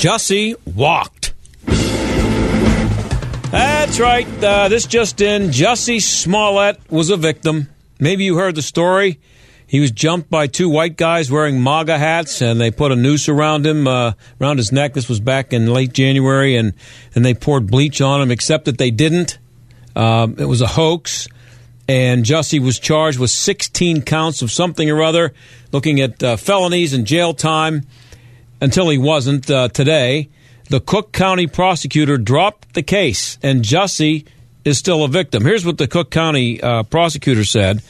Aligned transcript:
Jussie 0.00 0.56
walked. 0.64 1.34
That's 3.50 4.00
right. 4.00 4.26
Uh, 4.42 4.68
this 4.70 4.86
just 4.86 5.20
in. 5.20 5.50
Jussie 5.50 6.00
Smollett 6.00 6.80
was 6.88 7.10
a 7.10 7.18
victim. 7.18 7.68
Maybe 7.98 8.24
you 8.24 8.36
heard 8.36 8.54
the 8.54 8.62
story. 8.62 9.20
He 9.66 9.78
was 9.78 9.90
jumped 9.90 10.30
by 10.30 10.46
two 10.46 10.70
white 10.70 10.96
guys 10.96 11.30
wearing 11.30 11.62
MAGA 11.62 11.98
hats, 11.98 12.40
and 12.40 12.58
they 12.58 12.70
put 12.70 12.92
a 12.92 12.96
noose 12.96 13.28
around 13.28 13.66
him, 13.66 13.86
uh, 13.86 14.12
around 14.40 14.56
his 14.56 14.72
neck. 14.72 14.94
This 14.94 15.06
was 15.06 15.20
back 15.20 15.52
in 15.52 15.66
late 15.66 15.92
January, 15.92 16.56
and, 16.56 16.72
and 17.14 17.22
they 17.22 17.34
poured 17.34 17.70
bleach 17.70 18.00
on 18.00 18.22
him, 18.22 18.30
except 18.30 18.64
that 18.64 18.78
they 18.78 18.90
didn't. 18.90 19.38
Um, 19.94 20.36
it 20.38 20.46
was 20.46 20.62
a 20.62 20.66
hoax, 20.66 21.28
and 21.86 22.24
Jussie 22.24 22.58
was 22.58 22.78
charged 22.78 23.18
with 23.18 23.30
16 23.30 24.00
counts 24.00 24.40
of 24.40 24.50
something 24.50 24.88
or 24.88 25.02
other, 25.02 25.34
looking 25.72 26.00
at 26.00 26.22
uh, 26.22 26.36
felonies 26.38 26.94
and 26.94 27.06
jail 27.06 27.34
time 27.34 27.84
until 28.60 28.88
he 28.88 28.98
wasn't 28.98 29.50
uh, 29.50 29.68
today. 29.68 30.28
The 30.68 30.80
Cook 30.80 31.12
County 31.12 31.46
prosecutor 31.46 32.16
dropped 32.16 32.74
the 32.74 32.82
case, 32.82 33.38
and 33.42 33.64
Jussie 33.64 34.26
is 34.64 34.78
still 34.78 35.04
a 35.04 35.08
victim. 35.08 35.44
Here's 35.44 35.66
what 35.66 35.78
the 35.78 35.88
Cook 35.88 36.10
County 36.10 36.60
uh, 36.62 36.84
prosecutor 36.84 37.44
said. 37.44 37.82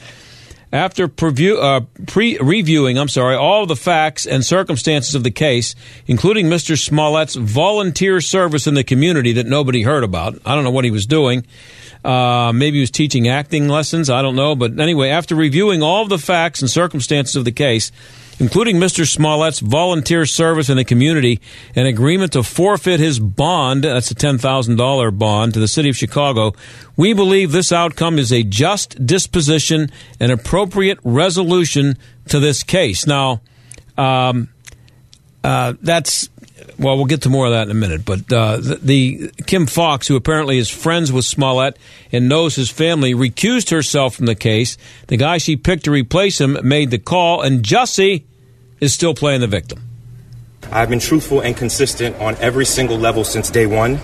After 0.73 1.09
preview, 1.09 1.61
uh, 1.61 1.81
pre- 2.07 2.37
reviewing, 2.39 2.97
I'm 2.97 3.09
sorry, 3.09 3.35
all 3.35 3.65
the 3.65 3.75
facts 3.75 4.25
and 4.25 4.43
circumstances 4.43 5.15
of 5.15 5.23
the 5.23 5.31
case, 5.31 5.75
including 6.07 6.45
Mr. 6.45 6.77
Smollett's 6.77 7.35
volunteer 7.35 8.21
service 8.21 8.67
in 8.67 8.73
the 8.73 8.83
community 8.85 9.33
that 9.33 9.45
nobody 9.45 9.81
heard 9.81 10.05
about, 10.05 10.39
I 10.45 10.55
don't 10.55 10.63
know 10.63 10.71
what 10.71 10.85
he 10.85 10.91
was 10.91 11.05
doing. 11.05 11.45
Uh, 12.05 12.51
maybe 12.55 12.77
he 12.77 12.81
was 12.81 12.89
teaching 12.89 13.27
acting 13.27 13.67
lessons. 13.67 14.09
I 14.09 14.21
don't 14.21 14.35
know. 14.35 14.55
But 14.55 14.79
anyway, 14.79 15.09
after 15.09 15.35
reviewing 15.35 15.83
all 15.83 16.07
the 16.07 16.17
facts 16.17 16.61
and 16.61 16.69
circumstances 16.69 17.35
of 17.35 17.45
the 17.45 17.51
case, 17.51 17.91
including 18.41 18.77
Mr. 18.77 19.07
Smollett's 19.07 19.59
volunteer 19.59 20.25
service 20.25 20.67
in 20.67 20.75
the 20.75 20.83
community, 20.83 21.39
an 21.75 21.85
agreement 21.85 22.33
to 22.33 22.41
forfeit 22.41 22.99
his 22.99 23.19
bond, 23.19 23.83
that's 23.83 24.09
a 24.09 24.15
$10,000 24.15 25.17
bond, 25.19 25.53
to 25.53 25.59
the 25.59 25.67
city 25.67 25.89
of 25.89 25.95
Chicago, 25.95 26.51
we 26.97 27.13
believe 27.13 27.51
this 27.51 27.71
outcome 27.71 28.17
is 28.17 28.33
a 28.33 28.41
just 28.41 29.05
disposition 29.05 29.91
and 30.19 30.31
appropriate 30.31 30.97
resolution 31.03 31.95
to 32.29 32.39
this 32.39 32.63
case. 32.63 33.05
Now, 33.05 33.41
um, 33.95 34.49
uh, 35.43 35.73
that's 35.79 36.27
well, 36.79 36.95
we'll 36.95 37.05
get 37.05 37.23
to 37.23 37.29
more 37.29 37.45
of 37.45 37.51
that 37.51 37.63
in 37.63 37.71
a 37.71 37.75
minute. 37.75 38.05
But 38.05 38.31
uh, 38.33 38.57
the, 38.57 38.79
the, 38.81 39.31
Kim 39.45 39.67
Foxx, 39.67 40.07
who 40.07 40.15
apparently 40.15 40.57
is 40.57 40.69
friends 40.69 41.11
with 41.11 41.25
Smollett 41.25 41.77
and 42.11 42.27
knows 42.27 42.55
his 42.55 42.71
family, 42.71 43.13
recused 43.13 43.69
herself 43.69 44.15
from 44.15 44.25
the 44.25 44.35
case. 44.35 44.77
The 45.07 45.17
guy 45.17 45.37
she 45.37 45.55
picked 45.55 45.85
to 45.85 45.91
replace 45.91 46.41
him 46.41 46.57
made 46.63 46.89
the 46.89 46.97
call, 46.97 47.41
and 47.41 47.63
Jussie 47.63 48.23
is 48.81 48.91
still 48.91 49.13
playing 49.13 49.41
the 49.41 49.47
victim. 49.47 49.79
I've 50.71 50.89
been 50.89 50.99
truthful 50.99 51.41
and 51.41 51.55
consistent 51.55 52.15
on 52.17 52.35
every 52.37 52.65
single 52.65 52.97
level 52.97 53.23
since 53.23 53.51
day 53.51 53.67
one. 53.67 53.99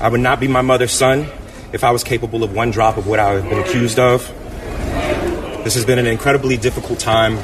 I 0.00 0.08
would 0.08 0.20
not 0.20 0.40
be 0.40 0.48
my 0.48 0.62
mother's 0.62 0.92
son 0.92 1.28
if 1.72 1.84
I 1.84 1.90
was 1.90 2.02
capable 2.02 2.42
of 2.42 2.54
one 2.54 2.70
drop 2.70 2.96
of 2.96 3.06
what 3.06 3.18
I 3.18 3.32
have 3.32 3.48
been 3.48 3.58
accused 3.58 3.98
of. 3.98 4.26
This 5.64 5.74
has 5.74 5.84
been 5.84 5.98
an 5.98 6.06
incredibly 6.06 6.56
difficult 6.56 6.98
time, 6.98 7.38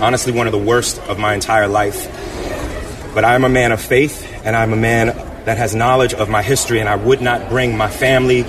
honestly, 0.00 0.32
one 0.32 0.46
of 0.48 0.52
the 0.52 0.58
worst 0.58 1.00
of 1.02 1.20
my 1.20 1.34
entire 1.34 1.68
life. 1.68 2.06
But 3.14 3.24
I 3.24 3.34
am 3.34 3.44
a 3.44 3.48
man 3.48 3.70
of 3.70 3.80
faith, 3.80 4.28
and 4.44 4.56
I'm 4.56 4.72
a 4.72 4.76
man 4.76 5.06
that 5.44 5.56
has 5.56 5.74
knowledge 5.74 6.14
of 6.14 6.28
my 6.28 6.42
history, 6.42 6.80
and 6.80 6.88
I 6.88 6.96
would 6.96 7.20
not 7.20 7.48
bring 7.48 7.76
my 7.76 7.88
family, 7.88 8.44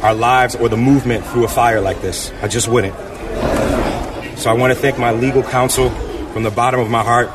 our 0.00 0.14
lives, 0.14 0.54
or 0.54 0.68
the 0.70 0.76
movement 0.76 1.26
through 1.26 1.44
a 1.44 1.48
fire 1.48 1.80
like 1.80 2.00
this. 2.00 2.32
I 2.40 2.48
just 2.48 2.68
wouldn't. 2.68 2.94
So 4.38 4.50
I 4.50 4.54
want 4.54 4.72
to 4.72 4.78
thank 4.78 4.98
my 4.98 5.12
legal 5.12 5.42
counsel 5.42 5.90
from 6.36 6.42
the 6.42 6.50
bottom 6.50 6.80
of 6.80 6.90
my 6.90 7.02
heart. 7.02 7.30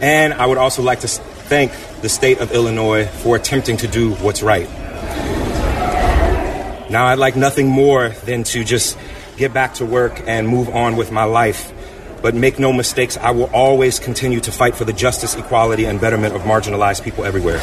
And 0.00 0.32
I 0.32 0.46
would 0.46 0.56
also 0.56 0.80
like 0.80 1.00
to 1.00 1.08
thank 1.08 1.72
the 2.00 2.08
state 2.08 2.38
of 2.38 2.52
Illinois 2.52 3.04
for 3.06 3.36
attempting 3.36 3.76
to 3.78 3.86
do 3.86 4.14
what's 4.14 4.42
right. 4.42 4.66
Now, 6.88 7.04
I'd 7.04 7.18
like 7.18 7.36
nothing 7.36 7.68
more 7.68 8.08
than 8.24 8.44
to 8.44 8.64
just 8.64 8.96
get 9.36 9.52
back 9.52 9.74
to 9.74 9.84
work 9.84 10.22
and 10.26 10.48
move 10.48 10.70
on 10.70 10.96
with 10.96 11.12
my 11.12 11.24
life. 11.24 11.70
But 12.22 12.34
make 12.34 12.58
no 12.58 12.72
mistakes, 12.72 13.18
I 13.18 13.32
will 13.32 13.50
always 13.52 13.98
continue 13.98 14.40
to 14.40 14.50
fight 14.50 14.74
for 14.74 14.86
the 14.86 14.94
justice, 14.94 15.36
equality, 15.36 15.84
and 15.84 16.00
betterment 16.00 16.34
of 16.34 16.40
marginalized 16.44 17.04
people 17.04 17.26
everywhere. 17.26 17.60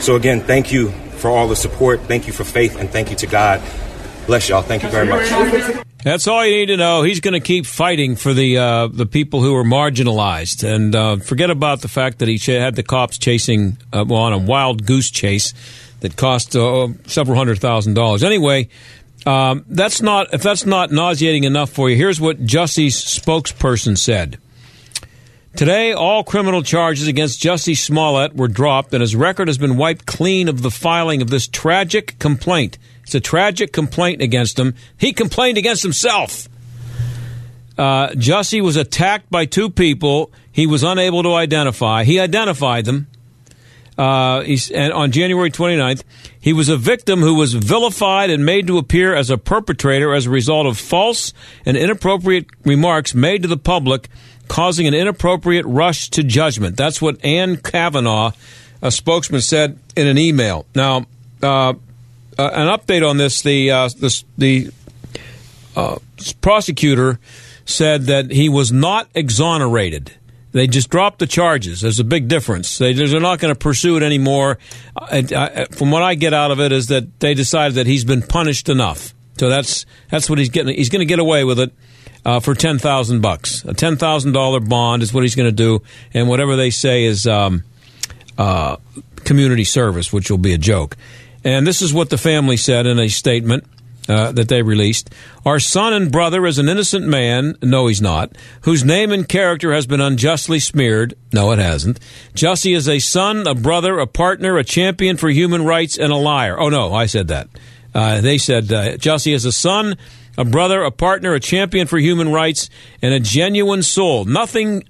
So, 0.00 0.16
again, 0.16 0.40
thank 0.40 0.72
you 0.72 0.88
for 1.18 1.30
all 1.30 1.48
the 1.48 1.56
support. 1.56 2.00
Thank 2.00 2.26
you 2.26 2.32
for 2.32 2.44
faith, 2.44 2.76
and 2.80 2.88
thank 2.88 3.10
you 3.10 3.16
to 3.16 3.26
God. 3.26 3.60
Bless 4.26 4.48
y'all. 4.48 4.62
Thank 4.62 4.82
you 4.82 4.88
very 4.88 5.06
much. 5.06 5.84
That's 6.02 6.26
all 6.26 6.44
you 6.44 6.56
need 6.56 6.66
to 6.66 6.76
know. 6.76 7.02
He's 7.02 7.20
going 7.20 7.34
to 7.34 7.40
keep 7.40 7.66
fighting 7.66 8.16
for 8.16 8.32
the 8.32 8.58
uh, 8.58 8.86
the 8.88 9.06
people 9.06 9.40
who 9.40 9.54
are 9.56 9.64
marginalized, 9.64 10.62
and 10.62 10.94
uh, 10.94 11.16
forget 11.16 11.50
about 11.50 11.80
the 11.80 11.88
fact 11.88 12.18
that 12.18 12.28
he 12.28 12.38
had 12.52 12.76
the 12.76 12.82
cops 12.82 13.18
chasing 13.18 13.76
uh, 13.92 14.04
well, 14.06 14.20
on 14.20 14.32
a 14.32 14.38
wild 14.38 14.86
goose 14.86 15.10
chase 15.10 15.52
that 16.00 16.16
cost 16.16 16.54
uh, 16.54 16.88
several 17.06 17.36
hundred 17.36 17.60
thousand 17.60 17.94
dollars. 17.94 18.22
Anyway, 18.22 18.68
um, 19.26 19.64
that's 19.68 20.02
not 20.02 20.32
if 20.32 20.42
that's 20.42 20.66
not 20.66 20.90
nauseating 20.90 21.44
enough 21.44 21.70
for 21.70 21.88
you. 21.90 21.96
Here's 21.96 22.20
what 22.20 22.44
Jussie's 22.44 22.96
spokesperson 22.96 23.96
said. 23.96 24.38
Today, 25.56 25.92
all 25.92 26.22
criminal 26.22 26.62
charges 26.62 27.08
against 27.08 27.42
Jussie 27.42 27.76
Smollett 27.76 28.36
were 28.36 28.46
dropped, 28.46 28.92
and 28.92 29.00
his 29.00 29.16
record 29.16 29.48
has 29.48 29.56
been 29.56 29.78
wiped 29.78 30.04
clean 30.04 30.48
of 30.48 30.60
the 30.60 30.70
filing 30.70 31.22
of 31.22 31.30
this 31.30 31.48
tragic 31.48 32.18
complaint. 32.18 32.76
It's 33.06 33.14
a 33.14 33.20
tragic 33.20 33.72
complaint 33.72 34.20
against 34.20 34.58
him. 34.58 34.74
He 34.98 35.12
complained 35.12 35.58
against 35.58 35.84
himself. 35.84 36.48
Uh, 37.78 38.08
Jussie 38.08 38.60
was 38.60 38.74
attacked 38.74 39.30
by 39.30 39.44
two 39.44 39.70
people 39.70 40.32
he 40.50 40.66
was 40.66 40.82
unable 40.82 41.22
to 41.22 41.32
identify. 41.34 42.02
He 42.02 42.18
identified 42.18 42.84
them. 42.84 43.06
Uh, 43.96 44.40
and 44.74 44.92
on 44.92 45.12
January 45.12 45.52
29th, 45.52 46.02
he 46.40 46.52
was 46.52 46.68
a 46.68 46.76
victim 46.76 47.20
who 47.20 47.34
was 47.34 47.54
vilified 47.54 48.28
and 48.28 48.44
made 48.44 48.66
to 48.66 48.76
appear 48.76 49.14
as 49.14 49.30
a 49.30 49.38
perpetrator 49.38 50.12
as 50.12 50.26
a 50.26 50.30
result 50.30 50.66
of 50.66 50.76
false 50.76 51.32
and 51.64 51.76
inappropriate 51.76 52.46
remarks 52.64 53.14
made 53.14 53.42
to 53.42 53.48
the 53.48 53.56
public, 53.56 54.08
causing 54.48 54.88
an 54.88 54.94
inappropriate 54.94 55.64
rush 55.64 56.10
to 56.10 56.24
judgment. 56.24 56.76
That's 56.76 57.00
what 57.00 57.24
Anne 57.24 57.56
Kavanagh, 57.56 58.32
a 58.82 58.90
spokesman, 58.90 59.42
said 59.42 59.78
in 59.96 60.08
an 60.08 60.18
email. 60.18 60.66
Now, 60.74 61.06
uh, 61.40 61.74
uh, 62.38 62.50
an 62.52 62.68
update 62.68 63.08
on 63.08 63.16
this: 63.16 63.42
the 63.42 63.70
uh, 63.70 63.88
this, 63.98 64.24
the 64.36 64.70
uh, 65.74 65.98
prosecutor 66.40 67.18
said 67.64 68.04
that 68.04 68.30
he 68.30 68.48
was 68.48 68.72
not 68.72 69.08
exonerated. 69.14 70.12
They 70.52 70.66
just 70.66 70.88
dropped 70.88 71.18
the 71.18 71.26
charges. 71.26 71.82
There's 71.82 72.00
a 72.00 72.04
big 72.04 72.28
difference. 72.28 72.78
They, 72.78 72.94
they're 72.94 73.20
not 73.20 73.40
going 73.40 73.52
to 73.52 73.58
pursue 73.58 73.98
it 73.98 74.02
anymore. 74.02 74.56
I, 74.96 75.18
I, 75.36 75.64
from 75.66 75.90
what 75.90 76.02
I 76.02 76.14
get 76.14 76.32
out 76.32 76.50
of 76.50 76.60
it 76.60 76.72
is 76.72 76.86
that 76.86 77.20
they 77.20 77.34
decided 77.34 77.74
that 77.74 77.86
he's 77.86 78.04
been 78.04 78.22
punished 78.22 78.70
enough. 78.70 79.12
So 79.36 79.50
that's 79.50 79.84
that's 80.10 80.30
what 80.30 80.38
he's 80.38 80.48
getting. 80.48 80.74
He's 80.74 80.88
going 80.88 81.00
to 81.00 81.06
get 81.06 81.18
away 81.18 81.44
with 81.44 81.60
it 81.60 81.72
uh, 82.24 82.40
for 82.40 82.54
ten 82.54 82.78
thousand 82.78 83.20
bucks. 83.20 83.64
A 83.66 83.74
ten 83.74 83.96
thousand 83.96 84.32
dollar 84.32 84.60
bond 84.60 85.02
is 85.02 85.12
what 85.12 85.24
he's 85.24 85.34
going 85.34 85.48
to 85.48 85.54
do, 85.54 85.82
and 86.14 86.26
whatever 86.26 86.56
they 86.56 86.70
say 86.70 87.04
is 87.04 87.26
um, 87.26 87.62
uh, 88.38 88.76
community 89.24 89.64
service, 89.64 90.10
which 90.10 90.30
will 90.30 90.38
be 90.38 90.54
a 90.54 90.58
joke. 90.58 90.96
And 91.46 91.64
this 91.64 91.80
is 91.80 91.94
what 91.94 92.10
the 92.10 92.18
family 92.18 92.56
said 92.56 92.86
in 92.86 92.98
a 92.98 93.06
statement 93.06 93.62
uh, 94.08 94.32
that 94.32 94.48
they 94.48 94.62
released. 94.62 95.10
Our 95.44 95.60
son 95.60 95.92
and 95.92 96.10
brother 96.10 96.44
is 96.44 96.58
an 96.58 96.68
innocent 96.68 97.06
man. 97.06 97.56
No, 97.62 97.86
he's 97.86 98.02
not. 98.02 98.36
Whose 98.62 98.84
name 98.84 99.12
and 99.12 99.28
character 99.28 99.72
has 99.72 99.86
been 99.86 100.00
unjustly 100.00 100.58
smeared. 100.58 101.14
No, 101.32 101.52
it 101.52 101.60
hasn't. 101.60 102.00
Jussie 102.34 102.74
is 102.74 102.88
a 102.88 102.98
son, 102.98 103.46
a 103.46 103.54
brother, 103.54 104.00
a 104.00 104.08
partner, 104.08 104.58
a 104.58 104.64
champion 104.64 105.16
for 105.16 105.28
human 105.28 105.64
rights, 105.64 105.96
and 105.96 106.12
a 106.12 106.16
liar. 106.16 106.58
Oh, 106.58 106.68
no, 106.68 106.92
I 106.92 107.06
said 107.06 107.28
that. 107.28 107.48
Uh, 107.94 108.20
they 108.20 108.38
said 108.38 108.72
uh, 108.72 108.96
Jussie 108.96 109.32
is 109.32 109.44
a 109.44 109.52
son, 109.52 109.96
a 110.36 110.44
brother, 110.44 110.82
a 110.82 110.90
partner, 110.90 111.32
a 111.34 111.40
champion 111.40 111.86
for 111.86 111.98
human 111.98 112.32
rights, 112.32 112.70
and 113.02 113.14
a 113.14 113.20
genuine 113.20 113.84
soul. 113.84 114.24
Nothing, 114.24 114.82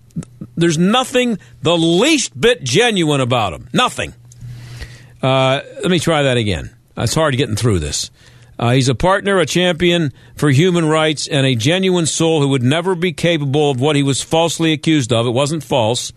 there's 0.56 0.78
nothing 0.78 1.38
the 1.60 1.76
least 1.76 2.40
bit 2.40 2.64
genuine 2.64 3.20
about 3.20 3.52
him. 3.52 3.68
Nothing. 3.74 4.14
Uh, 5.26 5.60
let 5.82 5.90
me 5.90 5.98
try 5.98 6.22
that 6.22 6.36
again. 6.36 6.70
It's 6.96 7.14
hard 7.14 7.36
getting 7.36 7.56
through 7.56 7.80
this. 7.80 8.12
Uh, 8.60 8.70
he's 8.70 8.88
a 8.88 8.94
partner, 8.94 9.40
a 9.40 9.44
champion 9.44 10.12
for 10.36 10.50
human 10.50 10.84
rights, 10.84 11.26
and 11.26 11.44
a 11.44 11.56
genuine 11.56 12.06
soul 12.06 12.40
who 12.40 12.48
would 12.48 12.62
never 12.62 12.94
be 12.94 13.12
capable 13.12 13.72
of 13.72 13.80
what 13.80 13.96
he 13.96 14.04
was 14.04 14.22
falsely 14.22 14.72
accused 14.72 15.12
of. 15.12 15.26
It 15.26 15.30
wasn't 15.30 15.64
false. 15.64 16.12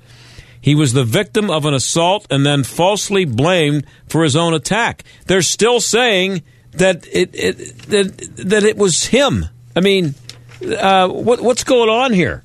He 0.61 0.75
was 0.75 0.93
the 0.93 1.05
victim 1.05 1.49
of 1.49 1.65
an 1.65 1.73
assault 1.73 2.27
and 2.29 2.45
then 2.45 2.63
falsely 2.63 3.25
blamed 3.25 3.87
for 4.07 4.23
his 4.23 4.35
own 4.35 4.53
attack. 4.53 5.03
They're 5.25 5.41
still 5.41 5.81
saying 5.81 6.43
that 6.73 7.07
it, 7.11 7.31
it 7.33 7.77
that 7.87 8.17
that 8.49 8.63
it 8.63 8.77
was 8.77 9.05
him. 9.05 9.45
I 9.75 9.79
mean, 9.79 10.13
uh, 10.77 11.07
what, 11.07 11.41
what's 11.41 11.63
going 11.63 11.89
on 11.89 12.13
here? 12.13 12.43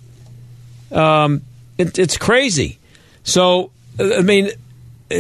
Um, 0.91 1.43
it, 1.77 1.99
it's 1.99 2.17
crazy. 2.17 2.79
So, 3.23 3.71
I 4.01 4.23
mean, 4.23 4.51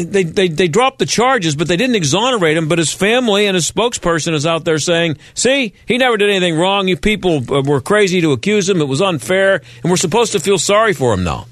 they, 0.02 0.24
they, 0.24 0.48
they 0.48 0.68
dropped 0.68 0.98
the 0.98 1.06
charges, 1.06 1.54
but 1.54 1.68
they 1.68 1.76
didn't 1.76 1.96
exonerate 1.96 2.56
him. 2.56 2.68
But 2.68 2.78
his 2.78 2.92
family 2.92 3.46
and 3.46 3.54
his 3.54 3.70
spokesperson 3.70 4.34
is 4.34 4.46
out 4.46 4.64
there 4.64 4.78
saying, 4.78 5.18
see, 5.34 5.74
he 5.86 5.98
never 5.98 6.16
did 6.16 6.30
anything 6.30 6.56
wrong. 6.56 6.88
You 6.88 6.96
people 6.96 7.42
uh, 7.54 7.62
were 7.62 7.80
crazy 7.80 8.20
to 8.20 8.32
accuse 8.32 8.68
him. 8.68 8.80
It 8.80 8.88
was 8.88 9.00
unfair. 9.00 9.62
And 9.82 9.90
we're 9.90 9.96
supposed 9.96 10.32
to 10.32 10.40
feel 10.40 10.58
sorry 10.58 10.92
for 10.92 11.14
him 11.14 11.24
now. 11.24 11.46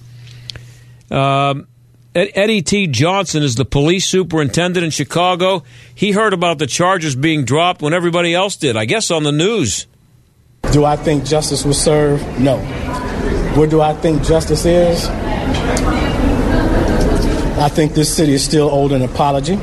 Um, 1.11 1.69
Eddie 2.15 2.63
T. 2.63 2.87
Johnson 2.89 3.43
is 3.43 3.55
the 3.55 3.65
police 3.65 4.07
superintendent 4.07 4.85
in 4.85 4.91
Chicago. 4.91 5.63
He 5.95 6.13
heard 6.13 6.35
about 6.35 6.59
the 6.59 6.67
charges 6.67 7.17
being 7.17 7.45
dropped 7.45 7.81
when 7.81 7.95
everybody 7.95 8.35
else 8.35 8.57
did, 8.57 8.77
I 8.77 8.85
guess 8.85 9.11
on 9.11 9.23
the 9.23 9.33
news. 9.33 9.87
Do 10.73 10.85
I 10.85 10.97
think 10.97 11.25
justice 11.25 11.65
was 11.65 11.81
served? 11.81 12.23
No. 12.39 12.59
Where 13.57 13.67
do 13.67 13.81
I 13.81 13.95
think 13.95 14.23
justice 14.23 14.65
is? 14.65 15.09
I 17.59 17.69
think 17.69 17.95
this 17.95 18.15
city 18.15 18.33
is 18.33 18.45
still 18.45 18.71
owed 18.71 18.93
an 18.93 19.03
apology. 19.03 19.59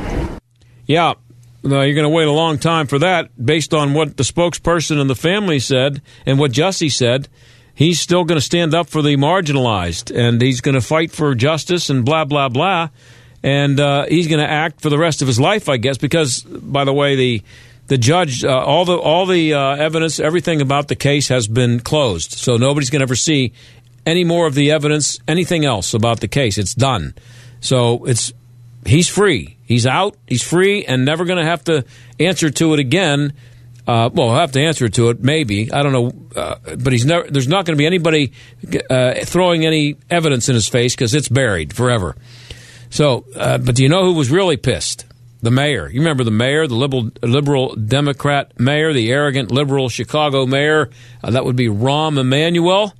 Yeah, 0.85 1.15
no, 1.63 1.81
you're 1.81 1.95
going 1.95 2.03
to 2.03 2.09
wait 2.09 2.27
a 2.27 2.31
long 2.31 2.57
time 2.57 2.87
for 2.87 2.99
that 2.99 3.29
based 3.43 3.73
on 3.73 3.93
what 3.93 4.15
the 4.15 4.23
spokesperson 4.23 4.99
and 4.99 5.09
the 5.09 5.15
family 5.15 5.59
said 5.59 6.01
and 6.25 6.39
what 6.39 6.51
Jussie 6.51 6.91
said. 6.91 7.27
He's 7.73 7.99
still 7.99 8.23
going 8.23 8.37
to 8.37 8.45
stand 8.45 8.73
up 8.73 8.89
for 8.89 9.01
the 9.01 9.15
marginalized 9.17 10.15
and 10.15 10.41
he's 10.41 10.61
going 10.61 10.75
to 10.75 10.81
fight 10.81 11.11
for 11.11 11.33
justice 11.35 11.89
and 11.89 12.05
blah, 12.05 12.25
blah, 12.25 12.49
blah. 12.49 12.89
And 13.41 13.79
uh, 13.79 14.05
he's 14.07 14.27
going 14.27 14.41
to 14.41 14.49
act 14.49 14.81
for 14.81 14.89
the 14.89 14.97
rest 14.97 15.21
of 15.21 15.27
his 15.27 15.39
life, 15.39 15.69
I 15.69 15.77
guess, 15.77 15.97
because, 15.97 16.41
by 16.41 16.83
the 16.83 16.93
way, 16.93 17.15
the 17.15 17.43
the 17.87 17.97
judge, 17.97 18.43
uh, 18.43 18.49
all 18.49 18.85
the 18.85 18.97
all 18.97 19.25
the 19.25 19.53
uh, 19.53 19.75
evidence, 19.75 20.19
everything 20.19 20.61
about 20.61 20.89
the 20.89 20.95
case 20.95 21.29
has 21.29 21.47
been 21.47 21.79
closed, 21.79 22.33
so 22.33 22.57
nobody's 22.57 22.89
going 22.89 22.99
to 22.99 23.03
ever 23.03 23.15
see 23.15 23.53
any 24.05 24.23
more 24.23 24.45
of 24.45 24.55
the 24.55 24.71
evidence, 24.71 25.19
anything 25.27 25.65
else 25.65 25.93
about 25.93 26.19
the 26.19 26.27
case. 26.27 26.57
It's 26.57 26.75
done. 26.75 27.15
So 27.59 28.05
it's 28.05 28.33
he's 28.85 29.07
free. 29.07 29.57
He's 29.63 29.85
out. 29.85 30.17
He's 30.27 30.43
free, 30.43 30.85
and 30.85 31.05
never 31.05 31.25
going 31.25 31.37
to 31.37 31.45
have 31.45 31.63
to 31.65 31.85
answer 32.19 32.49
to 32.49 32.73
it 32.73 32.79
again. 32.79 33.33
Uh, 33.87 34.09
well, 34.13 34.35
have 34.35 34.51
to 34.51 34.61
answer 34.61 34.87
to 34.87 35.09
it, 35.09 35.23
maybe. 35.23 35.71
I 35.71 35.81
don't 35.81 35.91
know, 35.91 36.11
uh, 36.35 36.75
but 36.77 36.93
he's 36.93 37.05
never. 37.05 37.29
There's 37.29 37.47
not 37.47 37.65
going 37.65 37.75
to 37.75 37.81
be 37.81 37.87
anybody 37.87 38.33
uh, 38.89 39.25
throwing 39.25 39.65
any 39.65 39.95
evidence 40.09 40.47
in 40.47 40.55
his 40.55 40.67
face 40.67 40.95
because 40.95 41.13
it's 41.15 41.29
buried 41.29 41.73
forever. 41.73 42.15
So, 42.91 43.25
uh, 43.35 43.57
but 43.57 43.75
do 43.75 43.83
you 43.83 43.89
know 43.89 44.03
who 44.03 44.13
was 44.13 44.29
really 44.29 44.57
pissed? 44.57 45.05
The 45.41 45.51
mayor. 45.51 45.87
You 45.87 46.01
remember 46.01 46.25
the 46.25 46.31
mayor, 46.31 46.67
the 46.67 46.75
liberal, 46.75 47.11
liberal 47.23 47.73
Democrat 47.75 48.59
mayor, 48.59 48.91
the 48.91 49.09
arrogant 49.09 49.51
liberal 49.51 49.87
Chicago 49.87 50.45
mayor. 50.45 50.89
Uh, 51.23 51.31
that 51.31 51.45
would 51.45 51.55
be 51.55 51.67
Rahm 51.67 52.19
Emanuel. 52.19 52.93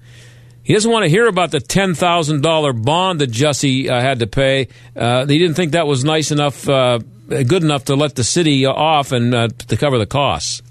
He 0.70 0.76
doesn't 0.76 0.92
want 0.92 1.02
to 1.02 1.10
hear 1.10 1.26
about 1.26 1.50
the 1.50 1.58
$10,000 1.58 2.86
bond 2.86 3.22
that 3.22 3.32
Jussie 3.32 3.90
uh, 3.90 4.00
had 4.02 4.20
to 4.20 4.28
pay. 4.28 4.68
Uh, 4.96 5.26
he 5.26 5.40
didn't 5.40 5.56
think 5.56 5.72
that 5.72 5.88
was 5.88 6.04
nice 6.04 6.30
enough, 6.30 6.70
uh, 6.70 7.00
good 7.28 7.64
enough 7.64 7.86
to 7.86 7.96
let 7.96 8.14
the 8.14 8.24
city 8.24 8.68
off 8.68 9.12
and 9.12 9.34
uh, 9.34 9.48
to 9.48 9.76
cover 9.76 9.98
the 9.98 10.06
costs. 10.06 10.62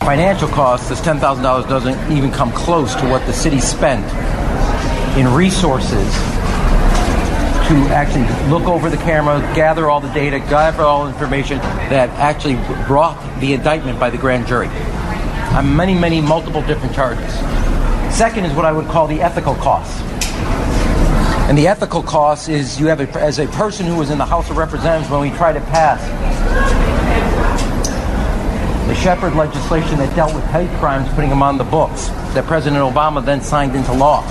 Financial 0.00 0.46
costs, 0.48 0.90
this 0.90 1.00
$10,000 1.00 1.42
doesn't 1.42 2.12
even 2.12 2.30
come 2.30 2.52
close 2.52 2.94
to 2.96 3.08
what 3.08 3.24
the 3.24 3.32
city 3.32 3.60
spent 3.60 4.04
in 5.16 5.26
resources 5.32 6.12
to 7.64 7.76
actually 7.94 8.28
look 8.50 8.64
over 8.68 8.90
the 8.90 8.98
camera, 8.98 9.40
gather 9.54 9.88
all 9.88 10.00
the 10.00 10.12
data, 10.12 10.38
gather 10.38 10.82
all 10.82 11.06
the 11.06 11.12
information 11.12 11.56
that 11.88 12.10
actually 12.18 12.56
brought 12.86 13.16
the 13.40 13.54
indictment 13.54 13.98
by 13.98 14.10
the 14.10 14.18
grand 14.18 14.46
jury 14.46 14.68
on 14.68 15.74
many, 15.74 15.94
many, 15.94 16.20
multiple 16.20 16.60
different 16.60 16.94
charges. 16.94 17.59
Second 18.10 18.44
is 18.44 18.54
what 18.54 18.64
I 18.64 18.72
would 18.72 18.86
call 18.86 19.06
the 19.06 19.22
ethical 19.22 19.54
costs. 19.54 20.00
And 21.48 21.56
the 21.56 21.66
ethical 21.66 22.02
cost 22.02 22.48
is 22.48 22.78
you 22.78 22.86
have, 22.86 23.00
a, 23.00 23.20
as 23.20 23.38
a 23.38 23.46
person 23.48 23.86
who 23.86 23.96
was 23.96 24.10
in 24.10 24.18
the 24.18 24.26
House 24.26 24.50
of 24.50 24.56
Representatives 24.56 25.10
when 25.10 25.20
we 25.20 25.30
tried 25.30 25.54
to 25.54 25.60
pass 25.60 26.00
the 28.86 28.94
Shepard 28.94 29.34
legislation 29.34 29.98
that 29.98 30.14
dealt 30.14 30.34
with 30.34 30.44
hate 30.46 30.70
crimes, 30.78 31.08
putting 31.14 31.30
them 31.30 31.42
on 31.42 31.58
the 31.58 31.64
books, 31.64 32.08
that 32.34 32.44
President 32.46 32.82
Obama 32.82 33.24
then 33.24 33.40
signed 33.40 33.74
into 33.74 33.92
law. 33.92 34.22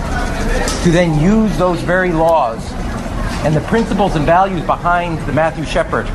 To 0.83 0.91
then 0.91 1.19
use 1.19 1.57
those 1.57 1.81
very 1.81 2.11
laws 2.11 2.71
and 3.43 3.55
the 3.55 3.61
principles 3.61 4.15
and 4.15 4.25
values 4.25 4.61
behind 4.65 5.19
the 5.25 5.33
Matthew 5.33 5.63
Shepard 5.63 6.07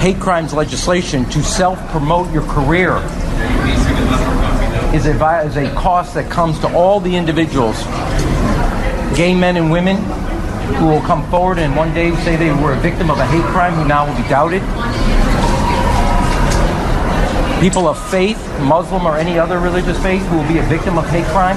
hate 0.00 0.18
crimes 0.18 0.52
legislation 0.52 1.24
to 1.26 1.40
self 1.44 1.78
promote 1.90 2.32
your 2.32 2.42
career 2.42 2.98
is 4.94 5.06
a, 5.06 5.40
is 5.46 5.56
a 5.56 5.74
cost 5.74 6.14
that 6.14 6.30
comes 6.30 6.58
to 6.58 6.74
all 6.74 7.00
the 7.00 7.16
individuals, 7.16 7.82
gay 9.16 9.34
men 9.34 9.56
and 9.56 9.70
women, 9.70 9.96
who 10.76 10.86
will 10.86 11.00
come 11.00 11.28
forward 11.30 11.58
and 11.58 11.74
one 11.74 11.92
day 11.94 12.14
say 12.16 12.36
they 12.36 12.52
were 12.62 12.72
a 12.74 12.80
victim 12.80 13.10
of 13.10 13.18
a 13.18 13.26
hate 13.26 13.44
crime 13.44 13.74
who 13.74 13.86
now 13.86 14.06
will 14.06 14.16
be 14.20 14.28
doubted. 14.28 14.60
People 17.60 17.88
of 17.88 17.98
faith, 18.10 18.38
Muslim 18.60 19.06
or 19.06 19.16
any 19.16 19.38
other 19.38 19.58
religious 19.58 20.00
faith, 20.02 20.22
who 20.26 20.36
will 20.36 20.48
be 20.48 20.58
a 20.58 20.62
victim 20.64 20.98
of 20.98 21.08
hate 21.08 21.26
crime. 21.26 21.56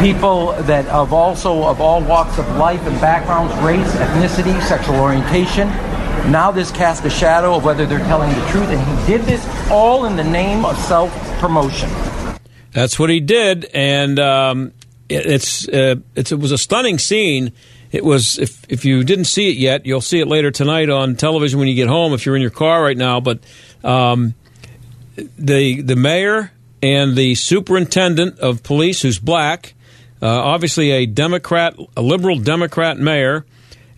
People 0.00 0.52
that 0.62 0.86
of 0.86 1.12
also 1.12 1.64
of 1.64 1.80
all 1.80 2.00
walks 2.00 2.38
of 2.38 2.48
life 2.56 2.86
and 2.86 2.98
backgrounds, 3.00 3.52
race, 3.62 3.90
ethnicity, 3.96 4.60
sexual 4.62 4.96
orientation, 4.96 5.68
now 6.26 6.50
this 6.50 6.70
casts 6.70 7.04
a 7.04 7.10
shadow 7.10 7.54
of 7.54 7.64
whether 7.64 7.86
they're 7.86 7.98
telling 8.00 8.30
the 8.30 8.46
truth, 8.48 8.68
and 8.68 8.80
he 8.80 9.06
did 9.06 9.22
this 9.22 9.46
all 9.70 10.04
in 10.04 10.16
the 10.16 10.24
name 10.24 10.64
of 10.64 10.76
self 10.78 11.12
promotion. 11.38 11.90
That's 12.72 12.98
what 12.98 13.10
he 13.10 13.20
did, 13.20 13.64
and 13.74 14.18
um, 14.18 14.72
it, 15.08 15.26
it's, 15.26 15.68
uh, 15.68 15.96
it's, 16.14 16.32
it 16.32 16.38
was 16.38 16.52
a 16.52 16.58
stunning 16.58 16.98
scene. 16.98 17.52
It 17.90 18.04
was 18.04 18.38
if 18.38 18.64
if 18.68 18.84
you 18.84 19.02
didn't 19.02 19.24
see 19.24 19.48
it 19.48 19.56
yet, 19.56 19.86
you'll 19.86 20.02
see 20.02 20.20
it 20.20 20.28
later 20.28 20.50
tonight 20.50 20.90
on 20.90 21.16
television 21.16 21.58
when 21.58 21.68
you 21.68 21.74
get 21.74 21.88
home. 21.88 22.12
If 22.12 22.26
you're 22.26 22.36
in 22.36 22.42
your 22.42 22.50
car 22.50 22.82
right 22.82 22.96
now, 22.96 23.20
but 23.20 23.40
um, 23.82 24.34
the 25.16 25.80
the 25.80 25.96
mayor 25.96 26.52
and 26.82 27.16
the 27.16 27.34
superintendent 27.34 28.38
of 28.40 28.62
police, 28.62 29.00
who's 29.02 29.18
black, 29.18 29.74
uh, 30.20 30.26
obviously 30.26 30.90
a 30.90 31.06
Democrat, 31.06 31.76
a 31.96 32.02
liberal 32.02 32.38
Democrat 32.38 32.98
mayor 32.98 33.46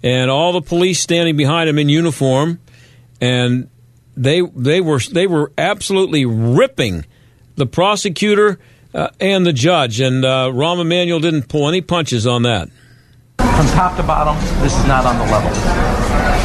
and 0.02 0.30
all 0.30 0.52
the 0.52 0.62
police 0.62 1.00
standing 1.00 1.36
behind 1.36 1.68
him 1.68 1.78
in 1.78 1.88
uniform, 1.88 2.60
and 3.20 3.68
they 4.16 4.40
they 4.40 4.80
were 4.80 5.00
they 5.00 5.26
were 5.26 5.52
absolutely 5.58 6.24
ripping 6.26 7.04
the 7.56 7.66
prosecutor 7.66 8.58
uh, 8.94 9.08
and 9.20 9.46
the 9.46 9.52
judge, 9.52 10.00
and 10.00 10.24
uh, 10.24 10.48
Rahm 10.52 10.80
Emanuel 10.80 11.20
didn't 11.20 11.48
pull 11.48 11.68
any 11.68 11.80
punches 11.80 12.26
on 12.26 12.42
that. 12.42 12.68
From 13.38 13.66
top 13.68 13.96
to 13.96 14.02
bottom, 14.02 14.36
this 14.62 14.76
is 14.76 14.86
not 14.86 15.04
on 15.04 15.18
the 15.18 15.24
level. 15.24 15.50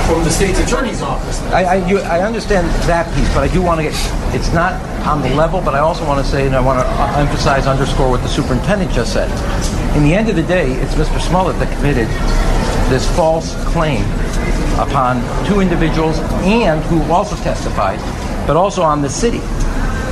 From 0.05 0.24
the 0.24 0.29
state's 0.29 0.59
attorney's 0.59 1.01
office. 1.01 1.41
I, 1.43 1.63
I, 1.63 1.88
you, 1.88 2.00
I 2.00 2.21
understand 2.21 2.67
that 2.88 3.13
piece, 3.15 3.27
but 3.33 3.43
I 3.43 3.51
do 3.51 3.62
want 3.62 3.79
to 3.79 3.83
get. 3.83 3.93
It's 4.35 4.53
not 4.53 4.74
on 5.05 5.21
the 5.21 5.29
level, 5.33 5.62
but 5.62 5.74
I 5.74 5.79
also 5.79 6.05
want 6.05 6.24
to 6.24 6.29
say, 6.29 6.45
and 6.45 6.55
I 6.55 6.59
want 6.62 6.79
to 6.79 6.85
uh, 6.85 7.17
emphasize, 7.17 7.67
underscore 7.67 8.09
what 8.09 8.21
the 8.21 8.27
superintendent 8.27 8.91
just 8.91 9.13
said. 9.13 9.29
In 9.95 10.03
the 10.03 10.13
end 10.13 10.29
of 10.29 10.35
the 10.35 10.43
day, 10.43 10.74
it's 10.74 10.93
Mr. 10.95 11.19
Smollett 11.19 11.57
that 11.59 11.75
committed 11.77 12.07
this 12.89 13.13
false 13.15 13.55
claim 13.65 14.03
upon 14.79 15.21
two 15.45 15.59
individuals 15.59 16.19
and 16.43 16.81
who 16.85 17.01
also 17.11 17.35
testified, 17.37 17.99
but 18.47 18.55
also 18.55 18.81
on 18.81 19.01
the 19.01 19.09
city. 19.09 19.41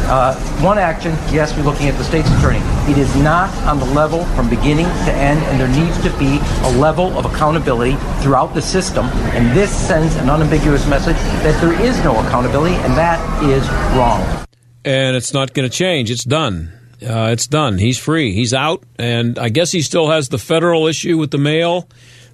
Uh, 0.05 0.35
one 0.61 0.77
action, 0.77 1.11
yes, 1.31 1.55
we're 1.55 1.63
looking 1.63 1.87
at 1.87 1.97
the 1.97 2.03
state's 2.03 2.29
attorney. 2.37 2.59
It 2.91 2.97
is 2.97 3.15
not 3.15 3.49
on 3.63 3.79
the 3.79 3.85
level 3.85 4.25
from 4.35 4.49
beginning 4.49 4.85
to 4.85 5.13
end, 5.13 5.39
and 5.43 5.59
there 5.59 5.69
needs 5.69 6.01
to 6.03 6.09
be 6.19 6.39
a 6.67 6.77
level 6.77 7.17
of 7.17 7.25
accountability 7.25 7.95
throughout 8.21 8.53
the 8.53 8.61
system. 8.61 9.05
And 9.31 9.57
this 9.57 9.71
sends 9.73 10.15
an 10.17 10.29
unambiguous 10.29 10.85
message 10.87 11.15
that 11.15 11.59
there 11.61 11.79
is 11.81 12.03
no 12.03 12.19
accountability, 12.19 12.75
and 12.75 12.93
that 12.93 13.17
is 13.43 13.67
wrong. 13.97 14.45
And 14.83 15.15
it's 15.15 15.33
not 15.33 15.53
going 15.53 15.69
to 15.69 15.75
change. 15.75 16.11
It's 16.11 16.25
done. 16.25 16.73
Uh, 17.01 17.29
it's 17.31 17.47
done. 17.47 17.77
He's 17.77 17.97
free. 17.97 18.33
He's 18.33 18.53
out, 18.53 18.83
and 18.99 19.39
I 19.39 19.49
guess 19.49 19.71
he 19.71 19.81
still 19.81 20.09
has 20.09 20.29
the 20.29 20.37
federal 20.37 20.87
issue 20.87 21.17
with 21.17 21.31
the 21.31 21.37
mail 21.37 21.87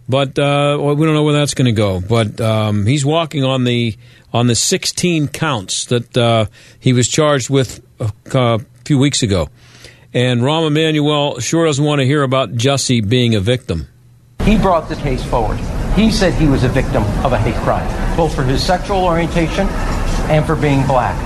but 0.10 0.40
uh, 0.40 0.78
we 0.80 1.06
don't 1.06 1.14
know 1.14 1.24
where 1.24 1.36
that's 1.36 1.54
going 1.54 1.68
to 1.68 1.72
go. 1.72 2.02
But 2.02 2.42
um, 2.42 2.88
he's 2.88 3.06
walking 3.06 3.44
on 3.44 3.64
the 3.64 3.96
on 4.34 4.48
the 4.48 4.56
16 4.56 5.28
counts 5.30 5.86
that 5.86 6.18
uh, 6.18 6.46
he 6.80 6.94
was 6.94 7.08
charged 7.08 7.50
with 7.50 7.82
a, 8.00 8.12
a, 8.34 8.60
few 8.86 8.98
weeks 8.98 9.24
ago. 9.24 9.50
And 10.14 10.42
Rahm 10.42 10.68
Emanuel 10.68 11.40
sure 11.40 11.66
doesn't 11.66 11.84
want 11.84 12.00
to 12.00 12.06
hear 12.06 12.24
about 12.24 12.54
Jussie 12.54 13.08
being 13.08 13.36
a 13.36 13.40
victim. 13.40 13.88
He 14.44 14.58
brought 14.58 14.90
the 14.90 14.96
case 14.96 15.24
forward. 15.24 15.60
He 15.96 16.12
said 16.12 16.34
he 16.34 16.48
was 16.48 16.64
a 16.64 16.70
victim 16.70 17.04
of 17.24 17.34
a 17.34 17.38
hate 17.38 17.56
crime, 17.64 18.18
both 18.18 18.34
for 18.34 18.44
his 18.44 18.66
sexual 18.66 19.04
orientation 19.04 19.68
and 20.30 20.46
for 20.46 20.56
being 20.56 20.86
black. 20.88 21.18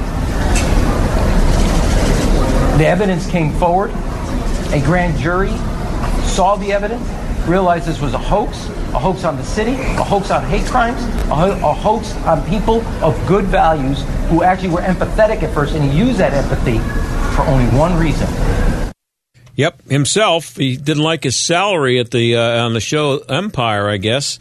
The 2.77 2.85
evidence 2.85 3.29
came 3.29 3.53
forward. 3.53 3.91
A 4.73 4.81
grand 4.83 5.17
jury 5.19 5.51
saw 6.25 6.55
the 6.55 6.73
evidence, 6.73 7.07
realized 7.47 7.85
this 7.85 7.99
was 7.99 8.13
a 8.13 8.17
hoax, 8.17 8.67
a 8.93 8.99
hoax 8.99 9.23
on 9.23 9.37
the 9.37 9.43
city, 9.43 9.73
a 9.73 10.03
hoax 10.03 10.31
on 10.31 10.43
hate 10.45 10.65
crimes, 10.65 11.01
a, 11.03 11.35
ho- 11.35 11.69
a 11.69 11.73
hoax 11.73 12.15
on 12.25 12.47
people 12.49 12.81
of 13.03 13.15
good 13.27 13.45
values 13.45 14.03
who 14.29 14.43
actually 14.43 14.69
were 14.69 14.81
empathetic 14.81 15.43
at 15.43 15.53
first, 15.53 15.73
and 15.75 15.83
he 15.83 15.97
used 15.97 16.17
that 16.19 16.33
empathy 16.33 16.79
for 17.35 17.43
only 17.43 17.65
one 17.77 17.97
reason. 17.99 18.27
Yep, 19.55 19.89
himself. 19.89 20.55
He 20.57 20.77
didn't 20.77 21.03
like 21.03 21.23
his 21.23 21.35
salary 21.35 21.99
at 21.99 22.11
the 22.11 22.35
uh, 22.37 22.65
on 22.65 22.73
the 22.73 22.79
show 22.79 23.19
Empire, 23.19 23.87
I 23.87 23.97
guess, 23.97 24.39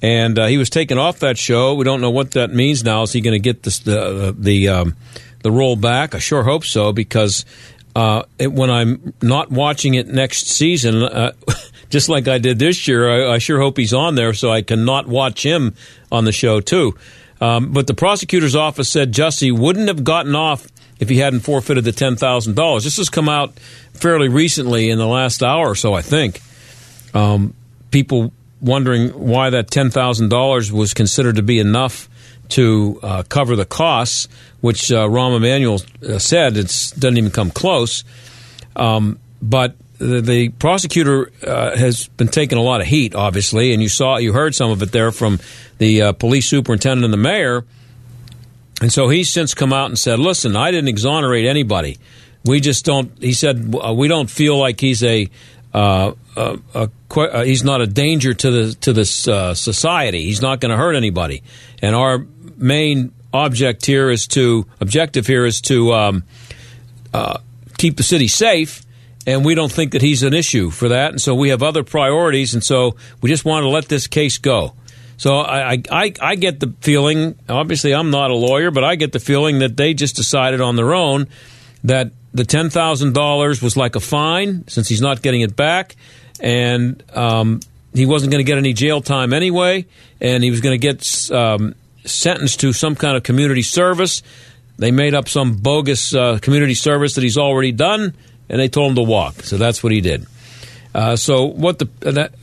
and 0.00 0.38
uh, 0.38 0.46
he 0.46 0.56
was 0.56 0.70
taken 0.70 0.98
off 0.98 1.18
that 1.20 1.36
show. 1.36 1.74
We 1.74 1.84
don't 1.84 2.00
know 2.00 2.10
what 2.10 2.32
that 2.32 2.52
means 2.52 2.84
now. 2.84 3.02
Is 3.02 3.12
he 3.12 3.20
going 3.20 3.34
to 3.34 3.40
get 3.40 3.64
this, 3.64 3.80
the 3.80 4.34
the 4.38 4.68
um, 4.68 4.96
the 5.42 5.50
role 5.50 5.74
back? 5.74 6.14
I 6.14 6.20
sure 6.20 6.44
hope 6.44 6.64
so 6.64 6.92
because 6.92 7.44
uh, 7.96 8.22
it, 8.38 8.52
when 8.52 8.70
I'm 8.70 9.14
not 9.20 9.50
watching 9.50 9.94
it 9.94 10.06
next 10.06 10.46
season, 10.46 11.02
uh, 11.02 11.32
just 11.92 12.08
like 12.08 12.26
I 12.26 12.38
did 12.38 12.58
this 12.58 12.88
year, 12.88 13.28
I, 13.30 13.34
I, 13.34 13.38
sure 13.38 13.60
hope 13.60 13.76
he's 13.76 13.92
on 13.92 14.14
there 14.14 14.32
so 14.32 14.50
I 14.50 14.62
can 14.62 14.86
not 14.86 15.06
watch 15.06 15.44
him 15.44 15.74
on 16.10 16.24
the 16.24 16.32
show 16.32 16.60
too. 16.60 16.96
Um, 17.38 17.72
but 17.72 17.86
the 17.86 17.92
prosecutor's 17.92 18.56
office 18.56 18.88
said 18.88 19.12
Jussie 19.12 19.56
wouldn't 19.56 19.88
have 19.88 20.02
gotten 20.02 20.34
off 20.34 20.66
if 20.98 21.10
he 21.10 21.18
hadn't 21.18 21.40
forfeited 21.40 21.84
the 21.84 21.92
ten 21.92 22.16
thousand 22.16 22.56
dollars. 22.56 22.84
This 22.84 22.96
has 22.96 23.10
come 23.10 23.28
out 23.28 23.52
fairly 23.92 24.28
recently 24.28 24.88
in 24.88 24.96
the 24.96 25.06
last 25.06 25.42
hour 25.42 25.68
or 25.68 25.74
so, 25.74 25.92
I 25.92 26.00
think. 26.00 26.40
Um, 27.12 27.52
people 27.90 28.32
wondering 28.62 29.10
why 29.10 29.50
that 29.50 29.70
ten 29.70 29.90
thousand 29.90 30.30
dollars 30.30 30.72
was 30.72 30.94
considered 30.94 31.36
to 31.36 31.42
be 31.42 31.58
enough 31.58 32.08
to 32.50 33.00
uh, 33.02 33.22
cover 33.28 33.54
the 33.54 33.66
costs, 33.66 34.28
which 34.62 34.90
uh, 34.90 35.06
Rahm 35.08 35.36
Emanuel 35.36 35.80
uh, 36.08 36.18
said 36.18 36.56
it 36.56 36.68
doesn't 36.98 37.18
even 37.18 37.30
come 37.30 37.50
close. 37.50 38.02
Um, 38.76 39.18
but 39.42 39.76
the, 40.06 40.20
the 40.20 40.48
prosecutor 40.50 41.30
uh, 41.46 41.76
has 41.76 42.08
been 42.08 42.28
taking 42.28 42.58
a 42.58 42.62
lot 42.62 42.80
of 42.80 42.86
heat, 42.86 43.14
obviously, 43.14 43.72
and 43.72 43.82
you 43.82 43.88
saw, 43.88 44.16
you 44.16 44.32
heard 44.32 44.54
some 44.54 44.70
of 44.70 44.82
it 44.82 44.92
there 44.92 45.12
from 45.12 45.38
the 45.78 46.02
uh, 46.02 46.12
police 46.12 46.46
superintendent 46.46 47.04
and 47.04 47.12
the 47.12 47.18
mayor 47.18 47.64
and 48.82 48.92
so 48.92 49.08
he's 49.08 49.30
since 49.30 49.54
come 49.54 49.72
out 49.72 49.86
and 49.86 49.98
said, 49.98 50.18
listen, 50.18 50.56
I 50.56 50.72
didn't 50.72 50.88
exonerate 50.88 51.46
anybody. 51.46 51.98
We 52.44 52.58
just 52.60 52.84
don't, 52.84 53.16
he 53.22 53.32
said, 53.32 53.72
uh, 53.72 53.94
we 53.94 54.08
don't 54.08 54.28
feel 54.28 54.58
like 54.58 54.80
he's 54.80 55.04
a, 55.04 55.30
uh, 55.72 56.14
a, 56.36 56.58
a, 56.74 56.90
a, 57.16 57.44
he's 57.44 57.62
not 57.62 57.80
a 57.80 57.86
danger 57.86 58.34
to 58.34 58.50
the 58.50 58.74
to 58.80 58.92
this 58.92 59.28
uh, 59.28 59.54
society. 59.54 60.24
He's 60.24 60.42
not 60.42 60.58
going 60.58 60.70
to 60.70 60.76
hurt 60.76 60.96
anybody. 60.96 61.44
And 61.80 61.94
our 61.94 62.26
main 62.56 63.12
object 63.32 63.86
here 63.86 64.10
is 64.10 64.26
to 64.28 64.66
objective 64.80 65.28
here 65.28 65.46
is 65.46 65.60
to 65.62 65.92
um, 65.92 66.24
uh, 67.14 67.38
keep 67.78 67.96
the 67.96 68.02
city 68.02 68.26
safe. 68.26 68.82
And 69.26 69.44
we 69.44 69.54
don't 69.54 69.70
think 69.70 69.92
that 69.92 70.02
he's 70.02 70.22
an 70.22 70.34
issue 70.34 70.70
for 70.70 70.88
that. 70.88 71.10
And 71.10 71.20
so 71.20 71.34
we 71.34 71.50
have 71.50 71.62
other 71.62 71.84
priorities. 71.84 72.54
And 72.54 72.64
so 72.64 72.96
we 73.20 73.30
just 73.30 73.44
want 73.44 73.64
to 73.64 73.68
let 73.68 73.88
this 73.88 74.06
case 74.06 74.38
go. 74.38 74.74
So 75.16 75.36
I, 75.36 75.80
I, 75.90 76.12
I 76.20 76.34
get 76.34 76.58
the 76.58 76.74
feeling, 76.80 77.38
obviously 77.48 77.94
I'm 77.94 78.10
not 78.10 78.32
a 78.32 78.34
lawyer, 78.34 78.72
but 78.72 78.82
I 78.82 78.96
get 78.96 79.12
the 79.12 79.20
feeling 79.20 79.60
that 79.60 79.76
they 79.76 79.94
just 79.94 80.16
decided 80.16 80.60
on 80.60 80.74
their 80.74 80.92
own 80.92 81.28
that 81.84 82.10
the 82.34 82.42
$10,000 82.42 83.62
was 83.62 83.76
like 83.76 83.94
a 83.94 84.00
fine 84.00 84.66
since 84.66 84.88
he's 84.88 85.00
not 85.00 85.22
getting 85.22 85.42
it 85.42 85.54
back. 85.54 85.94
And 86.40 87.02
um, 87.14 87.60
he 87.94 88.06
wasn't 88.06 88.32
going 88.32 88.44
to 88.44 88.50
get 88.50 88.58
any 88.58 88.72
jail 88.72 89.00
time 89.00 89.32
anyway. 89.32 89.86
And 90.20 90.42
he 90.42 90.50
was 90.50 90.60
going 90.60 90.78
to 90.80 90.84
get 90.84 91.30
um, 91.30 91.74
sentenced 92.04 92.60
to 92.60 92.72
some 92.72 92.96
kind 92.96 93.16
of 93.16 93.22
community 93.22 93.62
service. 93.62 94.22
They 94.78 94.90
made 94.90 95.14
up 95.14 95.28
some 95.28 95.56
bogus 95.56 96.14
uh, 96.14 96.38
community 96.40 96.74
service 96.74 97.14
that 97.14 97.22
he's 97.22 97.38
already 97.38 97.72
done, 97.72 98.14
and 98.52 98.60
they 98.60 98.68
told 98.68 98.90
him 98.90 98.96
to 98.96 99.02
walk. 99.02 99.42
So 99.42 99.56
that's 99.56 99.82
what 99.82 99.92
he 99.92 100.00
did. 100.00 100.26
Uh, 100.94 101.16
so 101.16 101.46
what 101.46 101.78
the 101.78 101.88
uh, 102.06 102.12
that, 102.12 102.34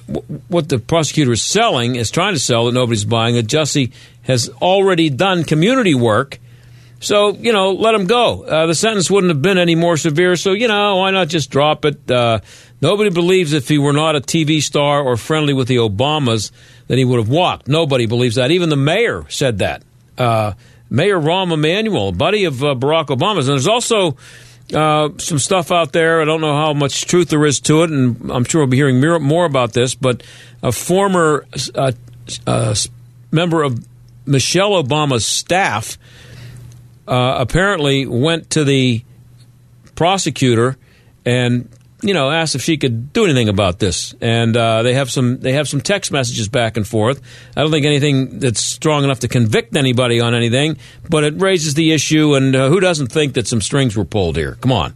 what 0.47 0.67
the 0.67 0.79
prosecutor 0.79 1.31
is 1.31 1.41
selling 1.41 1.95
is 1.95 2.09
trying 2.09 2.33
to 2.33 2.39
sell 2.39 2.65
that 2.65 2.73
nobody's 2.73 3.05
buying 3.05 3.35
that 3.35 3.45
Jussie 3.45 3.93
has 4.23 4.49
already 4.61 5.09
done 5.11 5.43
community 5.43 5.93
work. 5.93 6.39
So 6.99 7.29
you 7.29 7.53
know, 7.53 7.73
let 7.73 7.93
him 7.93 8.07
go. 8.07 8.43
Uh, 8.43 8.65
the 8.65 8.73
sentence 8.73 9.09
wouldn't 9.09 9.29
have 9.29 9.41
been 9.41 9.59
any 9.59 9.75
more 9.75 9.97
severe. 9.97 10.35
So 10.35 10.53
you 10.53 10.67
know, 10.67 10.97
why 10.97 11.11
not 11.11 11.27
just 11.27 11.51
drop 11.51 11.85
it? 11.85 12.09
Uh, 12.09 12.39
nobody 12.81 13.11
believes 13.11 13.53
if 13.53 13.69
he 13.69 13.77
were 13.77 13.93
not 13.93 14.15
a 14.15 14.19
TV 14.19 14.63
star 14.63 15.03
or 15.03 15.15
friendly 15.15 15.53
with 15.53 15.67
the 15.67 15.77
Obamas 15.77 16.51
that 16.87 16.97
he 16.97 17.05
would 17.05 17.19
have 17.19 17.29
walked. 17.29 17.67
Nobody 17.67 18.07
believes 18.07 18.35
that. 18.35 18.49
Even 18.49 18.69
the 18.69 18.75
mayor 18.75 19.25
said 19.29 19.59
that. 19.59 19.83
Uh, 20.17 20.53
mayor 20.89 21.19
Rahm 21.19 21.53
Emanuel, 21.53 22.11
buddy 22.11 22.45
of 22.45 22.55
Barack 22.55 23.07
Obama's, 23.07 23.47
and 23.47 23.53
there's 23.53 23.67
also 23.67 24.17
uh, 24.73 25.09
some 25.17 25.39
stuff 25.39 25.71
out 25.71 25.91
there. 25.91 26.21
I 26.21 26.25
don't 26.25 26.41
know 26.41 26.55
how 26.55 26.73
much 26.73 27.05
truth 27.05 27.29
there 27.29 27.45
is 27.45 27.59
to 27.61 27.83
it, 27.83 27.89
and 27.89 28.31
I'm 28.31 28.43
sure 28.43 28.61
we'll 28.61 28.67
be 28.69 28.77
hearing 28.77 28.99
more 29.21 29.45
about 29.45 29.73
this. 29.73 29.95
But 29.95 30.23
a 30.61 30.71
former 30.71 31.45
uh, 31.75 31.91
uh, 32.45 32.75
member 33.31 33.63
of 33.63 33.85
Michelle 34.25 34.71
Obama's 34.81 35.25
staff 35.25 35.97
uh, 37.07 37.37
apparently 37.39 38.05
went 38.05 38.51
to 38.51 38.63
the 38.63 39.03
prosecutor 39.95 40.77
and 41.25 41.69
you 42.01 42.13
know, 42.13 42.29
asked 42.31 42.55
if 42.55 42.61
she 42.61 42.77
could 42.77 43.11
do 43.11 43.25
anything 43.25 43.49
about 43.49 43.79
this, 43.79 44.15
and 44.21 44.55
uh, 44.55 44.83
they 44.83 44.93
have 44.93 45.11
some 45.11 45.39
they 45.39 45.53
have 45.53 45.67
some 45.67 45.81
text 45.81 46.11
messages 46.11 46.47
back 46.47 46.77
and 46.77 46.87
forth. 46.87 47.21
I 47.55 47.61
don't 47.61 47.71
think 47.71 47.85
anything 47.85 48.39
that's 48.39 48.61
strong 48.61 49.03
enough 49.03 49.19
to 49.21 49.27
convict 49.27 49.75
anybody 49.75 50.19
on 50.19 50.33
anything, 50.33 50.77
but 51.09 51.23
it 51.23 51.39
raises 51.39 51.73
the 51.73 51.91
issue. 51.91 52.35
And 52.35 52.55
uh, 52.55 52.69
who 52.69 52.79
doesn't 52.79 53.07
think 53.07 53.33
that 53.33 53.47
some 53.47 53.61
strings 53.61 53.97
were 53.97 54.05
pulled 54.05 54.37
here? 54.37 54.55
Come 54.61 54.71
on. 54.71 54.93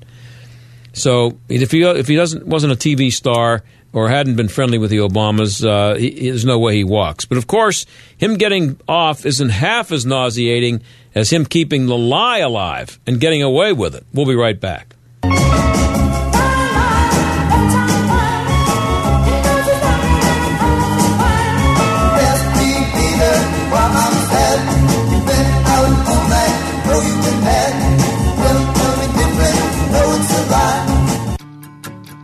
So 0.94 1.40
if 1.50 1.72
he 1.72 1.84
if 1.84 2.08
he 2.08 2.16
doesn't 2.16 2.48
wasn't 2.48 2.74
a 2.74 2.76
TV 2.76 3.12
star 3.12 3.64
or 3.92 4.10
hadn't 4.10 4.36
been 4.36 4.48
friendly 4.48 4.78
with 4.78 4.90
the 4.90 4.98
Obamas, 4.98 5.66
uh, 5.66 5.96
he, 5.96 6.30
there's 6.30 6.46
no 6.46 6.58
way 6.58 6.76
he 6.76 6.84
walks. 6.84 7.26
But 7.26 7.38
of 7.38 7.48
course, 7.48 7.86
him 8.18 8.36
getting 8.36 8.80
off 8.88 9.26
isn't 9.26 9.50
half 9.50 9.92
as 9.92 10.06
nauseating 10.06 10.82
as 11.14 11.32
him 11.32 11.46
keeping 11.46 11.88
the 11.88 11.98
lie 11.98 12.40
alive 12.40 13.00
and 13.06 13.20
getting 13.20 13.44
away 13.44 13.74
with 13.74 13.94
it. 13.94 14.06
We'll 14.14 14.26
be 14.26 14.36
right 14.36 14.60
back. 14.60 14.96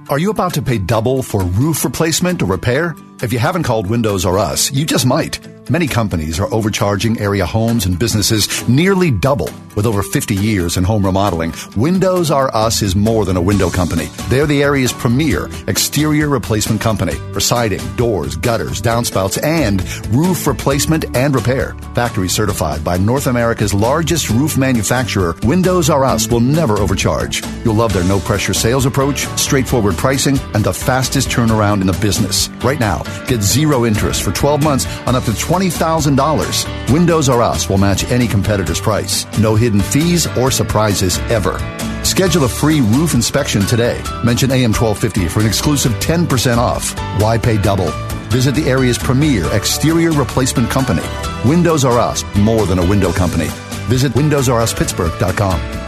Are 0.09 0.17
you 0.17 0.31
about 0.31 0.55
to 0.55 0.63
pay 0.63 0.79
double 0.79 1.21
for 1.21 1.43
roof 1.43 1.83
replacement 1.83 2.41
or 2.41 2.45
repair? 2.45 2.95
If 3.21 3.31
you 3.31 3.37
haven't 3.37 3.61
called 3.61 3.85
Windows 3.85 4.25
R 4.25 4.39
Us, 4.39 4.71
you 4.71 4.83
just 4.83 5.05
might. 5.05 5.39
Many 5.71 5.85
companies 5.85 6.39
are 6.39 6.51
overcharging 6.51 7.19
area 7.19 7.45
homes 7.45 7.85
and 7.85 7.99
businesses 7.99 8.67
nearly 8.67 9.11
double. 9.11 9.49
With 9.75 9.85
over 9.85 10.01
50 10.01 10.35
years 10.35 10.77
in 10.77 10.83
home 10.83 11.05
remodeling, 11.05 11.53
Windows 11.77 12.31
R 12.31 12.53
Us 12.55 12.81
is 12.81 12.95
more 12.95 13.23
than 13.23 13.37
a 13.37 13.41
window 13.41 13.69
company. 13.69 14.07
They're 14.27 14.47
the 14.47 14.63
area's 14.63 14.91
premier 14.91 15.47
exterior 15.67 16.27
replacement 16.27 16.81
company 16.81 17.13
for 17.31 17.39
siding, 17.39 17.79
doors, 17.95 18.35
gutters, 18.35 18.81
downspouts, 18.81 19.41
and 19.43 19.81
roof 20.07 20.47
replacement 20.47 21.15
and 21.15 21.35
repair. 21.35 21.75
Factory 21.93 22.27
certified 22.27 22.83
by 22.83 22.97
North 22.97 23.27
America's 23.27 23.73
largest 23.73 24.31
roof 24.31 24.57
manufacturer, 24.57 25.35
Windows 25.43 25.89
R 25.89 26.03
Us 26.03 26.27
will 26.27 26.41
never 26.41 26.79
overcharge. 26.79 27.45
You'll 27.63 27.75
love 27.75 27.93
their 27.93 28.03
no 28.03 28.19
pressure 28.19 28.55
sales 28.55 28.87
approach, 28.87 29.27
straightforward 29.37 29.95
pricing, 29.95 30.39
and 30.55 30.63
the 30.63 30.73
fastest 30.73 31.29
turnaround 31.29 31.81
in 31.81 31.87
the 31.87 31.97
business. 32.01 32.49
Right 32.63 32.79
now, 32.79 33.03
get 33.27 33.43
zero 33.43 33.85
interest 33.85 34.23
for 34.23 34.31
12 34.31 34.63
months 34.63 34.87
on 35.05 35.15
up 35.15 35.25
to 35.25 35.37
20 35.37 35.58
$20,000. 35.59 36.93
Windows 36.93 37.29
R 37.29 37.41
Us 37.41 37.69
will 37.69 37.77
match 37.77 38.09
any 38.11 38.27
competitor's 38.27 38.79
price. 38.79 39.25
No 39.39 39.55
hidden 39.55 39.81
fees 39.81 40.25
or 40.37 40.51
surprises 40.51 41.17
ever. 41.29 41.59
Schedule 42.05 42.45
a 42.45 42.49
free 42.49 42.81
roof 42.81 43.13
inspection 43.13 43.61
today. 43.61 44.01
Mention 44.23 44.51
AM 44.51 44.71
1250 44.73 45.27
for 45.27 45.41
an 45.41 45.47
exclusive 45.47 45.91
10% 45.93 46.57
off. 46.57 46.97
Why 47.21 47.37
pay 47.37 47.57
double? 47.57 47.91
Visit 48.29 48.55
the 48.55 48.69
area's 48.69 48.97
premier 48.97 49.45
exterior 49.53 50.11
replacement 50.11 50.69
company. 50.69 51.03
Windows 51.45 51.83
R 51.83 51.99
Us, 51.99 52.23
more 52.37 52.65
than 52.65 52.79
a 52.79 52.87
window 52.87 53.11
company. 53.11 53.47
Visit 53.89 54.13
WindowsRUsPittsburgh.com. 54.13 55.78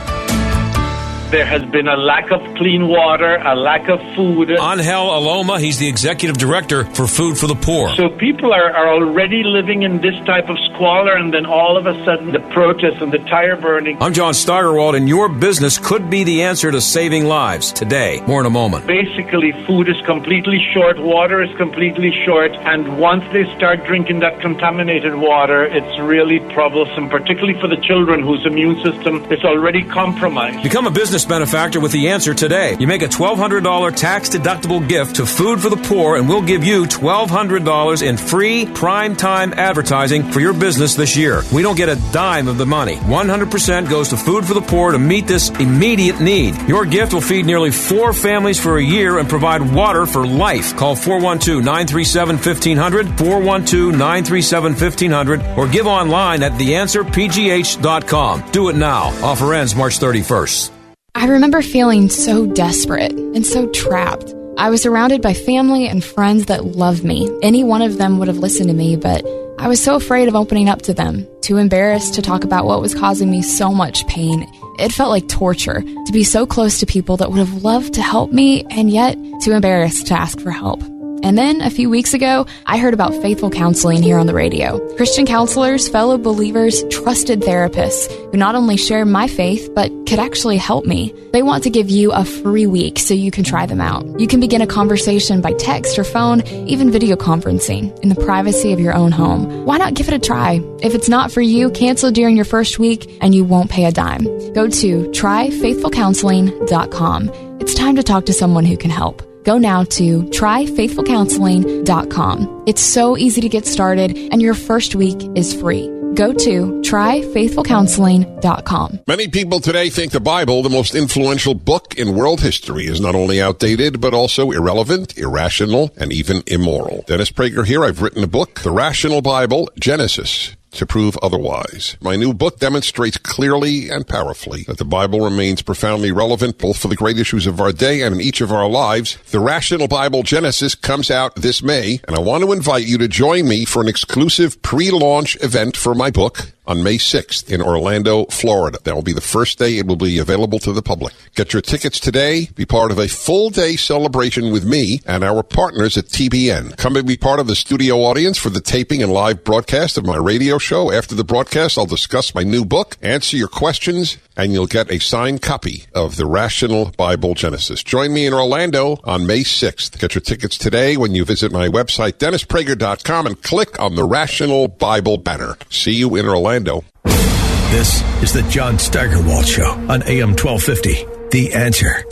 There 1.31 1.45
has 1.45 1.63
been 1.63 1.87
a 1.87 1.95
lack 1.95 2.29
of 2.29 2.41
clean 2.57 2.89
water, 2.89 3.37
a 3.37 3.55
lack 3.55 3.87
of 3.87 4.01
food. 4.17 4.51
Angel 4.51 5.07
Aloma, 5.17 5.61
he's 5.61 5.79
the 5.79 5.87
executive 5.87 6.37
director 6.37 6.83
for 6.83 7.07
Food 7.07 7.37
for 7.37 7.47
the 7.47 7.55
Poor. 7.55 7.95
So 7.95 8.09
people 8.09 8.51
are, 8.51 8.69
are 8.69 8.89
already 8.89 9.41
living 9.41 9.83
in 9.83 10.01
this 10.01 10.15
type 10.25 10.49
of 10.49 10.57
squalor, 10.73 11.13
and 11.13 11.33
then 11.33 11.45
all 11.45 11.77
of 11.77 11.85
a 11.85 11.93
sudden 12.03 12.33
the 12.33 12.41
protests 12.51 13.01
and 13.01 13.13
the 13.13 13.19
tire 13.19 13.55
burning. 13.55 13.95
I'm 14.01 14.11
John 14.11 14.33
Steigerwald, 14.33 14.95
and 14.95 15.07
your 15.07 15.29
business 15.29 15.77
could 15.77 16.09
be 16.09 16.25
the 16.25 16.43
answer 16.43 16.69
to 16.69 16.81
saving 16.81 17.23
lives 17.23 17.71
today. 17.71 18.19
More 18.27 18.41
in 18.41 18.45
a 18.45 18.49
moment. 18.49 18.85
Basically, 18.85 19.53
food 19.65 19.87
is 19.87 20.01
completely 20.05 20.59
short, 20.73 20.99
water 20.99 21.41
is 21.41 21.55
completely 21.55 22.11
short, 22.25 22.51
and 22.51 22.99
once 22.99 23.23
they 23.31 23.45
start 23.55 23.85
drinking 23.85 24.19
that 24.19 24.41
contaminated 24.41 25.15
water, 25.15 25.63
it's 25.63 25.97
really 26.01 26.39
troublesome, 26.53 27.07
particularly 27.07 27.57
for 27.61 27.69
the 27.69 27.77
children 27.77 28.21
whose 28.21 28.45
immune 28.45 28.75
system 28.83 29.23
is 29.31 29.45
already 29.45 29.83
compromised. 29.83 30.61
Become 30.61 30.87
a 30.87 30.91
business 30.91 31.20
benefactor 31.25 31.79
with 31.79 31.91
the 31.91 32.09
answer 32.09 32.33
today. 32.33 32.75
You 32.79 32.87
make 32.87 33.01
a 33.01 33.07
$1,200 33.07 33.95
tax 33.95 34.29
deductible 34.29 34.87
gift 34.87 35.17
to 35.17 35.25
Food 35.25 35.61
for 35.61 35.69
the 35.69 35.77
Poor, 35.77 36.17
and 36.17 36.27
we'll 36.27 36.41
give 36.41 36.63
you 36.63 36.83
$1,200 36.83 38.07
in 38.07 38.17
free 38.17 38.65
prime 38.65 39.15
time 39.15 39.53
advertising 39.53 40.23
for 40.31 40.39
your 40.39 40.53
business 40.53 40.95
this 40.95 41.15
year. 41.15 41.43
We 41.53 41.61
don't 41.61 41.77
get 41.77 41.89
a 41.89 41.95
dime 42.11 42.47
of 42.47 42.57
the 42.57 42.65
money. 42.65 42.95
100% 42.95 43.89
goes 43.89 44.09
to 44.09 44.17
Food 44.17 44.45
for 44.45 44.53
the 44.53 44.61
Poor 44.61 44.91
to 44.91 44.99
meet 44.99 45.27
this 45.27 45.49
immediate 45.49 46.19
need. 46.19 46.55
Your 46.67 46.85
gift 46.85 47.13
will 47.13 47.21
feed 47.21 47.45
nearly 47.45 47.71
four 47.71 48.13
families 48.13 48.59
for 48.59 48.77
a 48.77 48.83
year 48.83 49.19
and 49.19 49.29
provide 49.29 49.61
water 49.73 50.05
for 50.05 50.25
life. 50.25 50.75
Call 50.75 50.95
412 50.95 51.63
937 51.63 52.35
1500, 52.37 53.07
412 53.17 53.91
937 53.91 54.71
1500, 54.73 55.57
or 55.57 55.67
give 55.67 55.87
online 55.87 56.43
at 56.43 56.53
theanswerpgh.com. 56.53 58.51
Do 58.51 58.69
it 58.69 58.75
now. 58.75 59.03
Offer 59.23 59.53
ends 59.53 59.75
March 59.75 59.99
31st. 59.99 60.80
I 61.13 61.27
remember 61.27 61.61
feeling 61.61 62.09
so 62.09 62.47
desperate 62.47 63.11
and 63.11 63.45
so 63.45 63.67
trapped. 63.71 64.33
I 64.57 64.69
was 64.69 64.81
surrounded 64.81 65.21
by 65.21 65.33
family 65.33 65.87
and 65.87 66.03
friends 66.03 66.45
that 66.45 66.65
loved 66.65 67.03
me. 67.03 67.29
Any 67.41 67.63
one 67.63 67.81
of 67.81 67.97
them 67.97 68.17
would 68.17 68.27
have 68.29 68.37
listened 68.37 68.69
to 68.69 68.75
me, 68.75 68.95
but 68.95 69.25
I 69.59 69.67
was 69.67 69.83
so 69.83 69.95
afraid 69.95 70.29
of 70.29 70.35
opening 70.35 70.69
up 70.69 70.81
to 70.83 70.93
them, 70.93 71.27
too 71.41 71.57
embarrassed 71.57 72.13
to 72.15 72.21
talk 72.21 72.43
about 72.43 72.65
what 72.65 72.81
was 72.81 72.95
causing 72.95 73.29
me 73.29 73.41
so 73.41 73.73
much 73.73 74.07
pain. 74.07 74.49
It 74.79 74.93
felt 74.93 75.09
like 75.09 75.27
torture 75.27 75.81
to 75.81 76.11
be 76.13 76.23
so 76.23 76.45
close 76.45 76.79
to 76.79 76.85
people 76.85 77.17
that 77.17 77.29
would 77.29 77.39
have 77.39 77.63
loved 77.63 77.93
to 77.95 78.01
help 78.01 78.31
me 78.31 78.63
and 78.69 78.89
yet 78.89 79.17
too 79.41 79.51
embarrassed 79.51 80.07
to 80.07 80.19
ask 80.19 80.39
for 80.39 80.51
help. 80.51 80.81
And 81.23 81.37
then 81.37 81.61
a 81.61 81.69
few 81.69 81.89
weeks 81.89 82.13
ago, 82.13 82.45
I 82.65 82.77
heard 82.77 82.93
about 82.93 83.13
faithful 83.21 83.49
counseling 83.49 84.01
here 84.01 84.17
on 84.17 84.27
the 84.27 84.33
radio. 84.33 84.79
Christian 84.95 85.25
counselors, 85.25 85.87
fellow 85.87 86.17
believers, 86.17 86.83
trusted 86.89 87.41
therapists 87.41 88.11
who 88.31 88.37
not 88.37 88.55
only 88.55 88.77
share 88.77 89.05
my 89.05 89.27
faith, 89.27 89.69
but 89.75 89.91
could 90.07 90.19
actually 90.19 90.57
help 90.57 90.85
me. 90.85 91.13
They 91.31 91.43
want 91.43 91.63
to 91.63 91.69
give 91.69 91.89
you 91.89 92.11
a 92.11 92.25
free 92.25 92.67
week 92.67 92.99
so 92.99 93.13
you 93.13 93.31
can 93.31 93.43
try 93.43 93.65
them 93.65 93.79
out. 93.79 94.19
You 94.19 94.27
can 94.27 94.39
begin 94.39 94.61
a 94.61 94.67
conversation 94.67 95.41
by 95.41 95.53
text 95.53 95.97
or 95.97 96.03
phone, 96.03 96.45
even 96.67 96.91
video 96.91 97.15
conferencing 97.15 97.97
in 97.99 98.09
the 98.09 98.15
privacy 98.15 98.73
of 98.73 98.79
your 98.79 98.93
own 98.93 99.11
home. 99.11 99.65
Why 99.65 99.77
not 99.77 99.93
give 99.93 100.07
it 100.07 100.13
a 100.13 100.19
try? 100.19 100.61
If 100.81 100.95
it's 100.95 101.07
not 101.07 101.31
for 101.31 101.41
you, 101.41 101.69
cancel 101.71 102.11
during 102.11 102.35
your 102.35 102.45
first 102.45 102.79
week 102.79 103.17
and 103.21 103.35
you 103.35 103.45
won't 103.45 103.69
pay 103.69 103.85
a 103.85 103.91
dime. 103.91 104.23
Go 104.53 104.67
to 104.67 105.09
tryfaithfulcounseling.com. 105.11 107.29
It's 107.61 107.75
time 107.75 107.95
to 107.95 108.03
talk 108.03 108.25
to 108.25 108.33
someone 108.33 108.65
who 108.65 108.75
can 108.75 108.89
help. 108.89 109.21
Go 109.43 109.57
now 109.57 109.83
to 109.83 110.21
tryfaithfulcounseling.com. 110.23 112.63
It's 112.67 112.81
so 112.81 113.17
easy 113.17 113.41
to 113.41 113.49
get 113.49 113.65
started, 113.65 114.15
and 114.15 114.41
your 114.41 114.53
first 114.53 114.95
week 114.95 115.17
is 115.35 115.53
free. 115.53 115.89
Go 116.13 116.31
to 116.33 116.81
tryfaithfulcounseling.com. 116.81 118.99
Many 119.07 119.27
people 119.29 119.59
today 119.59 119.89
think 119.89 120.11
the 120.11 120.19
Bible, 120.19 120.61
the 120.61 120.69
most 120.69 120.93
influential 120.93 121.53
book 121.53 121.97
in 121.97 122.15
world 122.15 122.41
history, 122.41 122.85
is 122.85 122.99
not 122.99 123.15
only 123.15 123.41
outdated, 123.41 124.01
but 124.01 124.13
also 124.13 124.51
irrelevant, 124.51 125.17
irrational, 125.17 125.91
and 125.97 126.11
even 126.11 126.43
immoral. 126.47 127.05
Dennis 127.07 127.31
Prager 127.31 127.65
here. 127.65 127.85
I've 127.85 128.01
written 128.01 128.23
a 128.23 128.27
book, 128.27 128.59
The 128.59 128.71
Rational 128.71 129.21
Bible, 129.21 129.69
Genesis 129.79 130.57
to 130.71 130.85
prove 130.85 131.17
otherwise. 131.21 131.97
My 132.01 132.15
new 132.15 132.33
book 132.33 132.59
demonstrates 132.59 133.17
clearly 133.17 133.89
and 133.89 134.07
powerfully 134.07 134.63
that 134.63 134.77
the 134.77 134.85
Bible 134.85 135.21
remains 135.21 135.61
profoundly 135.61 136.11
relevant 136.11 136.57
both 136.57 136.77
for 136.77 136.87
the 136.87 136.95
great 136.95 137.17
issues 137.17 137.47
of 137.47 137.59
our 137.59 137.71
day 137.71 138.01
and 138.01 138.15
in 138.15 138.21
each 138.21 138.41
of 138.41 138.51
our 138.51 138.67
lives. 138.67 139.17
The 139.31 139.39
Rational 139.39 139.87
Bible 139.87 140.23
Genesis 140.23 140.75
comes 140.75 141.11
out 141.11 141.35
this 141.35 141.61
May, 141.61 141.99
and 142.07 142.15
I 142.15 142.19
want 142.19 142.43
to 142.43 142.51
invite 142.51 142.85
you 142.85 142.97
to 142.99 143.07
join 143.07 143.47
me 143.47 143.65
for 143.65 143.81
an 143.81 143.87
exclusive 143.87 144.61
pre-launch 144.61 145.37
event 145.43 145.77
for 145.77 145.93
my 145.93 146.09
book 146.09 146.53
on 146.71 146.83
May 146.83 146.95
6th 146.95 147.51
in 147.51 147.61
Orlando, 147.61 148.25
Florida. 148.27 148.79
That 148.83 148.95
will 148.95 149.01
be 149.01 149.11
the 149.11 149.19
first 149.19 149.59
day 149.59 149.77
it 149.77 149.85
will 149.85 149.97
be 149.97 150.19
available 150.19 150.57
to 150.59 150.71
the 150.71 150.81
public. 150.81 151.13
Get 151.35 151.51
your 151.51 151.61
tickets 151.61 151.99
today. 151.99 152.47
Be 152.55 152.65
part 152.65 152.91
of 152.91 152.97
a 152.97 153.09
full 153.09 153.49
day 153.49 153.75
celebration 153.75 154.53
with 154.53 154.63
me 154.63 155.01
and 155.05 155.21
our 155.21 155.43
partners 155.43 155.97
at 155.97 156.05
TBN. 156.05 156.77
Come 156.77 156.95
and 156.95 157.05
be 157.05 157.17
part 157.17 157.41
of 157.41 157.47
the 157.47 157.55
studio 157.55 157.97
audience 157.97 158.37
for 158.37 158.49
the 158.49 158.61
taping 158.61 159.03
and 159.03 159.11
live 159.11 159.43
broadcast 159.43 159.97
of 159.97 160.05
my 160.05 160.15
radio 160.15 160.57
show. 160.57 160.93
After 160.93 161.13
the 161.13 161.25
broadcast, 161.25 161.77
I'll 161.77 161.85
discuss 161.85 162.33
my 162.33 162.43
new 162.43 162.63
book, 162.63 162.97
answer 163.01 163.35
your 163.35 163.49
questions, 163.49 164.17
and 164.41 164.53
you'll 164.53 164.65
get 164.65 164.91
a 164.91 164.97
signed 164.97 165.41
copy 165.41 165.85
of 165.93 166.15
the 166.15 166.25
Rational 166.25 166.91
Bible 166.97 167.35
Genesis. 167.35 167.83
Join 167.83 168.11
me 168.11 168.25
in 168.25 168.33
Orlando 168.33 168.97
on 169.03 169.27
May 169.27 169.41
6th. 169.41 169.99
Get 169.99 170.15
your 170.15 170.21
tickets 170.21 170.57
today 170.57 170.97
when 170.97 171.13
you 171.13 171.25
visit 171.25 171.51
my 171.51 171.67
website, 171.67 172.13
DennisPrager.com, 172.13 173.27
and 173.27 173.41
click 173.43 173.79
on 173.79 173.95
the 173.95 174.03
Rational 174.03 174.67
Bible 174.67 175.17
banner. 175.17 175.57
See 175.69 175.93
you 175.93 176.15
in 176.15 176.27
Orlando. 176.27 176.83
This 177.03 178.01
is 178.23 178.33
the 178.33 178.41
John 178.49 178.79
Steigerwald 178.79 179.47
Show 179.47 179.69
on 179.69 180.01
AM 180.03 180.29
1250. 180.29 181.05
The 181.29 181.53
answer. 181.53 182.03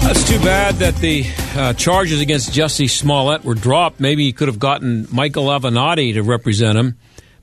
That's 0.00 0.26
too 0.26 0.38
bad 0.38 0.76
that 0.76 0.96
the 0.96 1.26
uh, 1.56 1.74
charges 1.74 2.22
against 2.22 2.54
Jesse 2.54 2.88
Smollett 2.88 3.44
were 3.44 3.54
dropped. 3.54 4.00
Maybe 4.00 4.24
he 4.24 4.32
could 4.32 4.48
have 4.48 4.58
gotten 4.58 5.06
Michael 5.12 5.46
Avenatti 5.46 6.14
to 6.14 6.22
represent 6.22 6.78
him. 6.78 6.96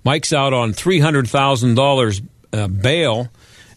Mike's 0.04 0.34
out 0.34 0.54
on 0.54 0.74
$300,000 0.74 2.28
uh, 2.56 2.68
bail 2.68 3.30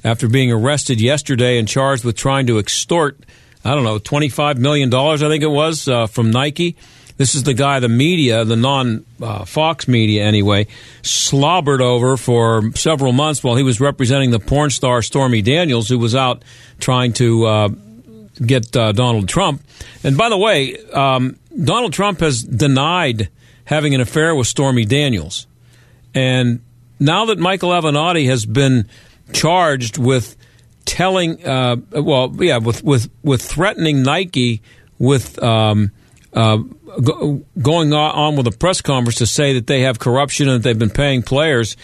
after 0.04 0.28
being 0.28 0.52
arrested 0.52 1.00
yesterday 1.00 1.58
and 1.58 1.66
charged 1.66 2.04
with 2.04 2.16
trying 2.16 2.46
to 2.46 2.58
extort, 2.58 3.18
I 3.64 3.74
don't 3.74 3.84
know, 3.84 3.98
$25 3.98 4.58
million, 4.58 4.92
I 4.94 5.16
think 5.16 5.42
it 5.42 5.50
was, 5.50 5.88
uh, 5.88 6.06
from 6.06 6.30
Nike. 6.30 6.76
This 7.16 7.34
is 7.34 7.42
the 7.42 7.54
guy 7.54 7.80
the 7.80 7.88
media, 7.88 8.44
the 8.44 8.54
non 8.54 9.04
uh, 9.20 9.44
Fox 9.44 9.88
media 9.88 10.24
anyway, 10.24 10.68
slobbered 11.02 11.82
over 11.82 12.16
for 12.16 12.70
several 12.76 13.12
months 13.12 13.42
while 13.42 13.56
he 13.56 13.64
was 13.64 13.80
representing 13.80 14.30
the 14.30 14.38
porn 14.38 14.70
star 14.70 15.02
Stormy 15.02 15.42
Daniels, 15.42 15.88
who 15.88 15.98
was 15.98 16.14
out 16.14 16.44
trying 16.78 17.12
to 17.14 17.44
uh, 17.44 17.68
get 18.46 18.76
uh, 18.76 18.92
Donald 18.92 19.28
Trump. 19.28 19.62
And 20.04 20.16
by 20.16 20.28
the 20.28 20.38
way, 20.38 20.78
um, 20.92 21.36
Donald 21.60 21.92
Trump 21.92 22.20
has 22.20 22.40
denied 22.40 23.30
having 23.64 23.96
an 23.96 24.00
affair 24.00 24.32
with 24.36 24.46
Stormy 24.46 24.84
Daniels. 24.84 25.48
And 26.14 26.60
now 27.00 27.26
that 27.26 27.38
Michael 27.38 27.70
Avenatti 27.70 28.26
has 28.26 28.46
been 28.46 28.88
charged 29.32 29.98
with 29.98 30.36
telling, 30.84 31.44
uh, 31.46 31.76
well, 31.92 32.34
yeah, 32.38 32.58
with, 32.58 32.82
with, 32.82 33.10
with 33.22 33.42
threatening 33.42 34.02
Nike 34.02 34.62
with 34.98 35.40
um, 35.42 35.90
uh, 36.32 36.58
go, 37.02 37.44
going 37.60 37.92
on 37.92 38.36
with 38.36 38.46
a 38.46 38.50
press 38.50 38.80
conference 38.80 39.18
to 39.18 39.26
say 39.26 39.54
that 39.54 39.66
they 39.66 39.82
have 39.82 39.98
corruption 39.98 40.48
and 40.48 40.62
that 40.62 40.68
they've 40.68 40.78
been 40.78 40.90
paying 40.90 41.22
players 41.22 41.76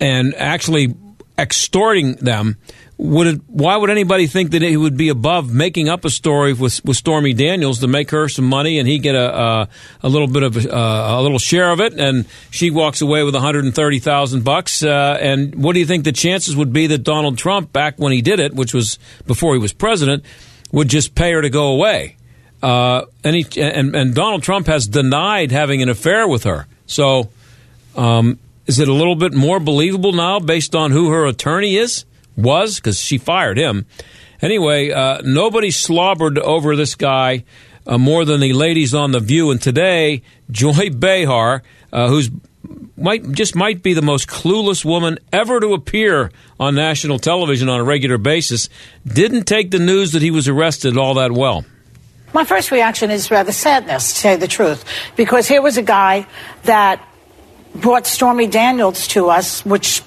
and 0.00 0.34
actually 0.34 0.94
extorting 1.38 2.14
them. 2.16 2.56
Would 2.98 3.26
it, 3.26 3.40
why 3.48 3.76
would 3.76 3.90
anybody 3.90 4.26
think 4.26 4.52
that 4.52 4.62
he 4.62 4.76
would 4.76 4.96
be 4.96 5.08
above 5.08 5.52
making 5.52 5.88
up 5.88 6.04
a 6.04 6.10
story 6.10 6.52
with, 6.52 6.84
with 6.84 6.96
Stormy 6.96 7.32
Daniels 7.32 7.80
to 7.80 7.88
make 7.88 8.10
her 8.10 8.28
some 8.28 8.44
money 8.44 8.78
and 8.78 8.86
he 8.86 8.98
get 8.98 9.14
a 9.14 9.32
a, 9.32 9.68
a 10.02 10.08
little 10.08 10.28
bit 10.28 10.42
of 10.42 10.56
a, 10.56 10.68
a, 10.68 11.22
little 11.22 11.38
share 11.38 11.70
of 11.70 11.80
it 11.80 11.94
and 11.94 12.26
she 12.50 12.70
walks 12.70 13.00
away 13.00 13.24
with 13.24 13.34
130,000 13.34 14.44
bucks 14.44 14.84
uh, 14.84 15.18
and 15.20 15.54
what 15.54 15.72
do 15.72 15.80
you 15.80 15.86
think 15.86 16.04
the 16.04 16.12
chances 16.12 16.54
would 16.54 16.72
be 16.72 16.86
that 16.86 16.98
Donald 16.98 17.38
Trump 17.38 17.72
back 17.72 17.98
when 17.98 18.12
he 18.12 18.22
did 18.22 18.38
it 18.38 18.54
which 18.54 18.74
was 18.74 18.98
before 19.26 19.54
he 19.54 19.58
was 19.58 19.72
president 19.72 20.24
would 20.70 20.88
just 20.88 21.14
pay 21.14 21.32
her 21.32 21.42
to 21.42 21.50
go 21.50 21.68
away 21.68 22.16
uh, 22.62 23.06
and, 23.24 23.34
he, 23.34 23.60
and, 23.60 23.94
and 23.94 24.14
Donald 24.14 24.42
Trump 24.42 24.68
has 24.68 24.86
denied 24.86 25.50
having 25.50 25.82
an 25.82 25.88
affair 25.88 26.28
with 26.28 26.44
her. 26.44 26.68
So, 26.86 27.30
um, 27.96 28.38
is 28.66 28.78
it 28.78 28.86
a 28.86 28.92
little 28.92 29.16
bit 29.16 29.34
more 29.34 29.58
believable 29.58 30.12
now 30.12 30.38
based 30.38 30.74
on 30.74 30.92
who 30.92 31.10
her 31.10 31.26
attorney 31.26 31.76
is? 31.76 32.04
Was 32.36 32.76
because 32.76 33.00
she 33.00 33.18
fired 33.18 33.58
him. 33.58 33.86
Anyway, 34.40 34.90
uh, 34.90 35.20
nobody 35.22 35.70
slobbered 35.70 36.38
over 36.38 36.74
this 36.74 36.94
guy 36.94 37.44
uh, 37.86 37.98
more 37.98 38.24
than 38.24 38.40
the 38.40 38.52
ladies 38.52 38.94
on 38.94 39.12
the 39.12 39.20
View. 39.20 39.50
And 39.50 39.60
today, 39.60 40.22
Joy 40.50 40.90
Behar, 40.90 41.62
uh, 41.92 42.08
who's 42.08 42.30
might 42.96 43.32
just 43.32 43.54
might 43.54 43.82
be 43.82 43.94
the 43.94 44.02
most 44.02 44.28
clueless 44.28 44.84
woman 44.84 45.18
ever 45.32 45.60
to 45.60 45.74
appear 45.74 46.30
on 46.60 46.74
national 46.74 47.18
television 47.18 47.68
on 47.68 47.80
a 47.80 47.84
regular 47.84 48.18
basis, 48.18 48.68
didn't 49.06 49.44
take 49.44 49.70
the 49.70 49.78
news 49.78 50.12
that 50.12 50.22
he 50.22 50.30
was 50.30 50.48
arrested 50.48 50.96
all 50.96 51.14
that 51.14 51.32
well. 51.32 51.64
My 52.32 52.44
first 52.44 52.70
reaction 52.70 53.10
is 53.10 53.30
rather 53.30 53.52
sadness, 53.52 54.14
to 54.14 54.18
say 54.18 54.36
the 54.36 54.48
truth, 54.48 54.84
because 55.16 55.48
here 55.48 55.60
was 55.60 55.76
a 55.76 55.82
guy 55.82 56.26
that 56.62 57.06
brought 57.74 58.06
Stormy 58.06 58.46
Daniels 58.46 59.06
to 59.08 59.28
us, 59.28 59.64
which 59.66 60.02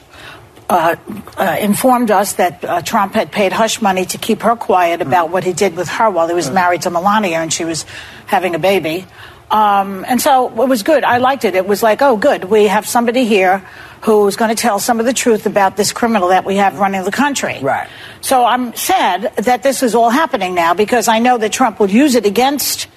uh, 0.69 0.95
uh, 1.37 1.57
informed 1.59 2.09
us 2.09 2.33
that 2.33 2.63
uh, 2.65 2.81
Trump 2.81 3.13
had 3.13 3.31
paid 3.31 3.53
hush 3.53 3.81
money 3.81 4.05
to 4.05 4.17
keep 4.17 4.41
her 4.41 4.55
quiet 4.55 5.01
about 5.01 5.29
what 5.29 5.43
he 5.43 5.53
did 5.53 5.75
with 5.75 5.87
her 5.87 6.09
while 6.09 6.27
he 6.27 6.33
was 6.33 6.49
married 6.49 6.81
to 6.83 6.89
Melania 6.89 7.37
and 7.37 7.53
she 7.53 7.65
was 7.65 7.85
having 8.25 8.55
a 8.55 8.59
baby. 8.59 9.05
Um, 9.51 10.05
and 10.07 10.19
so 10.19 10.47
it 10.47 10.67
was 10.67 10.81
good. 10.81 11.03
I 11.03 11.17
liked 11.17 11.45
it. 11.45 11.53
It 11.53 11.67
was 11.67 11.83
like, 11.83 12.01
oh, 12.01 12.17
good. 12.17 12.45
We 12.45 12.65
have 12.65 12.87
somebody 12.87 13.25
here 13.25 13.59
who's 14.01 14.35
going 14.35 14.55
to 14.55 14.59
tell 14.59 14.79
some 14.79 14.99
of 14.99 15.05
the 15.05 15.13
truth 15.13 15.45
about 15.45 15.77
this 15.77 15.93
criminal 15.93 16.29
that 16.29 16.45
we 16.45 16.55
have 16.55 16.79
running 16.79 17.03
the 17.03 17.11
country. 17.11 17.59
Right. 17.61 17.87
So 18.21 18.43
I'm 18.43 18.75
sad 18.75 19.35
that 19.35 19.61
this 19.61 19.83
is 19.83 19.93
all 19.93 20.09
happening 20.09 20.55
now 20.55 20.73
because 20.73 21.07
I 21.07 21.19
know 21.19 21.37
that 21.37 21.51
Trump 21.51 21.79
would 21.79 21.91
use 21.91 22.15
it 22.15 22.25
against 22.25 22.87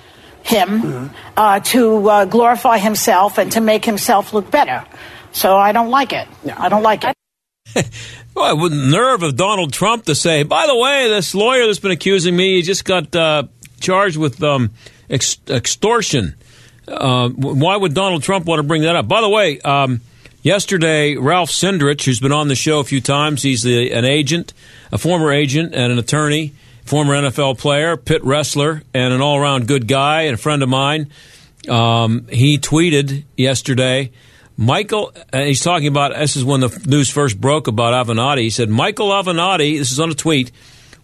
him 0.42 1.10
uh, 1.36 1.60
to 1.60 2.08
uh, 2.08 2.24
glorify 2.24 2.78
himself 2.78 3.36
and 3.36 3.52
to 3.52 3.60
make 3.60 3.84
himself 3.84 4.32
look 4.32 4.50
better. 4.50 4.86
So 5.32 5.56
I 5.56 5.72
don't 5.72 5.90
like 5.90 6.14
it. 6.14 6.26
I 6.56 6.70
don't 6.70 6.82
like 6.82 7.04
it. 7.04 7.17
Well, 8.34 8.56
with 8.56 8.70
the 8.70 8.86
nerve 8.86 9.24
of 9.24 9.34
Donald 9.34 9.72
Trump 9.72 10.04
to 10.04 10.14
say, 10.14 10.44
by 10.44 10.68
the 10.68 10.76
way, 10.76 11.08
this 11.08 11.34
lawyer 11.34 11.66
that's 11.66 11.80
been 11.80 11.90
accusing 11.90 12.36
me, 12.36 12.54
he 12.54 12.62
just 12.62 12.84
got 12.84 13.16
uh, 13.16 13.42
charged 13.80 14.16
with 14.16 14.40
um, 14.44 14.70
ex- 15.10 15.38
extortion. 15.48 16.36
Uh, 16.86 17.30
why 17.30 17.76
would 17.76 17.94
Donald 17.94 18.22
Trump 18.22 18.46
want 18.46 18.60
to 18.60 18.62
bring 18.62 18.82
that 18.82 18.94
up? 18.94 19.08
By 19.08 19.22
the 19.22 19.28
way, 19.28 19.60
um, 19.62 20.02
yesterday, 20.42 21.16
Ralph 21.16 21.50
Cindrich, 21.50 22.04
who's 22.04 22.20
been 22.20 22.30
on 22.30 22.46
the 22.46 22.54
show 22.54 22.78
a 22.78 22.84
few 22.84 23.00
times, 23.00 23.42
he's 23.42 23.62
the, 23.62 23.90
an 23.92 24.04
agent, 24.04 24.54
a 24.92 24.98
former 24.98 25.32
agent 25.32 25.74
and 25.74 25.90
an 25.90 25.98
attorney, 25.98 26.54
former 26.84 27.14
NFL 27.14 27.58
player, 27.58 27.96
Pitt 27.96 28.22
wrestler, 28.24 28.84
and 28.94 29.12
an 29.12 29.20
all 29.20 29.36
around 29.36 29.66
good 29.66 29.88
guy, 29.88 30.22
and 30.22 30.34
a 30.34 30.38
friend 30.38 30.62
of 30.62 30.68
mine. 30.68 31.10
Um, 31.68 32.28
he 32.28 32.58
tweeted 32.58 33.24
yesterday 33.36 34.12
Michael, 34.60 35.12
and 35.32 35.46
he's 35.46 35.62
talking 35.62 35.86
about 35.86 36.16
this 36.16 36.34
is 36.34 36.44
when 36.44 36.60
the 36.60 36.82
news 36.84 37.08
first 37.08 37.40
broke 37.40 37.68
about 37.68 37.94
Avenatti. 37.94 38.40
He 38.40 38.50
said 38.50 38.68
Michael 38.68 39.10
Avenatti, 39.10 39.78
this 39.78 39.92
is 39.92 40.00
on 40.00 40.10
a 40.10 40.14
tweet, 40.14 40.50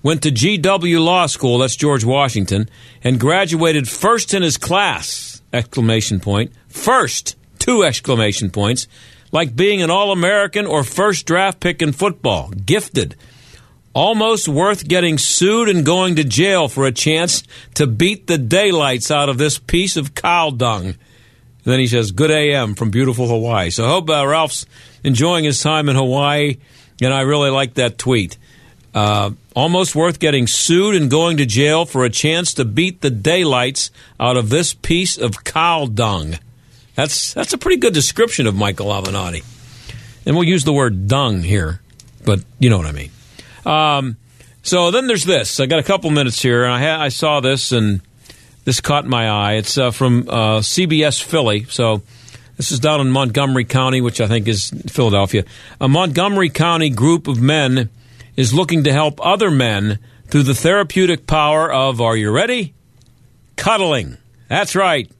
went 0.02 0.24
to 0.24 0.32
GW 0.32 1.02
Law 1.02 1.26
School, 1.26 1.58
that's 1.58 1.76
George 1.76 2.04
Washington, 2.04 2.68
and 3.04 3.20
graduated 3.20 3.88
first 3.88 4.34
in 4.34 4.42
his 4.42 4.58
class! 4.58 5.40
Exclamation 5.52 6.18
point. 6.18 6.52
First, 6.66 7.36
two 7.60 7.84
exclamation 7.84 8.50
points, 8.50 8.88
like 9.30 9.54
being 9.54 9.82
an 9.82 9.90
All 9.90 10.10
American 10.10 10.66
or 10.66 10.82
first 10.82 11.24
draft 11.24 11.60
pick 11.60 11.80
in 11.80 11.92
football. 11.92 12.48
Gifted. 12.50 13.14
Almost 13.92 14.48
worth 14.48 14.88
getting 14.88 15.16
sued 15.16 15.68
and 15.68 15.86
going 15.86 16.16
to 16.16 16.24
jail 16.24 16.66
for 16.66 16.86
a 16.86 16.92
chance 16.92 17.44
to 17.74 17.86
beat 17.86 18.26
the 18.26 18.36
daylights 18.36 19.12
out 19.12 19.28
of 19.28 19.38
this 19.38 19.60
piece 19.60 19.96
of 19.96 20.16
cow 20.16 20.50
dung. 20.50 20.96
Then 21.64 21.80
he 21.80 21.86
says, 21.86 22.12
Good 22.12 22.30
AM 22.30 22.74
from 22.74 22.90
beautiful 22.90 23.26
Hawaii. 23.26 23.70
So 23.70 23.84
I 23.84 23.88
hope 23.88 24.08
uh, 24.08 24.26
Ralph's 24.26 24.66
enjoying 25.02 25.44
his 25.44 25.62
time 25.62 25.88
in 25.88 25.96
Hawaii, 25.96 26.58
and 27.00 27.12
I 27.12 27.22
really 27.22 27.50
like 27.50 27.74
that 27.74 27.98
tweet. 27.98 28.36
Uh, 28.94 29.30
almost 29.56 29.96
worth 29.96 30.20
getting 30.20 30.46
sued 30.46 30.94
and 30.94 31.10
going 31.10 31.38
to 31.38 31.46
jail 31.46 31.84
for 31.84 32.04
a 32.04 32.10
chance 32.10 32.54
to 32.54 32.64
beat 32.64 33.00
the 33.00 33.10
daylights 33.10 33.90
out 34.20 34.36
of 34.36 34.50
this 34.50 34.72
piece 34.72 35.18
of 35.18 35.42
cow 35.42 35.86
dung. 35.86 36.34
That's, 36.94 37.34
that's 37.34 37.52
a 37.52 37.58
pretty 37.58 37.78
good 37.78 37.92
description 37.92 38.46
of 38.46 38.54
Michael 38.54 38.86
Avenatti. 38.86 39.44
And 40.24 40.36
we'll 40.36 40.46
use 40.46 40.62
the 40.62 40.72
word 40.72 41.08
dung 41.08 41.42
here, 41.42 41.80
but 42.24 42.44
you 42.60 42.70
know 42.70 42.76
what 42.76 42.86
I 42.86 42.92
mean. 42.92 43.10
Um, 43.66 44.16
so 44.62 44.90
then 44.92 45.08
there's 45.08 45.24
this. 45.24 45.58
I 45.58 45.66
got 45.66 45.80
a 45.80 45.82
couple 45.82 46.10
minutes 46.10 46.40
here, 46.40 46.62
and 46.62 46.72
I, 46.72 46.80
ha- 46.80 47.02
I 47.02 47.08
saw 47.08 47.40
this, 47.40 47.72
and 47.72 48.00
this 48.64 48.80
caught 48.80 49.06
my 49.06 49.28
eye. 49.28 49.52
It's 49.54 49.78
uh, 49.78 49.90
from 49.90 50.28
uh, 50.28 50.60
CBS 50.60 51.22
Philly. 51.22 51.64
So 51.64 52.02
this 52.56 52.72
is 52.72 52.80
down 52.80 53.00
in 53.00 53.10
Montgomery 53.10 53.64
County, 53.64 54.00
which 54.00 54.20
I 54.20 54.26
think 54.26 54.48
is 54.48 54.70
Philadelphia. 54.88 55.44
A 55.80 55.88
Montgomery 55.88 56.50
County 56.50 56.90
group 56.90 57.28
of 57.28 57.40
men 57.40 57.90
is 58.36 58.54
looking 58.54 58.84
to 58.84 58.92
help 58.92 59.24
other 59.24 59.50
men 59.50 59.98
through 60.28 60.44
the 60.44 60.54
therapeutic 60.54 61.26
power 61.26 61.72
of, 61.72 62.00
are 62.00 62.16
you 62.16 62.30
ready? 62.30 62.74
Cuddling. 63.56 64.16
That's 64.48 64.74
right. 64.74 65.10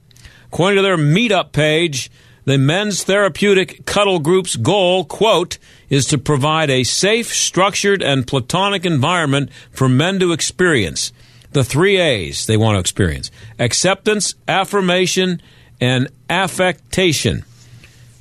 According 0.47 0.77
to 0.77 0.81
their 0.81 0.97
meetup 0.97 1.51
page, 1.51 2.09
the 2.45 2.57
men's 2.57 3.03
therapeutic 3.03 3.85
cuddle 3.85 4.19
group's 4.19 4.55
goal, 4.55 5.03
quote, 5.03 5.57
is 5.89 6.05
to 6.05 6.17
provide 6.17 6.69
a 6.69 6.83
safe, 6.83 7.33
structured, 7.33 8.01
and 8.01 8.27
platonic 8.27 8.85
environment 8.85 9.49
for 9.71 9.89
men 9.89 10.19
to 10.19 10.31
experience. 10.31 11.11
The 11.55 11.63
three 11.63 12.01
A's 12.01 12.47
they 12.47 12.57
want 12.57 12.75
to 12.75 12.81
experience 12.81 13.31
acceptance, 13.59 14.35
affirmation, 14.45 15.41
and 15.79 16.09
affectation. 16.29 17.45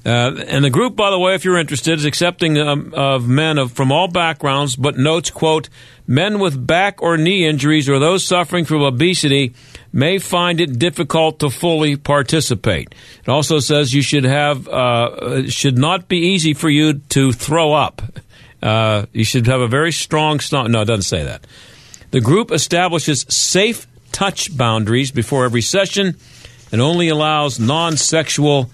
Uh, 0.07 0.37
and 0.47 0.65
the 0.65 0.71
group, 0.71 0.95
by 0.95 1.11
the 1.11 1.19
way, 1.19 1.35
if 1.35 1.45
you're 1.45 1.59
interested, 1.59 1.99
is 1.99 2.05
accepting 2.05 2.57
um, 2.59 2.95
of 2.95 3.27
men 3.27 3.59
of, 3.59 3.73
from 3.73 3.91
all 3.91 4.07
backgrounds, 4.07 4.77
but 4.77 4.97
notes, 4.97 5.31
quote, 5.31 5.69
men 6.07 6.39
with 6.39 6.65
back 6.65 7.03
or 7.03 7.17
knee 7.17 7.45
injuries 7.45 7.89
or 7.89 7.99
those 7.99 8.25
suffering 8.25 8.65
from 8.65 8.83
obesity 8.83 9.53
may 9.93 10.21
find 10.21 10.61
it 10.61 10.79
difficult 10.79 11.41
to 11.41 11.51
fully 11.51 11.97
participate. 11.97 12.95
It 13.27 13.29
also 13.29 13.59
says 13.59 13.93
you 13.93 14.03
should 14.03 14.25
have, 14.25 14.69
uh, 14.69 15.49
should 15.51 15.77
not 15.77 16.07
be 16.07 16.19
easy 16.19 16.55
for 16.55 16.71
you 16.71 17.01
to 17.09 17.33
throw 17.33 17.73
up. 17.73 18.01
Uh, 18.63 19.07
you 19.13 19.25
should 19.25 19.49
have 19.49 19.61
a 19.61 19.67
very 19.67 19.91
strong, 19.91 20.39
no, 20.53 20.83
it 20.83 20.85
doesn't 20.85 21.03
say 21.03 21.25
that. 21.25 21.45
The 22.15 22.21
group 22.21 22.53
establishes 22.53 23.27
safe 23.29 23.89
touch 24.13 24.57
boundaries 24.57 25.11
before 25.11 25.47
every 25.47 25.63
session 25.63 26.15
and 26.71 26.81
only 26.81 27.09
allows 27.09 27.59
non 27.59 27.97
sexual 27.97 28.71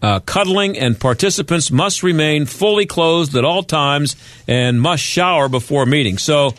uh, 0.00 0.20
cuddling, 0.20 0.78
and 0.78 0.96
participants 0.96 1.72
must 1.72 2.04
remain 2.04 2.46
fully 2.46 2.86
clothed 2.86 3.34
at 3.34 3.44
all 3.44 3.64
times 3.64 4.14
and 4.46 4.80
must 4.80 5.02
shower 5.02 5.48
before 5.48 5.84
meeting. 5.84 6.16
So, 6.16 6.54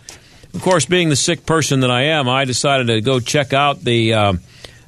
of 0.53 0.61
course, 0.61 0.85
being 0.85 1.07
the 1.07 1.15
sick 1.15 1.45
person 1.45 1.79
that 1.79 1.91
I 1.91 2.01
am, 2.07 2.27
I 2.27 2.43
decided 2.43 2.87
to 2.87 2.99
go 2.99 3.21
check 3.21 3.53
out 3.53 3.79
the 3.79 4.13
uh, 4.13 4.33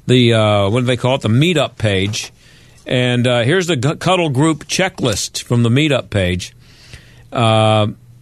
the 0.06 0.34
uh, 0.34 0.68
what 0.68 0.80
do 0.80 0.86
they 0.86 0.98
call 0.98 1.14
it? 1.14 1.22
The 1.22 1.30
meetup 1.30 1.78
page. 1.78 2.34
And 2.86 3.26
uh, 3.26 3.44
here's 3.44 3.66
the 3.66 3.96
cuddle 3.98 4.28
group 4.28 4.66
checklist 4.66 5.42
from 5.42 5.62
the 5.62 5.70
meetup 5.70 6.10
page. 6.10 6.54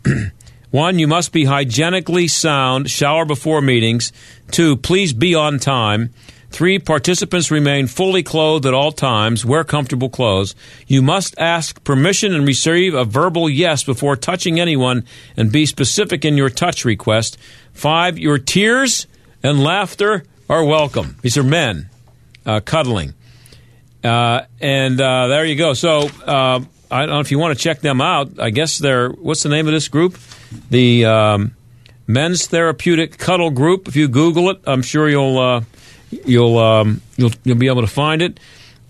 One, 0.72 0.98
you 0.98 1.06
must 1.06 1.32
be 1.32 1.44
hygienically 1.44 2.28
sound, 2.28 2.90
shower 2.90 3.26
before 3.26 3.60
meetings. 3.60 4.10
Two, 4.50 4.78
please 4.78 5.12
be 5.12 5.34
on 5.34 5.58
time. 5.58 6.14
Three, 6.48 6.78
participants 6.78 7.50
remain 7.50 7.86
fully 7.86 8.22
clothed 8.22 8.64
at 8.64 8.72
all 8.72 8.90
times. 8.90 9.44
Wear 9.44 9.64
comfortable 9.64 10.08
clothes. 10.08 10.54
You 10.86 11.02
must 11.02 11.38
ask 11.38 11.84
permission 11.84 12.34
and 12.34 12.46
receive 12.46 12.94
a 12.94 13.04
verbal 13.04 13.50
yes 13.50 13.84
before 13.84 14.16
touching 14.16 14.58
anyone 14.58 15.04
and 15.36 15.52
be 15.52 15.66
specific 15.66 16.24
in 16.24 16.38
your 16.38 16.48
touch 16.48 16.86
request. 16.86 17.36
Five, 17.74 18.18
your 18.18 18.38
tears 18.38 19.06
and 19.42 19.62
laughter 19.62 20.24
are 20.48 20.64
welcome. 20.64 21.16
These 21.20 21.36
are 21.36 21.44
men 21.44 21.90
uh, 22.46 22.60
cuddling. 22.60 23.12
Uh, 24.02 24.46
and 24.58 24.98
uh, 24.98 25.28
there 25.28 25.44
you 25.44 25.54
go. 25.54 25.74
So 25.74 26.08
uh, 26.26 26.60
I 26.92 27.00
don't 27.00 27.14
know 27.14 27.20
if 27.20 27.30
you 27.30 27.38
want 27.38 27.56
to 27.56 27.62
check 27.62 27.80
them 27.80 28.00
out. 28.00 28.38
I 28.38 28.50
guess 28.50 28.78
they're, 28.78 29.08
what's 29.10 29.42
the 29.42 29.48
name 29.48 29.66
of 29.66 29.72
this 29.72 29.88
group? 29.88 30.18
The 30.70 31.06
um, 31.06 31.56
Men's 32.06 32.46
Therapeutic 32.46 33.18
Cuddle 33.18 33.50
Group. 33.50 33.88
If 33.88 33.96
you 33.96 34.08
Google 34.08 34.50
it, 34.50 34.60
I'm 34.66 34.82
sure 34.82 35.08
you'll 35.08 35.38
uh, 35.38 35.62
You'll, 36.26 36.58
um, 36.58 37.00
you'll 37.16 37.30
you'll 37.42 37.56
be 37.56 37.68
able 37.68 37.80
to 37.80 37.86
find 37.86 38.20
it. 38.20 38.38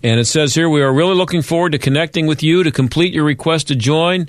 And 0.03 0.19
it 0.19 0.25
says 0.25 0.53
here, 0.53 0.67
we 0.67 0.81
are 0.81 0.93
really 0.93 1.15
looking 1.15 1.41
forward 1.41 1.71
to 1.71 1.77
connecting 1.77 2.27
with 2.27 2.43
you 2.43 2.63
to 2.63 2.69
complete 2.69 3.13
your 3.13 3.23
request 3.23 3.69
to 3.69 3.77
join. 3.77 4.27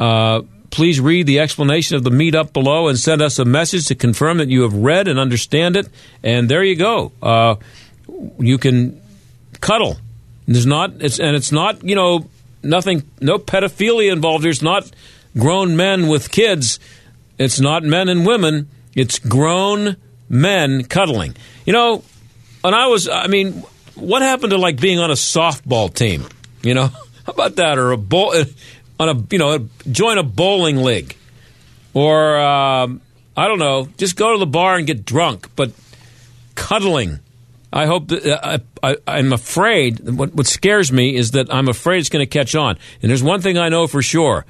Uh, 0.00 0.42
please 0.72 0.98
read 0.98 1.28
the 1.28 1.38
explanation 1.38 1.96
of 1.96 2.02
the 2.02 2.10
meetup 2.10 2.52
below 2.52 2.88
and 2.88 2.98
send 2.98 3.22
us 3.22 3.38
a 3.38 3.44
message 3.44 3.86
to 3.86 3.94
confirm 3.94 4.38
that 4.38 4.48
you 4.48 4.62
have 4.62 4.74
read 4.74 5.06
and 5.06 5.20
understand 5.20 5.76
it. 5.76 5.88
And 6.24 6.48
there 6.48 6.64
you 6.64 6.74
go. 6.74 7.12
Uh, 7.22 7.54
you 8.40 8.58
can 8.58 9.00
cuddle. 9.60 9.96
There's 10.48 10.66
not, 10.66 10.94
it's, 10.98 11.20
and 11.20 11.36
it's 11.36 11.52
not, 11.52 11.84
you 11.84 11.94
know, 11.94 12.28
nothing, 12.64 13.08
no 13.20 13.38
pedophilia 13.38 14.12
involved. 14.12 14.44
There's 14.44 14.62
not 14.62 14.90
grown 15.36 15.76
men 15.76 16.08
with 16.08 16.30
kids. 16.30 16.78
It's 17.38 17.60
not 17.60 17.82
men 17.82 18.08
and 18.08 18.26
women. 18.26 18.68
It's 18.94 19.18
grown 19.18 19.96
men 20.28 20.84
cuddling. 20.84 21.36
You 21.66 21.72
know, 21.72 22.02
and 22.62 22.74
I 22.74 22.86
was, 22.86 23.08
I 23.08 23.26
mean, 23.26 23.62
what 23.94 24.22
happened 24.22 24.50
to 24.50 24.58
like 24.58 24.80
being 24.80 24.98
on 24.98 25.10
a 25.10 25.14
softball 25.14 25.92
team? 25.92 26.26
You 26.62 26.74
know, 26.74 26.86
how 27.26 27.32
about 27.32 27.56
that? 27.56 27.78
Or 27.78 27.92
a 27.92 27.96
bowl, 27.96 28.34
on 29.00 29.08
a, 29.08 29.26
you 29.30 29.38
know, 29.38 29.68
join 29.90 30.18
a 30.18 30.22
bowling 30.22 30.82
league. 30.82 31.16
Or, 31.92 32.38
um, 32.38 33.00
I 33.36 33.48
don't 33.48 33.58
know, 33.58 33.88
just 33.98 34.16
go 34.16 34.32
to 34.32 34.38
the 34.38 34.46
bar 34.46 34.76
and 34.76 34.86
get 34.86 35.04
drunk. 35.04 35.50
But 35.54 35.72
cuddling, 36.54 37.20
I 37.74 37.86
hope 37.86 38.06
that, 38.08 38.24
uh, 38.24 38.58
I, 38.84 38.96
I, 39.04 39.18
am 39.18 39.32
afraid, 39.32 40.08
what, 40.08 40.32
what 40.32 40.46
scares 40.46 40.92
me 40.92 41.16
is 41.16 41.32
that 41.32 41.52
I'm 41.52 41.68
afraid 41.68 41.98
it's 41.98 42.08
going 42.08 42.24
to 42.24 42.30
catch 42.30 42.54
on. 42.54 42.78
And 43.02 43.10
there's 43.10 43.22
one 43.22 43.40
thing 43.40 43.58
I 43.58 43.68
know 43.68 43.88
for 43.88 44.00
sure 44.00 44.46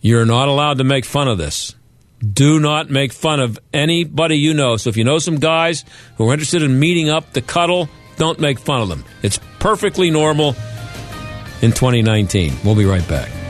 you're 0.00 0.24
not 0.24 0.46
allowed 0.46 0.78
to 0.78 0.84
make 0.84 1.04
fun 1.04 1.26
of 1.26 1.38
this. 1.38 1.74
Do 2.20 2.60
not 2.60 2.88
make 2.88 3.12
fun 3.12 3.40
of 3.40 3.58
anybody 3.72 4.36
you 4.36 4.54
know. 4.54 4.76
So 4.76 4.90
if 4.90 4.96
you 4.96 5.02
know 5.02 5.18
some 5.18 5.40
guys 5.40 5.84
who 6.16 6.30
are 6.30 6.32
interested 6.32 6.62
in 6.62 6.78
meeting 6.78 7.08
up 7.08 7.32
to 7.32 7.40
cuddle, 7.40 7.88
don't 8.16 8.38
make 8.38 8.60
fun 8.60 8.80
of 8.80 8.88
them. 8.88 9.04
It's 9.22 9.40
perfectly 9.58 10.10
normal 10.10 10.50
in 11.62 11.72
2019. 11.72 12.58
We'll 12.64 12.76
be 12.76 12.84
right 12.84 13.06
back. 13.08 13.47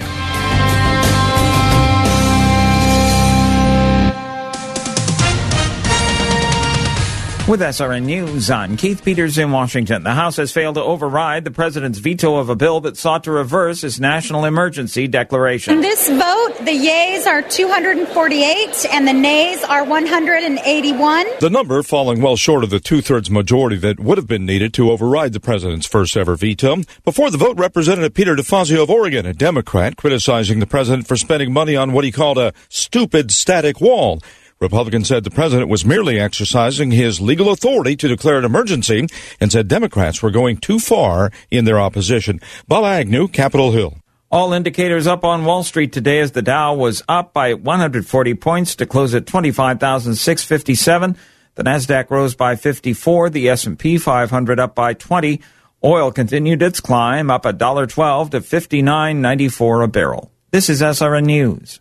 With 7.49 7.61
SRN 7.61 8.05
News, 8.05 8.51
I'm 8.51 8.77
Keith 8.77 9.03
Peters 9.03 9.39
in 9.39 9.51
Washington. 9.51 10.03
The 10.03 10.13
House 10.13 10.37
has 10.37 10.53
failed 10.53 10.75
to 10.75 10.83
override 10.83 11.45
the 11.45 11.51
president's 11.51 11.99
veto 11.99 12.37
of 12.37 12.51
a 12.51 12.55
bill 12.55 12.83
that 12.83 12.99
sought 12.99 13.25
to 13.25 13.31
reverse 13.31 13.81
his 13.81 13.99
national 13.99 14.45
emergency 14.45 15.09
declaration. 15.09 15.73
In 15.73 15.81
this 15.81 16.11
vote, 16.11 16.57
the 16.67 16.75
yeas 16.75 17.27
are 17.27 17.41
248 17.41 18.87
and 18.93 19.09
the 19.09 19.15
nays 19.15 19.65
are 19.65 19.83
181. 19.83 21.27
The 21.41 21.49
number 21.49 21.83
falling 21.83 22.21
well 22.21 22.37
short 22.37 22.65
of 22.65 22.69
the 22.69 22.81
two 22.81 23.01
thirds 23.01 23.31
majority 23.31 23.79
that 23.79 23.99
would 23.99 24.19
have 24.19 24.27
been 24.27 24.45
needed 24.45 24.75
to 24.75 24.91
override 24.91 25.33
the 25.33 25.41
president's 25.41 25.87
first 25.87 26.19
ever 26.19 26.37
veto. 26.37 26.83
Before 27.03 27.31
the 27.31 27.39
vote, 27.39 27.59
Representative 27.59 28.13
Peter 28.13 28.37
DeFazio 28.37 28.83
of 28.83 28.91
Oregon, 28.91 29.25
a 29.25 29.33
Democrat, 29.33 29.97
criticizing 29.97 30.61
the 30.61 30.67
president 30.67 31.09
for 31.09 31.17
spending 31.17 31.55
money 31.55 31.77
on 31.77 31.95
what 31.95 32.05
he 32.05 32.13
called 32.13 32.37
a 32.37 32.53
stupid 32.69 33.31
static 33.31 33.81
wall. 33.81 34.21
Republicans 34.61 35.07
said 35.07 35.23
the 35.23 35.31
president 35.31 35.69
was 35.69 35.85
merely 35.85 36.19
exercising 36.19 36.91
his 36.91 37.21
legal 37.21 37.51
authority 37.51 37.95
to 37.97 38.09
declare 38.09 38.39
an 38.39 38.45
emergency 38.45 39.07
and 39.41 39.53
said 39.53 39.69
Democrats 39.69 40.21
were 40.21 40.33
going 40.33 40.57
too 40.57 40.81
far 40.81 41.31
in 41.51 41.65
their 41.65 41.79
opposition. 41.79 42.41
Bob 42.67 42.85
Agnew, 42.85 43.29
Capitol 43.29 43.71
Hill. 43.71 43.99
All 44.31 44.53
indicators 44.53 45.07
up 45.07 45.25
on 45.25 45.45
Wall 45.45 45.63
Street 45.63 45.93
today 45.93 46.19
as 46.19 46.33
the 46.33 46.43
Dow 46.43 46.75
was 46.75 47.03
up 47.09 47.33
by 47.33 47.55
140 47.55 48.35
points 48.35 48.75
to 48.77 48.85
close 48.85 49.15
at 49.15 49.27
25,657. 49.27 51.17
The 51.55 51.65
Nasdaq 51.65 52.11
rose 52.11 52.35
by 52.35 52.55
54, 52.55 53.31
the 53.31 53.49
S&P 53.49 53.97
500 53.97 54.61
up 54.61 54.75
by 54.75 54.93
20. 54.93 55.41
Oil 55.83 56.13
continued 56.13 56.63
its 56.63 56.81
climb 56.81 57.31
up 57.31 57.45
$1.12 57.45 58.31
to 58.31 58.41
59.94 58.41 59.85
a 59.85 59.89
barrel. 59.89 60.33
This 60.51 60.69
is 60.69 60.83
SRN 60.83 61.25
News. 61.25 61.81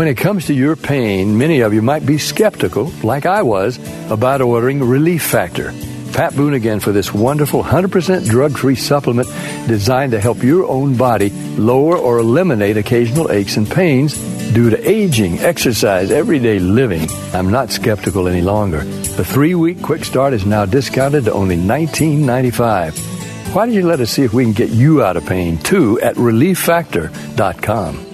When 0.00 0.08
it 0.08 0.16
comes 0.16 0.46
to 0.46 0.54
your 0.54 0.76
pain, 0.76 1.36
many 1.36 1.60
of 1.60 1.74
you 1.74 1.82
might 1.82 2.06
be 2.06 2.16
skeptical, 2.16 2.90
like 3.02 3.26
I 3.26 3.42
was, 3.42 3.78
about 4.10 4.40
ordering 4.40 4.82
Relief 4.82 5.22
Factor. 5.22 5.74
Pat 6.14 6.34
Boone 6.34 6.54
again 6.54 6.80
for 6.80 6.90
this 6.90 7.12
wonderful 7.12 7.62
100% 7.62 8.26
drug 8.28 8.56
free 8.56 8.76
supplement 8.76 9.28
designed 9.68 10.12
to 10.12 10.20
help 10.20 10.42
your 10.42 10.66
own 10.66 10.96
body 10.96 11.28
lower 11.56 11.96
or 11.98 12.18
eliminate 12.18 12.78
occasional 12.78 13.30
aches 13.30 13.58
and 13.58 13.70
pains 13.70 14.18
due 14.54 14.70
to 14.70 14.90
aging, 14.90 15.38
exercise, 15.40 16.10
everyday 16.10 16.58
living. 16.58 17.08
I'm 17.34 17.50
not 17.50 17.70
skeptical 17.70 18.26
any 18.26 18.40
longer. 18.40 18.82
The 18.82 19.24
three 19.24 19.54
week 19.54 19.82
quick 19.82 20.04
start 20.04 20.32
is 20.32 20.46
now 20.46 20.64
discounted 20.64 21.26
to 21.26 21.32
only 21.32 21.56
$19.95. 21.56 23.54
Why 23.54 23.66
don't 23.66 23.74
you 23.74 23.86
let 23.86 24.00
us 24.00 24.10
see 24.10 24.24
if 24.24 24.32
we 24.32 24.44
can 24.44 24.52
get 24.52 24.70
you 24.70 25.04
out 25.04 25.16
of 25.16 25.26
pain 25.26 25.58
too 25.58 26.00
at 26.00 26.16
relieffactor.com? 26.16 28.09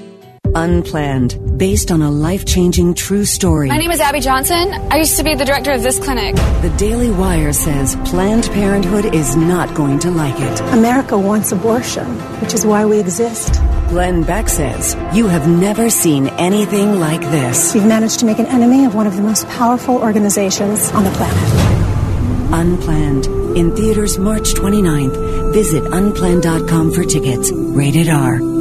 Unplanned, 0.55 1.59
based 1.59 1.91
on 1.91 2.03
a 2.03 2.11
life 2.11 2.45
changing 2.45 2.95
true 2.95 3.25
story. 3.25 3.69
My 3.69 3.79
name 3.79 3.91
is 3.91 4.01
Abby 4.01 4.21
Johnson. 4.21 4.73
I 4.91 4.99
used 4.99 5.17
to 5.17 5.25
be 5.25 5.35
the 5.35 5.45
director 5.45 5.73
of 5.73 5.83
this 5.83 5.99
clinic. 5.99 6.35
The 6.63 6.75
Daily 6.77 7.11
Wire 7.11 7.53
says 7.53 7.97
Planned 8.05 8.45
Parenthood 8.53 9.15
is 9.15 9.37
not 9.37 9.75
going 9.75 9.99
to 10.01 10.11
like 10.11 10.39
it. 10.39 10.61
America 10.73 11.19
wants 11.19 11.53
abortion, 11.53 12.07
which 12.41 12.55
is 12.55 12.65
why 12.67 12.85
we 12.85 12.99
exist. 12.99 13.55
Glenn 13.89 14.23
Beck 14.23 14.49
says, 14.49 14.97
You 15.15 15.27
have 15.29 15.49
never 15.49 15.91
seen 15.91 16.29
anything 16.39 17.01
like 17.01 17.21
this. 17.21 17.75
You've 17.75 17.87
managed 17.87 18.21
to 18.21 18.27
make 18.27 18.39
an 18.39 18.47
enemy 18.47 18.85
of 18.85 18.95
one 18.95 19.07
of 19.07 19.17
the 19.17 19.23
most 19.23 19.49
powerful 19.49 19.97
organizations 19.97 20.91
on 20.93 21.05
the 21.05 21.11
planet. 21.11 22.53
Unplanned. 22.53 23.27
In 23.57 23.75
theaters 23.75 24.19
March 24.19 24.53
29th. 24.55 25.53
Visit 25.55 25.83
unplanned.com 25.85 26.93
for 26.93 27.05
tickets. 27.05 27.51
Rated 27.53 28.09
R. 28.09 28.56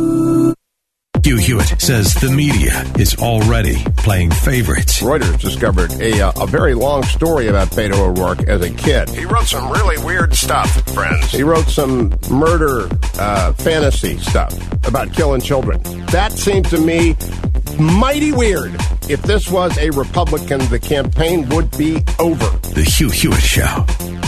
Hugh 1.26 1.38
Hewitt 1.38 1.82
says 1.82 2.14
the 2.14 2.30
media 2.30 2.84
is 3.00 3.16
already 3.16 3.84
playing 3.98 4.30
favorites. 4.30 5.02
Reuters 5.02 5.40
discovered 5.40 5.92
a, 5.94 6.22
uh, 6.22 6.44
a 6.44 6.46
very 6.46 6.76
long 6.76 7.02
story 7.02 7.48
about 7.48 7.70
Beto 7.70 7.98
O'Rourke 7.98 8.48
as 8.48 8.62
a 8.62 8.70
kid. 8.70 9.10
He 9.10 9.26
wrote 9.26 9.46
some 9.46 9.72
really 9.72 9.98
weird 10.06 10.36
stuff, 10.36 10.70
friends. 10.94 11.32
He 11.32 11.42
wrote 11.42 11.66
some 11.66 12.14
murder 12.30 12.88
uh, 13.18 13.54
fantasy 13.54 14.20
stuff 14.20 14.54
about 14.86 15.14
killing 15.14 15.42
children. 15.42 15.82
That 16.12 16.32
seemed 16.32 16.66
to 16.66 16.78
me 16.78 17.16
mighty 17.80 18.32
weird. 18.32 18.76
If 19.10 19.24
this 19.24 19.50
was 19.50 19.76
a 19.80 19.90
Republican, 19.90 20.60
the 20.68 20.78
campaign 20.78 21.50
would 21.50 21.76
be 21.76 22.04
over. 22.20 22.46
The 22.76 22.84
Hugh 22.84 23.10
Hewitt 23.10 23.42
Show. 23.42 23.84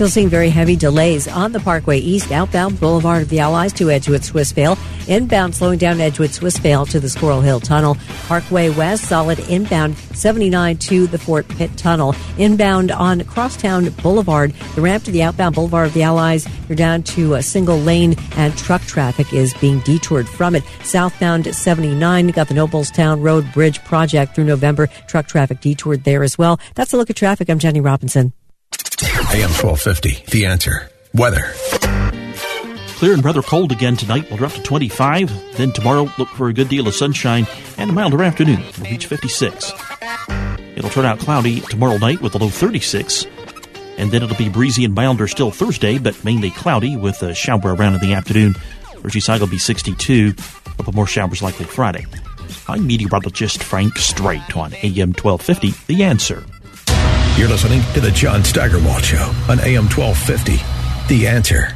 Still 0.00 0.08
seeing 0.08 0.30
very 0.30 0.48
heavy 0.48 0.76
delays 0.76 1.28
on 1.28 1.52
the 1.52 1.60
Parkway 1.60 1.98
East, 1.98 2.32
outbound 2.32 2.80
Boulevard 2.80 3.20
of 3.20 3.28
the 3.28 3.40
Allies 3.40 3.70
to 3.74 3.90
Edgewood 3.90 4.22
Swissvale. 4.22 4.78
Inbound 5.08 5.54
slowing 5.54 5.78
down 5.78 6.00
Edgewood 6.00 6.30
Swissvale 6.30 6.88
to 6.88 7.00
the 7.00 7.10
Squirrel 7.10 7.42
Hill 7.42 7.60
Tunnel. 7.60 7.98
Parkway 8.26 8.70
West, 8.70 9.04
solid 9.04 9.38
inbound 9.40 9.98
79 9.98 10.78
to 10.78 11.06
the 11.06 11.18
Fort 11.18 11.46
Pitt 11.48 11.76
Tunnel. 11.76 12.14
Inbound 12.38 12.90
on 12.90 13.24
Crosstown 13.24 13.90
Boulevard, 14.02 14.54
the 14.74 14.80
ramp 14.80 15.04
to 15.04 15.10
the 15.10 15.22
outbound 15.22 15.54
Boulevard 15.54 15.88
of 15.88 15.92
the 15.92 16.04
Allies. 16.04 16.48
You're 16.66 16.76
down 16.76 17.02
to 17.02 17.34
a 17.34 17.42
single 17.42 17.76
lane 17.76 18.16
and 18.36 18.56
truck 18.56 18.80
traffic 18.80 19.34
is 19.34 19.52
being 19.60 19.80
detoured 19.80 20.30
from 20.30 20.54
it. 20.54 20.64
Southbound 20.82 21.54
79, 21.54 22.28
got 22.28 22.48
the 22.48 22.54
Nobletown 22.54 23.22
Road 23.22 23.52
Bridge 23.52 23.84
project 23.84 24.34
through 24.34 24.44
November. 24.44 24.86
Truck 25.08 25.26
traffic 25.26 25.60
detoured 25.60 26.04
there 26.04 26.22
as 26.22 26.38
well. 26.38 26.58
That's 26.74 26.94
a 26.94 26.96
look 26.96 27.10
at 27.10 27.16
traffic. 27.16 27.50
I'm 27.50 27.58
Jenny 27.58 27.82
Robinson. 27.82 28.32
AM 29.32 29.50
1250, 29.50 30.24
The 30.32 30.44
Answer. 30.46 30.90
Weather. 31.14 31.52
clear 32.98 33.12
and 33.14 33.24
rather 33.24 33.42
cold 33.42 33.70
again 33.70 33.96
tonight. 33.96 34.26
We'll 34.28 34.38
drop 34.38 34.52
to 34.54 34.62
25. 34.62 35.56
Then 35.56 35.70
tomorrow, 35.70 36.10
look 36.18 36.28
for 36.30 36.48
a 36.48 36.52
good 36.52 36.68
deal 36.68 36.88
of 36.88 36.96
sunshine 36.96 37.46
and 37.78 37.90
a 37.90 37.92
milder 37.92 38.24
afternoon. 38.24 38.60
We'll 38.76 38.90
reach 38.90 39.06
56. 39.06 39.72
It'll 40.74 40.90
turn 40.90 41.04
out 41.04 41.20
cloudy 41.20 41.60
tomorrow 41.60 41.98
night 41.98 42.20
with 42.20 42.34
a 42.34 42.38
low 42.38 42.48
36. 42.48 43.24
And 43.98 44.10
then 44.10 44.24
it'll 44.24 44.36
be 44.36 44.48
breezy 44.48 44.84
and 44.84 44.94
milder 44.94 45.28
still 45.28 45.52
Thursday, 45.52 45.98
but 45.98 46.24
mainly 46.24 46.50
cloudy 46.50 46.96
with 46.96 47.22
a 47.22 47.32
shower 47.32 47.74
around 47.74 47.94
in 47.94 48.00
the 48.00 48.14
afternoon. 48.14 48.54
Merseyside 48.96 49.38
will 49.38 49.46
be 49.46 49.58
62. 49.58 50.34
A 50.66 50.70
couple 50.70 50.92
more 50.92 51.06
showers 51.06 51.40
likely 51.40 51.66
Friday. 51.66 52.04
I'm 52.66 52.84
meteorologist 52.84 53.62
Frank 53.62 53.96
Strait 53.96 54.56
on 54.56 54.74
AM 54.82 55.12
1250, 55.12 55.70
The 55.86 56.02
Answer. 56.02 56.44
You're 57.40 57.48
listening 57.48 57.80
to 57.94 58.02
the 58.02 58.10
John 58.10 58.44
Steigerwald 58.44 59.02
Show 59.02 59.32
on 59.48 59.60
AM 59.60 59.88
1250. 59.88 60.56
The 61.08 61.26
answer. 61.26 61.74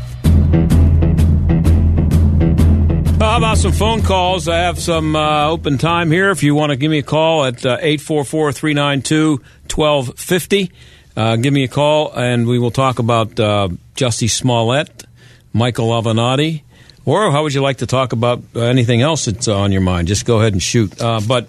How 3.19 3.39
about 3.39 3.57
some 3.57 3.73
phone 3.73 4.03
calls? 4.03 4.47
I 4.47 4.59
have 4.59 4.79
some 4.79 5.17
uh, 5.17 5.49
open 5.49 5.79
time 5.79 6.11
here. 6.11 6.29
If 6.31 6.43
you 6.43 6.55
want 6.55 6.73
to 6.73 6.77
give 6.77 6.91
me 6.91 6.99
a 6.99 7.03
call 7.03 7.47
at 7.47 7.65
uh, 7.65 7.79
844 7.81 8.53
392 8.53 9.43
1250, 9.75 10.71
uh, 11.17 11.37
give 11.37 11.55
me 11.55 11.65
a 11.65 11.69
call 11.69 12.13
and 12.13 12.47
we 12.47 12.59
will 12.59 12.71
talk 12.71 12.99
about 12.99 13.41
uh, 13.41 13.71
Jussie 13.97 14.29
Smollett, 14.29 15.07
Michael 15.55 15.89
Avenatti, 15.89 16.61
or 17.07 17.31
how 17.31 17.43
would 17.43 17.55
you 17.55 17.63
like 17.63 17.79
to 17.79 17.87
talk 17.87 18.13
about 18.13 18.43
anything 18.55 19.01
else 19.01 19.25
that's 19.25 19.49
on 19.49 19.73
your 19.73 19.81
mind? 19.81 20.09
Just 20.09 20.27
go 20.27 20.41
ahead 20.41 20.53
and 20.53 20.63
shoot. 20.63 21.01
Uh, 21.01 21.23
but 21.27 21.49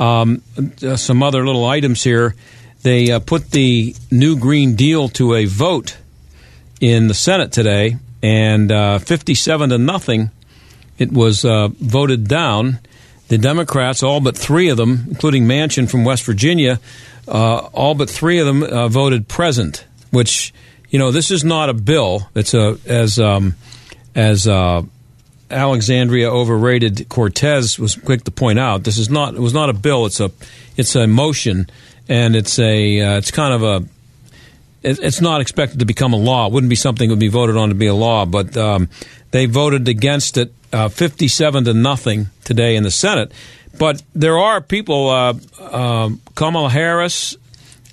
um, 0.00 0.42
uh, 0.82 0.96
some 0.96 1.22
other 1.22 1.46
little 1.46 1.64
items 1.64 2.02
here. 2.02 2.34
They 2.82 3.12
uh, 3.12 3.20
put 3.20 3.50
the 3.50 3.94
new 4.10 4.36
Green 4.36 4.74
Deal 4.74 5.08
to 5.10 5.34
a 5.34 5.44
vote 5.44 5.96
in 6.80 7.06
the 7.06 7.14
Senate 7.14 7.52
today, 7.52 7.96
and 8.22 8.72
uh, 8.72 8.98
57 8.98 9.70
to 9.70 9.78
nothing, 9.78 10.30
it 10.98 11.12
was 11.12 11.44
uh, 11.44 11.68
voted 11.68 12.26
down. 12.26 12.80
The 13.28 13.38
Democrats, 13.38 14.02
all 14.02 14.20
but 14.20 14.36
three 14.36 14.68
of 14.68 14.76
them, 14.76 15.06
including 15.08 15.46
Manchin 15.46 15.88
from 15.90 16.04
West 16.04 16.24
Virginia, 16.24 16.80
uh, 17.26 17.68
all 17.72 17.94
but 17.94 18.10
three 18.10 18.38
of 18.38 18.46
them 18.46 18.62
uh, 18.62 18.88
voted 18.88 19.28
present. 19.28 19.86
Which, 20.10 20.52
you 20.90 20.98
know, 20.98 21.10
this 21.10 21.30
is 21.30 21.42
not 21.42 21.70
a 21.70 21.74
bill. 21.74 22.28
It's 22.34 22.52
a 22.52 22.76
as 22.84 23.18
um, 23.18 23.54
as 24.14 24.46
uh, 24.46 24.82
Alexandria 25.50 26.30
overrated 26.30 27.08
Cortez 27.08 27.78
was 27.78 27.94
quick 27.94 28.24
to 28.24 28.30
point 28.30 28.58
out. 28.58 28.84
This 28.84 28.98
is 28.98 29.08
not. 29.08 29.34
It 29.34 29.40
was 29.40 29.54
not 29.54 29.70
a 29.70 29.72
bill. 29.72 30.04
It's 30.04 30.20
a. 30.20 30.30
It's 30.76 30.94
a 30.96 31.06
motion, 31.06 31.68
and 32.12 32.36
it's 32.36 32.58
a. 32.58 33.00
Uh, 33.00 33.18
it's 33.18 33.30
kind 33.30 33.54
of 33.54 33.62
a. 33.62 33.76
it- 34.88 34.98
It's 35.02 35.20
not 35.20 35.40
expected 35.40 35.78
to 35.80 35.84
become 35.86 36.12
a 36.12 36.18
law. 36.18 36.46
It 36.46 36.52
wouldn't 36.52 36.70
be 36.70 36.76
something 36.76 37.08
that 37.08 37.12
would 37.14 37.20
be 37.20 37.28
voted 37.40 37.56
on 37.56 37.68
to 37.70 37.74
be 37.74 37.86
a 37.88 37.94
law, 37.94 38.26
but 38.26 38.56
um, 38.56 38.88
they 39.30 39.46
voted 39.46 39.88
against 39.88 40.36
it, 40.36 40.52
uh, 40.72 40.88
fifty-seven 40.88 41.64
to 41.64 41.72
nothing 41.74 42.26
today 42.44 42.76
in 42.76 42.82
the 42.82 42.90
Senate. 42.90 43.32
But 43.78 44.02
there 44.14 44.36
are 44.38 44.60
people. 44.60 45.08
Uh, 45.08 45.34
um 45.60 46.20
Kamala 46.34 46.68
Harris, 46.68 47.36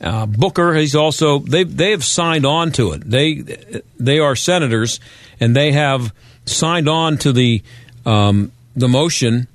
uh, 0.02 0.26
Booker. 0.26 0.74
He's 0.76 0.96
also 0.96 1.40
they 1.40 1.64
they 1.64 1.92
have 1.92 2.04
signed 2.04 2.46
on 2.46 2.72
to 2.74 2.92
it. 2.94 3.02
They 3.10 3.44
they 4.00 4.20
are 4.20 4.36
senators, 4.36 5.00
and 5.40 5.56
they 5.56 5.72
have 5.72 6.12
signed 6.46 6.90
on 6.90 7.18
to 7.20 7.32
the 7.32 7.62
um, 8.06 8.52
the 8.76 8.88
motion 8.88 9.48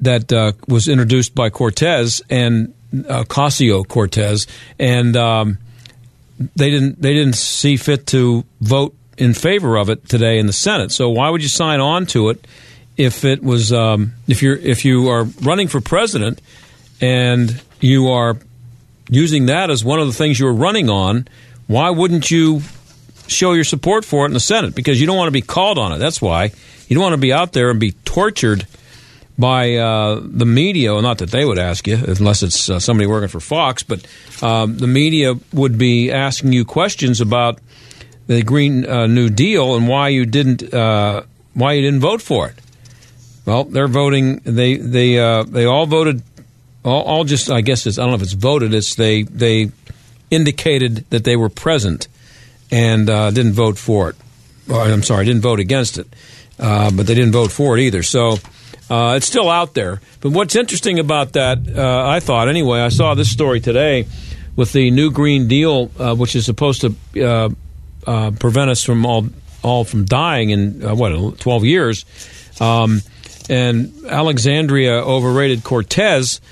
that 0.00 0.32
uh, 0.32 0.52
was 0.66 0.88
introduced 0.88 1.34
by 1.34 1.50
Cortez 1.50 2.22
and 2.30 2.72
uh, 2.92 3.24
Casio 3.24 3.86
Cortez, 3.86 4.46
and 4.78 5.16
um, 5.16 5.58
they 6.56 6.70
didn't 6.70 7.00
they 7.00 7.14
didn't 7.14 7.34
see 7.34 7.76
fit 7.76 8.06
to 8.08 8.44
vote 8.60 8.94
in 9.18 9.34
favor 9.34 9.76
of 9.76 9.90
it 9.90 10.08
today 10.08 10.38
in 10.38 10.46
the 10.46 10.52
Senate. 10.52 10.90
So 10.92 11.10
why 11.10 11.30
would 11.30 11.42
you 11.42 11.48
sign 11.48 11.80
on 11.80 12.06
to 12.06 12.30
it 12.30 12.46
if 12.96 13.24
it 13.24 13.42
was 13.42 13.72
um, 13.72 14.12
if 14.28 14.42
you're 14.42 14.56
if 14.56 14.84
you 14.84 15.08
are 15.08 15.24
running 15.42 15.68
for 15.68 15.80
president 15.80 16.40
and 17.00 17.60
you 17.80 18.08
are 18.10 18.36
using 19.08 19.46
that 19.46 19.70
as 19.70 19.84
one 19.84 20.00
of 20.00 20.06
the 20.06 20.12
things 20.12 20.38
you're 20.38 20.52
running 20.52 20.88
on? 20.88 21.28
Why 21.66 21.90
wouldn't 21.90 22.30
you 22.30 22.62
show 23.28 23.52
your 23.52 23.64
support 23.64 24.04
for 24.04 24.24
it 24.24 24.28
in 24.28 24.34
the 24.34 24.40
Senate? 24.40 24.74
Because 24.74 25.00
you 25.00 25.06
don't 25.06 25.16
want 25.16 25.28
to 25.28 25.32
be 25.32 25.42
called 25.42 25.78
on 25.78 25.92
it. 25.92 25.98
That's 25.98 26.20
why 26.20 26.52
you 26.88 26.94
don't 26.94 27.02
want 27.02 27.14
to 27.14 27.18
be 27.18 27.32
out 27.32 27.52
there 27.52 27.70
and 27.70 27.80
be 27.80 27.92
tortured 28.04 28.66
by 29.38 29.76
uh, 29.76 30.20
the 30.22 30.44
media. 30.44 30.92
Well, 30.92 31.02
not 31.02 31.18
that 31.18 31.30
they 31.30 31.44
would 31.44 31.58
ask 31.58 31.86
you, 31.86 31.96
unless 31.96 32.42
it's 32.42 32.68
uh, 32.68 32.78
somebody 32.78 33.06
working 33.06 33.28
for 33.28 33.40
Fox, 33.40 33.82
but 33.82 34.06
um, 34.42 34.76
the 34.76 34.86
media 34.86 35.34
would 35.52 35.78
be 35.78 36.10
asking 36.10 36.52
you 36.52 36.64
questions 36.64 37.20
about 37.20 37.58
the 38.26 38.42
Green 38.42 38.86
uh, 38.86 39.06
New 39.06 39.30
Deal 39.30 39.74
and 39.74 39.88
why 39.88 40.08
you 40.08 40.26
didn't 40.26 40.72
uh, 40.72 41.22
why 41.54 41.72
you 41.72 41.82
didn't 41.82 42.00
vote 42.00 42.22
for 42.22 42.48
it. 42.48 42.54
Well, 43.44 43.64
they're 43.64 43.88
voting. 43.88 44.40
They 44.44 44.76
they 44.76 45.18
uh, 45.18 45.42
they 45.44 45.64
all 45.64 45.86
voted. 45.86 46.22
All, 46.84 47.02
all 47.02 47.24
just 47.24 47.50
I 47.50 47.60
guess 47.60 47.86
it's 47.86 47.98
I 47.98 48.02
don't 48.02 48.10
know 48.10 48.16
if 48.16 48.22
it's 48.22 48.32
voted. 48.32 48.74
It's 48.74 48.94
they 48.94 49.22
they 49.22 49.70
indicated 50.30 51.04
that 51.10 51.24
they 51.24 51.36
were 51.36 51.48
present 51.48 52.08
and 52.70 53.08
uh, 53.10 53.30
didn't 53.30 53.52
vote 53.52 53.78
for 53.78 54.10
it. 54.10 54.16
Or, 54.70 54.80
I'm 54.80 55.02
sorry, 55.02 55.24
didn't 55.24 55.42
vote 55.42 55.60
against 55.60 55.98
it, 55.98 56.06
uh, 56.58 56.90
but 56.90 57.06
they 57.06 57.14
didn't 57.14 57.32
vote 57.32 57.52
for 57.52 57.76
it 57.76 57.82
either. 57.82 58.02
So 58.02 58.38
uh, 58.92 59.14
it's 59.14 59.24
still 59.24 59.48
out 59.48 59.72
there. 59.72 60.02
But 60.20 60.32
what's 60.32 60.54
interesting 60.54 60.98
about 60.98 61.32
that, 61.32 61.66
uh, 61.66 62.06
I 62.06 62.20
thought 62.20 62.48
anyway, 62.48 62.80
I 62.80 62.90
saw 62.90 63.14
this 63.14 63.30
story 63.30 63.58
today 63.58 64.06
with 64.54 64.74
the 64.74 64.90
new 64.90 65.10
Green 65.10 65.48
Deal, 65.48 65.90
uh, 65.98 66.14
which 66.14 66.36
is 66.36 66.44
supposed 66.44 66.82
to 66.82 66.94
uh, 67.26 67.48
uh, 68.06 68.32
prevent 68.32 68.70
us 68.70 68.84
from 68.84 69.06
all 69.06 69.28
all 69.62 69.84
from 69.84 70.04
dying 70.04 70.50
in 70.50 70.84
uh, 70.84 70.94
what 70.94 71.38
12 71.38 71.64
years. 71.64 72.04
Um, 72.60 73.00
and 73.48 73.94
Alexandria 74.06 74.92
overrated 74.92 75.64
Cortez 75.64 76.42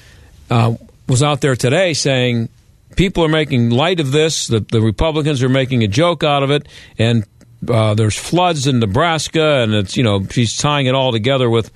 was 0.49 1.23
out 1.23 1.43
there 1.43 1.57
today 1.57 1.93
saying 1.93 2.49
people 2.97 3.23
are 3.23 3.29
making 3.29 3.69
light 3.69 4.01
of 4.01 4.13
this. 4.13 4.47
The, 4.47 4.61
the 4.61 4.81
Republicans 4.81 5.43
are 5.43 5.51
making 5.51 5.83
a 5.83 5.89
joke 5.89 6.25
out 6.25 6.43
of 6.43 6.51
it, 6.51 6.67
and 6.99 7.27
there's 7.61 8.17
floods 8.17 8.67
in 8.67 8.79
Nebraska, 8.79 9.61
and 9.63 9.75
it's 9.75 9.99
you 9.99 10.05
know 10.05 10.25
she's 10.31 10.57
tying 10.57 10.87
it 10.87 10.95
all 10.95 11.13
together 11.13 11.51
with 11.51 11.71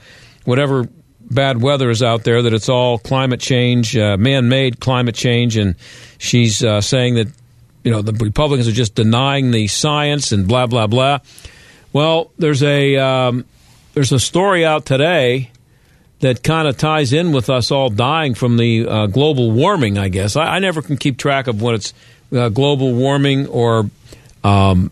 whatever 0.44 0.88
bad 1.20 1.60
weather 1.60 1.90
is 1.90 2.02
out 2.02 2.24
there. 2.24 2.42
That 2.42 2.52
it's 2.52 2.68
all 2.68 2.98
climate 2.98 3.40
change, 3.40 3.96
uh, 3.96 4.16
man-made 4.16 4.80
climate 4.80 5.14
change, 5.14 5.56
and 5.56 5.74
she's 6.18 6.62
uh, 6.64 6.80
saying 6.80 7.14
that 7.16 7.28
you 7.82 7.90
know 7.90 8.02
the 8.02 8.12
Republicans 8.12 8.68
are 8.68 8.72
just 8.72 8.94
denying 8.94 9.50
the 9.50 9.66
science 9.66 10.32
and 10.32 10.46
blah 10.48 10.66
blah 10.66 10.86
blah. 10.86 11.18
Well, 11.92 12.30
there's 12.38 12.62
a 12.62 12.96
um, 12.96 13.44
there's 13.94 14.12
a 14.12 14.20
story 14.20 14.64
out 14.64 14.86
today 14.86 15.50
that 16.20 16.42
kind 16.42 16.66
of 16.66 16.78
ties 16.78 17.12
in 17.12 17.32
with 17.32 17.50
us 17.50 17.70
all 17.70 17.90
dying 17.90 18.34
from 18.34 18.56
the 18.56 18.88
uh, 18.88 19.06
global 19.06 19.50
warming. 19.50 19.98
I 19.98 20.08
guess 20.08 20.36
I, 20.36 20.56
I 20.56 20.58
never 20.58 20.80
can 20.80 20.96
keep 20.96 21.18
track 21.18 21.46
of 21.46 21.60
when 21.60 21.74
it's 21.74 21.92
uh, 22.34 22.48
global 22.48 22.94
warming 22.94 23.46
or 23.46 23.90
um, 24.42 24.90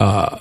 uh, 0.00 0.38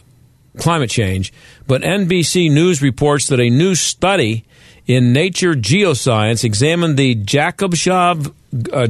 climate 0.58 0.90
change. 0.90 1.34
But 1.68 1.82
NBC 1.82 2.52
News 2.52 2.82
reports 2.82 3.28
that 3.28 3.40
a 3.40 3.50
new 3.50 3.76
study 3.76 4.46
in 4.86 5.12
Nature 5.14 5.54
Geoscience 5.54 6.44
examined 6.44 6.98
the 6.98 7.16
Jakobshav, 7.16 8.34
uh, 8.74 8.86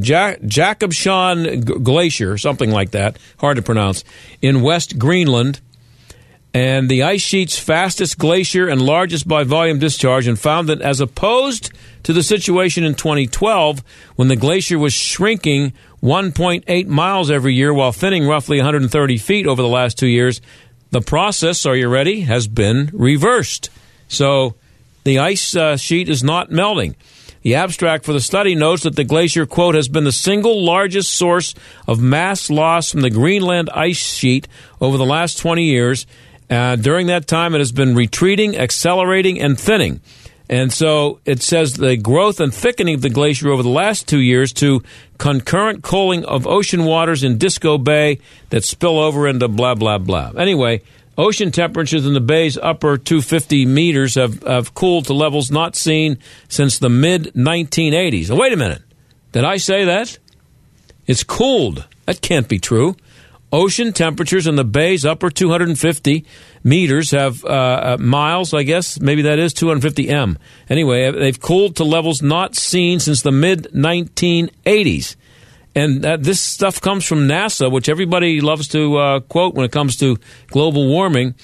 Glacier, 1.83 2.37
something 2.37 2.71
like 2.71 2.91
that, 2.91 3.17
hard 3.39 3.57
to 3.57 3.63
pronounce, 3.63 4.03
in 4.41 4.61
West 4.61 4.99
Greenland 4.99 5.59
and 6.53 6.89
the 6.89 7.03
ice 7.03 7.21
sheet's 7.21 7.59
fastest 7.59 8.17
glacier 8.17 8.67
and 8.67 8.81
largest 8.81 9.27
by 9.27 9.43
volume 9.43 9.77
discharge, 9.77 10.27
and 10.27 10.39
found 10.39 10.69
that 10.69 10.81
as 10.81 10.99
opposed 10.99 11.71
to 12.01 12.13
the 12.13 12.23
situation 12.23 12.83
in 12.83 12.95
2012, 12.95 13.83
when 14.15 14.27
the 14.27 14.35
glacier 14.35 14.79
was 14.79 14.93
shrinking 14.93 15.71
1.8 16.01 16.87
miles 16.87 17.29
every 17.29 17.53
year 17.53 17.73
while 17.73 17.91
thinning 17.91 18.27
roughly 18.27 18.57
130 18.57 19.17
feet 19.17 19.45
over 19.45 19.61
the 19.61 19.67
last 19.67 19.99
two 19.99 20.07
years, 20.07 20.41
the 20.91 21.01
process, 21.01 21.65
are 21.65 21.75
you 21.75 21.89
ready, 21.89 22.21
has 22.21 22.47
been 22.47 22.89
reversed. 22.93 23.69
So 24.07 24.55
the 25.03 25.19
ice 25.19 25.55
uh, 25.55 25.77
sheet 25.77 26.09
is 26.09 26.23
not 26.23 26.51
melting. 26.51 26.95
The 27.41 27.55
abstract 27.55 28.03
for 28.03 28.13
the 28.13 28.19
study 28.19 28.55
notes 28.55 28.83
that 28.83 28.95
the 28.95 29.03
glacier, 29.03 29.45
quote, 29.45 29.75
has 29.75 29.87
been 29.87 30.03
the 30.03 30.11
single 30.11 30.63
largest 30.63 31.15
source 31.15 31.53
of 31.87 32.01
mass 32.01 32.49
loss 32.49 32.91
from 32.91 33.01
the 33.01 33.09
Greenland 33.09 33.69
ice 33.69 33.97
sheet 33.97 34.47
over 34.81 34.97
the 34.97 35.05
last 35.05 35.37
20 35.37 35.63
years. 35.63 36.05
Uh, 36.49 36.75
during 36.75 37.07
that 37.07 37.27
time, 37.27 37.55
it 37.55 37.59
has 37.59 37.71
been 37.71 37.95
retreating, 37.95 38.57
accelerating, 38.57 39.39
and 39.39 39.59
thinning. 39.59 40.01
And 40.49 40.71
so 40.71 41.19
it 41.25 41.41
says 41.41 41.73
the 41.73 41.97
growth 41.97 42.39
and 42.39 42.53
thickening 42.53 42.95
of 42.95 43.01
the 43.01 43.09
glacier 43.09 43.49
over 43.49 43.63
the 43.63 43.69
last 43.69 44.07
two 44.07 44.19
years 44.19 44.53
to 44.53 44.81
concurrent 45.17 45.83
cooling 45.83 46.23
of 46.23 46.47
ocean 46.47 46.85
waters 46.85 47.23
in 47.23 47.37
Disko 47.37 47.83
Bay 47.83 48.19
that 48.49 48.63
spill 48.63 48.97
over 48.97 49.27
into 49.27 49.47
blah, 49.49 49.75
blah, 49.75 49.97
blah. 49.97 50.31
Anyway, 50.37 50.81
ocean 51.17 51.51
temperatures 51.51 52.05
in 52.05 52.13
the 52.13 52.21
bay's 52.21 52.57
upper 52.57 52.97
250 52.97 53.65
meters 53.65 54.15
have, 54.15 54.41
have 54.43 54.73
cooled 54.73 55.05
to 55.05 55.13
levels 55.13 55.51
not 55.51 55.75
seen 55.75 56.17
since 56.47 56.79
the 56.79 56.89
mid 56.89 57.33
1980s. 57.33 58.29
Now, 58.29 58.37
wait 58.37 58.53
a 58.53 58.57
minute. 58.57 58.81
Did 59.33 59.43
I 59.43 59.57
say 59.57 59.83
that? 59.85 60.17
It's 61.07 61.23
cooled. 61.23 61.85
That 62.05 62.21
can't 62.21 62.47
be 62.47 62.59
true. 62.59 62.95
Ocean 63.51 63.93
temperatures 63.93 64.47
in 64.47 64.55
the 64.55 64.63
bay's 64.63 65.05
upper 65.05 65.29
250 65.29 66.25
meters 66.63 67.11
have 67.11 67.43
uh, 67.45 67.47
uh, 67.47 67.97
miles, 67.99 68.53
I 68.53 68.63
guess. 68.63 68.99
Maybe 68.99 69.23
that 69.23 69.39
is 69.39 69.53
250 69.53 70.09
m. 70.09 70.37
Anyway, 70.69 71.11
they've 71.11 71.39
cooled 71.39 71.77
to 71.77 71.83
levels 71.83 72.21
not 72.21 72.55
seen 72.55 72.99
since 72.99 73.21
the 73.21 73.31
mid 73.31 73.63
1980s. 73.73 75.15
And 75.75 76.01
that, 76.01 76.23
this 76.23 76.41
stuff 76.41 76.81
comes 76.81 77.05
from 77.05 77.27
NASA, 77.27 77.71
which 77.71 77.87
everybody 77.87 78.41
loves 78.41 78.67
to 78.69 78.97
uh, 78.97 79.19
quote 79.19 79.53
when 79.53 79.65
it 79.65 79.71
comes 79.71 79.97
to 79.97 80.17
global 80.47 80.87
warming. 80.87 81.35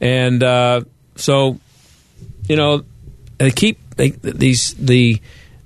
And 0.00 0.42
uh, 0.42 0.82
so, 1.16 1.60
you 2.48 2.56
know, 2.56 2.84
they 3.38 3.50
keep 3.50 3.78
they, 3.96 4.10
these 4.10 4.74
the 4.74 5.20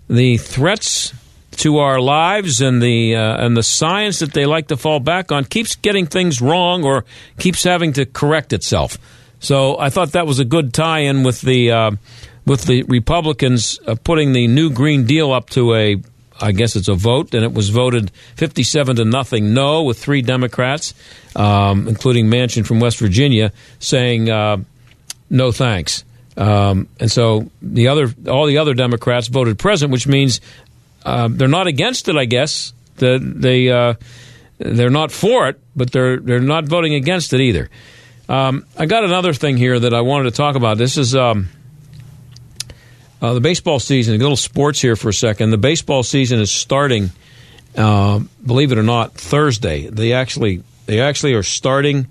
the 0.09 0.38
threats 0.38 1.12
to 1.57 1.78
our 1.78 2.00
lives 2.00 2.61
and 2.61 2.82
the 2.82 3.16
uh, 3.16 3.44
and 3.44 3.57
the 3.57 3.62
science 3.62 4.18
that 4.20 4.32
they 4.32 4.46
like 4.46 4.68
to 4.68 4.76
fall 4.76 5.00
back 5.00 5.32
on 5.32 5.44
keeps 5.44 5.76
getting 5.76 6.07
things 6.07 6.40
wrong 6.40 6.84
or 6.84 7.04
keeps 7.38 7.64
having 7.64 7.92
to 7.94 8.07
correct 8.07 8.52
itself. 8.52 8.98
So 9.40 9.78
I 9.78 9.90
thought 9.90 10.12
that 10.12 10.26
was 10.26 10.38
a 10.38 10.44
good 10.44 10.72
tie-in 10.72 11.22
with 11.22 11.40
the 11.40 11.70
uh, 11.70 11.90
with 12.46 12.64
the 12.64 12.82
Republicans 12.84 13.78
uh, 13.86 13.96
putting 14.02 14.32
the 14.32 14.46
new 14.46 14.70
Green 14.70 15.04
Deal 15.04 15.32
up 15.32 15.50
to 15.50 15.74
a 15.74 15.96
I 16.40 16.52
guess 16.52 16.76
it's 16.76 16.88
a 16.88 16.94
vote, 16.94 17.34
and 17.34 17.44
it 17.44 17.52
was 17.52 17.70
voted 17.70 18.11
57 18.36 18.96
to 18.96 19.04
nothing 19.04 19.54
no 19.54 19.82
with 19.82 19.98
three 19.98 20.22
Democrats, 20.22 20.94
um, 21.34 21.88
including 21.88 22.26
Manchin 22.26 22.66
from 22.66 22.80
West 22.80 22.98
Virginia, 22.98 23.52
saying 23.78 24.28
uh, 24.28 24.59
no 25.30 25.52
thanks. 25.52 26.04
Um, 26.36 26.88
and 27.00 27.11
so 27.11 27.50
the 27.62 27.88
other, 27.88 28.12
all 28.28 28.46
the 28.46 28.59
other 28.59 28.74
Democrats 28.74 29.28
voted 29.28 29.59
present, 29.59 29.90
which 29.90 30.07
means 30.07 30.40
uh, 31.07 31.28
they're 31.30 31.46
not 31.46 31.68
against 31.68 32.09
it. 32.09 32.16
I 32.16 32.24
guess 32.24 32.72
the, 32.96 33.20
they 33.22 33.70
uh, 33.70 33.94
they're 34.59 34.90
not 34.90 35.12
for 35.12 35.48
it, 35.48 35.61
but 35.76 35.92
they're 35.92 36.18
they're 36.18 36.40
not 36.40 36.64
voting 36.64 36.94
against 36.94 37.32
it 37.32 37.40
either. 37.40 37.70
Um, 38.28 38.66
I 38.76 38.86
got 38.86 39.04
another 39.04 39.32
thing 39.32 39.57
here 39.57 39.78
that 39.78 39.94
I 39.94 40.00
wanted 40.00 40.30
to 40.30 40.36
talk 40.36 40.57
about. 40.57 40.78
This 40.78 40.96
is 40.96 41.14
um, 41.14 41.48
uh, 43.22 43.34
the 43.34 43.40
baseball 43.40 43.78
season. 43.78 44.16
A 44.16 44.18
little 44.18 44.36
sports 44.36 44.80
here 44.80 44.96
for 44.96 45.11
a 45.11 45.14
second. 45.14 45.50
The 45.50 45.59
baseball 45.59 46.02
season 46.02 46.40
is 46.40 46.50
starting. 46.50 47.11
Uh, 47.76 48.20
believe 48.44 48.72
it 48.72 48.78
or 48.78 48.82
not, 48.82 49.14
Thursday. 49.14 49.88
They 49.88 50.12
actually 50.12 50.64
they 50.86 51.00
actually 51.00 51.34
are 51.34 51.44
starting 51.44 52.09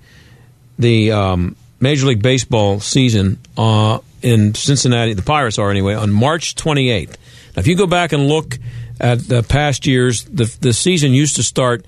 the 0.80 1.12
um, 1.12 1.58
Major 1.82 2.08
League 2.08 2.22
Baseball 2.22 2.80
season 2.80 3.40
uh, 3.58 4.00
in 4.22 4.54
Cincinnati. 4.54 5.14
The 5.14 5.22
Pirates 5.22 5.60
are 5.60 5.70
anyway 5.70 5.96
on 5.96 6.12
March 6.12 6.56
28th. 6.56 7.10
Now, 7.10 7.60
if 7.60 7.68
you 7.68 7.76
go 7.76 7.88
back 7.88 8.14
and 8.14 8.28
look 8.28 8.58
at 9.00 9.20
the 9.20 9.44
past 9.44 9.86
years, 9.86 10.24
the 10.26 10.56
the 10.62 10.74
season 10.74 11.14
used 11.14 11.36
to 11.38 11.44
start 11.44 11.86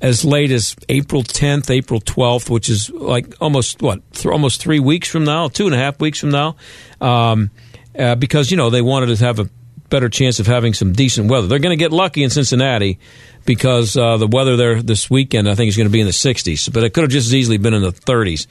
as 0.00 0.24
late 0.24 0.50
as 0.50 0.76
April 0.88 1.22
10th, 1.22 1.70
April 1.70 2.00
12th, 2.00 2.50
which 2.50 2.68
is 2.68 2.90
like 2.90 3.34
almost 3.40 3.80
what 3.80 4.00
th- 4.12 4.26
almost 4.26 4.60
three 4.60 4.78
weeks 4.80 5.08
from 5.08 5.24
now, 5.24 5.48
two 5.48 5.66
and 5.66 5.74
a 5.74 5.78
half 5.78 6.00
weeks 6.00 6.20
from 6.20 6.30
now, 6.30 6.56
um, 7.00 7.50
uh, 7.98 8.14
because 8.14 8.50
you 8.50 8.56
know 8.56 8.70
they 8.70 8.82
wanted 8.82 9.16
to 9.16 9.24
have 9.24 9.38
a 9.38 9.48
better 9.88 10.08
chance 10.08 10.40
of 10.40 10.46
having 10.46 10.74
some 10.74 10.92
decent 10.92 11.30
weather. 11.30 11.46
They're 11.46 11.58
going 11.58 11.76
to 11.76 11.82
get 11.82 11.92
lucky 11.92 12.22
in 12.22 12.30
Cincinnati 12.30 12.98
because 13.44 13.96
uh, 13.96 14.16
the 14.16 14.26
weather 14.26 14.56
there 14.56 14.82
this 14.82 15.08
weekend 15.08 15.48
I 15.48 15.54
think 15.54 15.68
is 15.68 15.76
going 15.76 15.88
to 15.88 15.92
be 15.92 16.00
in 16.00 16.06
the 16.06 16.12
60s, 16.12 16.72
but 16.72 16.84
it 16.84 16.92
could 16.92 17.02
have 17.02 17.10
just 17.10 17.28
as 17.28 17.34
easily 17.34 17.58
been 17.58 17.74
in 17.74 17.82
the 17.82 17.92
30s. 17.92 18.46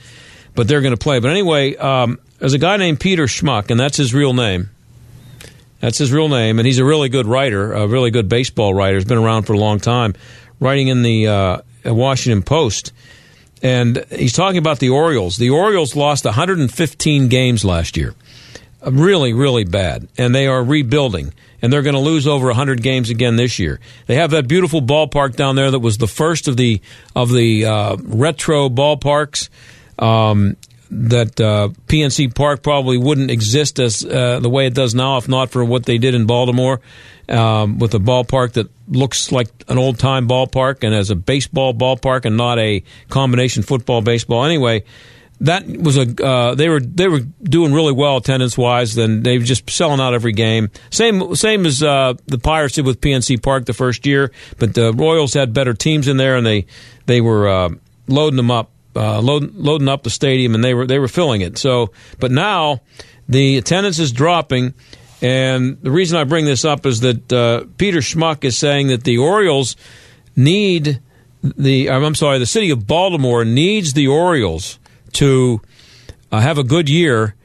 But 0.56 0.70
they're 0.70 0.82
going 0.82 0.93
to 0.93 0.98
play. 0.98 1.20
But 1.20 1.32
anyway, 1.32 1.76
um, 1.76 2.18
there's 2.39 2.54
a 2.54 2.58
guy 2.58 2.78
named 2.78 3.02
Peter 3.02 3.26
Schmuck, 3.26 3.72
and 3.72 3.80
that's 3.80 3.98
his 3.98 4.14
real 4.14 4.34
name. 4.34 4.70
That's 5.86 6.00
his 6.00 6.12
real 6.12 6.30
name, 6.30 6.58
and 6.58 6.66
he's 6.66 6.80
a 6.80 6.84
really 6.84 7.10
good 7.10 7.28
writer, 7.28 7.72
a 7.72 7.86
really 7.86 8.10
good 8.10 8.28
baseball 8.28 8.74
writer. 8.74 8.96
He's 8.96 9.06
been 9.06 9.20
around 9.20 9.44
for 9.44 9.54
a 9.54 9.60
long 9.60 9.80
time, 9.80 10.16
writing 10.60 10.88
in 10.88 11.04
the 11.04 11.28
uh, 11.28 11.62
Washington 11.86 12.42
Post. 12.42 12.92
And 13.62 14.04
he's 14.10 14.34
talking 14.34 14.58
about 14.58 14.80
the 14.80 14.90
Orioles. 14.90 15.38
The 15.38 15.52
Orioles 15.52 15.96
lost 15.96 16.26
115 16.26 17.28
games 17.28 17.64
last 17.64 17.98
year. 17.98 18.16
Really, 18.84 19.34
really 19.34 19.64
bad. 19.64 20.08
And 20.18 20.34
they 20.34 20.48
are 20.48 20.64
rebuilding. 20.64 21.36
And 21.62 21.72
they're 21.72 21.84
going 21.84 21.94
to 21.94 22.02
lose 22.02 22.26
over 22.26 22.48
100 22.48 22.82
games 22.82 23.12
again 23.12 23.36
this 23.36 23.60
year. 23.60 23.80
They 24.08 24.16
have 24.16 24.32
that 24.32 24.48
beautiful 24.48 24.82
ballpark 24.82 25.36
down 25.36 25.56
there 25.56 25.70
that 25.70 25.80
was 25.82 26.00
the 26.00 26.08
first 26.08 26.48
of 26.48 26.58
the 26.58 26.82
of 27.16 27.32
the 27.32 27.64
uh, 27.64 27.98
retro 27.98 28.70
ballparks. 28.70 29.50
Um, 30.00 30.58
that 30.96 31.39
uh, 31.41 31.70
PNC 31.88 32.34
Park 32.34 32.64
probably 32.64 32.98
wouldn't 32.98 33.30
exist 33.30 33.80
as 33.80 34.04
uh, 34.06 34.39
the 34.39 34.50
way 34.50 34.66
it 34.66 34.74
does 34.74 34.96
now 34.96 35.18
if 35.18 35.28
not 35.28 35.50
for 35.50 35.64
what 35.64 35.86
they 35.86 35.98
did 35.98 36.16
in 36.16 36.26
Baltimore 36.26 36.80
um, 37.30 37.80
with 37.80 37.93
a 37.93 38.00
ballpark 38.00 38.54
that 38.54 38.70
looks 38.88 39.32
like 39.32 39.48
an 39.68 39.78
old 39.78 40.00
time 40.00 40.28
ballpark 40.28 40.84
and 40.84 40.93
as 40.93 41.10
a 41.10 41.16
baseball 41.16 41.74
ballpark 41.74 42.26
and 42.26 42.38
not 42.38 42.60
a 42.60 42.84
combination 43.10 43.64
football 43.64 44.02
baseball. 44.02 44.46
Anyway, 44.46 44.84
that 45.41 45.68
was 45.68 45.98
a 45.98 46.26
uh, 46.26 46.56
they 46.56 46.70
were 46.70 46.80
they 46.80 47.08
were 47.08 47.20
doing 47.20 47.74
really 47.74 47.91
well 47.91 48.18
attendance 48.18 48.58
wise. 48.58 48.96
Then 48.96 49.24
they 49.24 49.38
were 49.38 49.43
just 49.43 49.70
selling 49.70 50.00
out 50.00 50.14
every 50.14 50.32
game. 50.32 50.70
Same 50.91 51.36
same 51.36 51.66
as 51.66 51.84
uh, 51.84 52.14
the 52.28 52.38
Pirates 52.38 52.76
did 52.76 52.86
with 52.86 53.02
PNC 53.02 53.41
Park 53.41 53.66
the 53.66 53.74
first 53.74 54.06
year, 54.06 54.32
but 54.60 54.74
the 54.74 54.93
Royals 54.93 55.34
had 55.34 55.54
better 55.54 55.74
teams 55.74 56.08
in 56.08 56.18
there 56.18 56.38
and 56.38 56.46
they 56.46 56.66
they 57.06 57.20
were 57.20 57.50
uh, 57.50 57.70
loading 58.08 58.38
them 58.38 58.52
up 58.52 58.72
uh, 58.96 59.22
load, 59.22 59.54
loading 59.56 59.88
up 59.88 60.04
the 60.04 60.10
stadium, 60.10 60.56
and 60.56 60.64
they 60.64 60.74
were 60.74 60.88
they 60.88 61.00
were 61.00 61.08
filling 61.08 61.41
it. 61.41 61.58
So, 61.58 61.91
but 62.20 62.32
now 62.32 62.82
the 63.28 63.58
attendance 63.58 64.00
is 64.00 64.12
dropping, 64.12 64.74
and 65.22 65.78
the 65.82 65.91
reason 65.91 66.18
I 66.18 66.24
bring 66.24 66.46
this 66.46 66.66
up 66.66 66.86
is 66.86 67.02
that 67.02 67.34
uh, 67.34 67.66
Peter 67.78 68.00
Schmuck 68.00 68.43
is 68.43 68.58
saying 68.58 68.88
that 68.88 69.04
the 69.04 69.18
Orioles 69.18 69.76
need 70.36 71.02
the 71.41 71.89
I'm 71.89 72.16
sorry, 72.16 72.39
the 72.39 72.46
city 72.46 72.72
of 72.72 72.88
Baltimore 72.88 73.46
needs 73.46 73.93
the 73.93 74.08
Orioles 74.08 74.80
to 75.14 75.62
uh, 76.32 76.39
have 76.39 76.58
a 76.58 76.64
good 76.64 76.89
year 76.89 77.36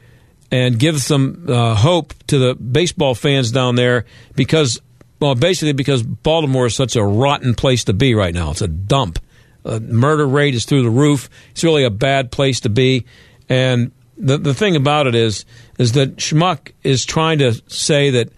and 0.49 0.77
give 0.77 1.01
some 1.01 1.45
uh, 1.47 1.75
hope 1.75 2.13
to 2.27 2.37
the 2.37 2.55
baseball 2.55 3.15
fans 3.15 3.51
down 3.51 3.75
there 3.75 4.05
because 4.35 4.79
well 5.19 5.35
basically 5.35 5.73
because 5.73 6.03
Baltimore 6.03 6.65
is 6.65 6.75
such 6.75 6.95
a 6.95 7.03
rotten 7.03 7.53
place 7.55 7.85
to 7.85 7.93
be 7.93 8.15
right 8.15 8.33
now. 8.33 8.51
It's 8.51 8.61
a 8.61 8.67
dump 8.67 9.19
uh, 9.65 9.79
murder 9.79 10.27
rate 10.27 10.55
is 10.55 10.65
through 10.65 10.83
the 10.83 10.89
roof. 10.89 11.29
It's 11.51 11.63
really 11.63 11.83
a 11.83 11.89
bad 11.89 12.31
place 12.31 12.59
to 12.61 12.69
be. 12.69 13.05
And 13.49 13.91
the 14.17 14.37
the 14.37 14.53
thing 14.53 14.75
about 14.75 15.07
it 15.07 15.15
is 15.15 15.45
is 15.77 15.93
that 15.93 16.17
Schmuck 16.17 16.71
is 16.83 17.05
trying 17.05 17.39
to 17.39 17.53
say 17.67 18.11
that 18.11 18.29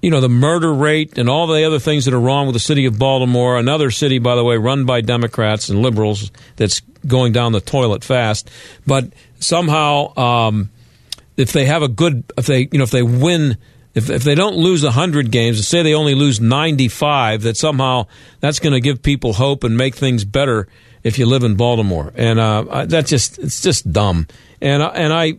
you 0.00 0.10
know 0.10 0.20
the 0.20 0.28
murder 0.28 0.72
rate 0.72 1.18
and 1.18 1.28
all 1.28 1.46
the 1.46 1.64
other 1.64 1.78
things 1.78 2.04
that 2.06 2.14
are 2.14 2.20
wrong 2.20 2.46
with 2.46 2.54
the 2.54 2.60
city 2.60 2.86
of 2.86 2.98
Baltimore, 2.98 3.58
another 3.58 3.90
city 3.90 4.18
by 4.18 4.34
the 4.34 4.44
way 4.44 4.56
run 4.56 4.84
by 4.84 5.00
Democrats 5.00 5.68
and 5.68 5.80
liberals 5.80 6.30
that's 6.56 6.80
going 7.06 7.32
down 7.32 7.52
the 7.52 7.60
toilet 7.60 8.02
fast, 8.02 8.50
but 8.86 9.12
somehow 9.38 10.16
um, 10.16 10.70
if 11.36 11.52
they 11.52 11.66
have 11.66 11.82
a 11.82 11.88
good 11.88 12.24
if 12.36 12.46
they 12.46 12.68
you 12.72 12.78
know 12.78 12.84
if 12.84 12.90
they 12.90 13.02
win 13.02 13.58
if, 13.94 14.10
if 14.10 14.24
they 14.24 14.34
don't 14.34 14.56
lose 14.56 14.82
100 14.82 15.30
games 15.30 15.58
and 15.58 15.64
say 15.64 15.82
they 15.82 15.94
only 15.94 16.14
lose 16.14 16.40
95, 16.40 17.42
that 17.42 17.56
somehow 17.56 18.06
that's 18.40 18.58
going 18.58 18.72
to 18.72 18.80
give 18.80 19.02
people 19.02 19.34
hope 19.34 19.64
and 19.64 19.76
make 19.76 19.94
things 19.94 20.24
better 20.24 20.68
if 21.02 21.18
you 21.18 21.26
live 21.26 21.44
in 21.44 21.54
Baltimore. 21.54 22.12
And 22.16 22.40
uh, 22.40 22.86
that's 22.86 23.10
just 23.10 23.38
it's 23.38 23.62
just 23.62 23.90
dumb. 23.92 24.26
And 24.60 24.82
uh, 24.82 24.90
and 24.94 25.12
I 25.12 25.34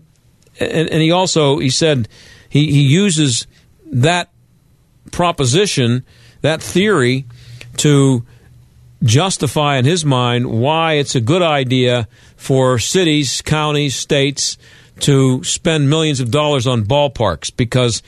and, 0.60 0.89
and 0.89 1.01
he 1.01 1.12
also 1.12 1.60
he 1.60 1.70
said 1.70 2.08
he, 2.49 2.72
he 2.72 2.82
uses 2.84 3.47
that 3.88 4.30
proposition, 5.12 6.06
that 6.41 6.62
theory, 6.62 7.26
to 7.78 8.26
justify 9.03 9.78
in 9.78 9.86
his 9.86 10.06
mind 10.06 10.49
why 10.49 10.93
it's 10.93 11.16
a 11.16 11.22
good 11.22 11.41
idea 11.41 12.08
for 12.38 12.80
cities, 12.80 13.41
counties, 13.41 13.95
states 13.95 14.58
to 14.99 15.43
spend 15.43 15.89
millions 15.89 16.20
of 16.20 16.32
dollars 16.32 16.66
on 16.66 16.84
ballparks 16.84 17.56
because 17.56 18.01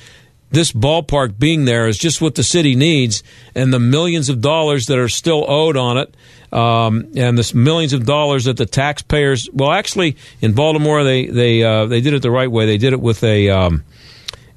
this 0.49 0.71
ballpark 0.71 1.37
being 1.37 1.65
there 1.65 1.87
is 1.87 1.97
just 1.97 2.21
what 2.21 2.35
the 2.35 2.43
city 2.43 2.75
needs, 2.75 3.23
and 3.53 3.73
the 3.73 3.79
millions 3.79 4.29
of 4.29 4.41
dollars 4.41 4.85
that 4.87 4.97
are 4.97 5.09
still 5.09 5.45
owed 5.47 5.75
on 5.75 5.97
it, 5.97 6.15
um, 6.53 7.11
and 7.15 7.37
the 7.37 7.51
millions 7.55 7.93
of 7.93 8.05
dollars 8.05 8.45
that 8.45 8.57
the 8.57 8.65
taxpayers. 8.65 9.49
Well, 9.51 9.71
actually, 9.71 10.15
in 10.41 10.53
Baltimore, 10.53 11.03
they 11.03 11.25
they 11.25 11.63
uh, 11.63 11.85
they 11.85 12.01
did 12.01 12.13
it 12.13 12.21
the 12.21 12.31
right 12.31 12.49
way. 12.49 12.65
They 12.65 12.77
did 12.77 12.93
it 12.93 13.01
with 13.01 13.23
a. 13.23 13.49
Um, 13.49 13.83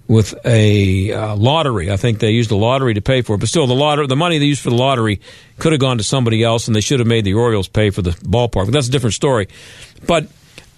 with 0.07 0.35
a 0.45 1.13
uh, 1.13 1.37
lottery, 1.37 1.89
I 1.89 1.97
think 1.97 2.19
they 2.19 2.33
used 2.33 2.51
a 2.51 2.57
lottery 2.57 2.95
to 2.95 3.01
pay 3.01 3.23
for 3.23 3.37
it. 3.37 3.39
But 3.39 3.49
still, 3.49 3.69
the 3.69 3.77
lottery, 3.77 4.09
the 4.09 4.17
money 4.17 4.39
they 4.39 4.45
used 4.45 4.61
for 4.61 4.71
the 4.71 4.77
lottery 4.77 5.21
could 5.61 5.71
have 5.71 5.81
gone 5.81 5.99
to 5.99 6.03
somebody 6.03 6.43
else, 6.43 6.67
and 6.67 6.75
they 6.75 6.81
should 6.81 6.99
have 6.99 7.07
made 7.07 7.25
the 7.25 7.35
Orioles 7.35 7.69
pay 7.69 7.91
for 7.91 8.03
the 8.03 8.11
ballpark. 8.11 8.65
But 8.65 8.73
that's 8.73 8.89
a 8.89 8.91
different 8.91 9.15
story. 9.15 9.47
But 10.09 10.27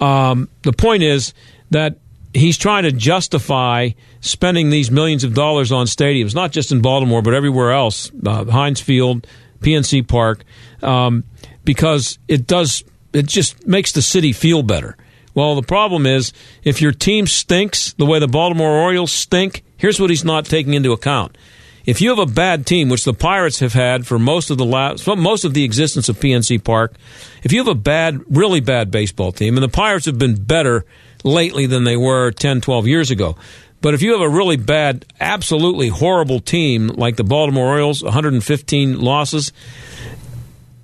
um, 0.03 0.51
the 0.65 0.75
point 0.75 1.03
is 1.03 1.33
that 1.71 1.97
he's 2.35 2.59
trying 2.59 2.85
to 2.85 2.93
justify 2.93 3.91
spending 4.21 4.71
these 4.71 4.91
millions 4.91 5.25
of 5.25 5.35
dollars 5.35 5.73
on 5.73 5.87
stadiums, 5.87 6.35
not 6.35 6.53
just 6.53 6.73
in 6.73 6.81
Baltimore, 6.81 7.23
but 7.23 7.35
everywhere 7.35 7.73
else, 7.73 8.11
uh, 8.27 8.45
Heinz 8.45 8.81
Field, 8.81 9.27
PNC 9.61 10.07
Park, 10.07 10.45
um, 10.83 11.25
because 11.65 12.19
it 12.29 12.47
does, 12.47 12.85
it 13.13 13.27
just 13.27 13.67
makes 13.67 13.93
the 13.93 14.03
city 14.03 14.33
feel 14.33 14.63
better. 14.63 14.97
Well, 15.35 15.55
the 15.55 15.63
problem 15.63 16.07
is 16.07 16.33
if 16.63 16.83
your 16.83 16.93
team 16.93 17.27
stinks 17.27 17.95
the 17.95 18.07
way 18.07 18.19
the 18.19 18.29
Baltimore 18.29 18.71
Orioles 18.71 19.13
stink, 19.13 19.65
here's 19.77 19.99
what 19.99 20.11
he's 20.11 20.25
not 20.25 20.45
taking 20.45 20.75
into 20.75 20.93
account. 20.93 21.37
if 21.85 22.01
you 22.01 22.11
have 22.11 22.19
a 22.19 22.33
bad 22.33 22.65
team, 22.65 22.89
which 22.89 23.05
the 23.05 23.15
Pirates 23.15 23.59
have 23.59 23.73
had 23.73 24.07
for 24.07 24.19
most 24.19 24.51
of 24.51 24.59
the 24.59 24.65
last, 24.65 25.07
most 25.07 25.45
of 25.45 25.53
the 25.53 25.65
existence 25.65 26.09
of 26.09 26.21
PNC 26.21 26.63
Park, 26.63 26.95
if 27.43 27.51
you 27.51 27.59
have 27.59 27.69
a 27.69 27.75
bad, 27.75 28.21
really 28.31 28.61
bad 28.61 28.91
baseball 28.91 29.33
team, 29.33 29.57
and 29.57 29.65
the 29.65 29.69
Pirates 29.69 30.07
have 30.07 30.19
been 30.19 30.37
better 30.37 30.85
lately 31.25 31.67
than 31.67 31.85
they 31.85 31.97
were 31.97 32.31
10, 32.31 32.61
12 32.61 32.87
years 32.87 33.11
ago. 33.11 33.37
But 33.81 33.95
if 33.95 34.03
you 34.03 34.13
have 34.13 34.21
a 34.21 34.29
really 34.29 34.57
bad, 34.57 35.05
absolutely 35.21 35.89
horrible 35.89 36.41
team 36.41 36.89
like 36.89 37.17
the 37.17 37.25
Baltimore 37.25 37.67
Orioles, 37.67 38.03
115 38.03 39.01
losses, 39.01 39.53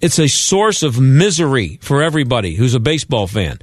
it's 0.01 0.19
a 0.19 0.29
source 0.29 0.83
of 0.83 1.01
misery 1.01 1.79
for 1.81 2.03
everybody 2.03 2.55
who's 2.57 2.75
a 2.75 2.81
baseball 2.81 3.27
fan. 3.27 3.59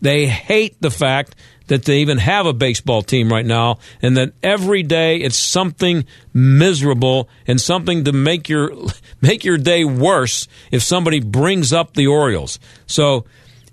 They 0.00 0.26
hate 0.26 0.80
the 0.80 0.90
fact 0.90 1.34
that 1.66 1.84
they 1.84 1.98
even 1.98 2.18
have 2.18 2.46
a 2.46 2.52
baseball 2.52 3.02
team 3.02 3.28
right 3.28 3.44
now 3.44 3.78
and 4.00 4.16
that 4.16 4.32
every 4.42 4.82
day 4.82 5.18
it's 5.18 5.36
something 5.36 6.04
miserable 6.32 7.28
and 7.46 7.60
something 7.60 8.04
to 8.04 8.12
make 8.12 8.48
your 8.48 8.72
make 9.20 9.44
your 9.44 9.58
day 9.58 9.84
worse 9.84 10.46
if 10.70 10.82
somebody 10.82 11.20
brings 11.20 11.72
up 11.72 11.94
the 11.94 12.06
Orioles. 12.06 12.58
So, 12.86 13.24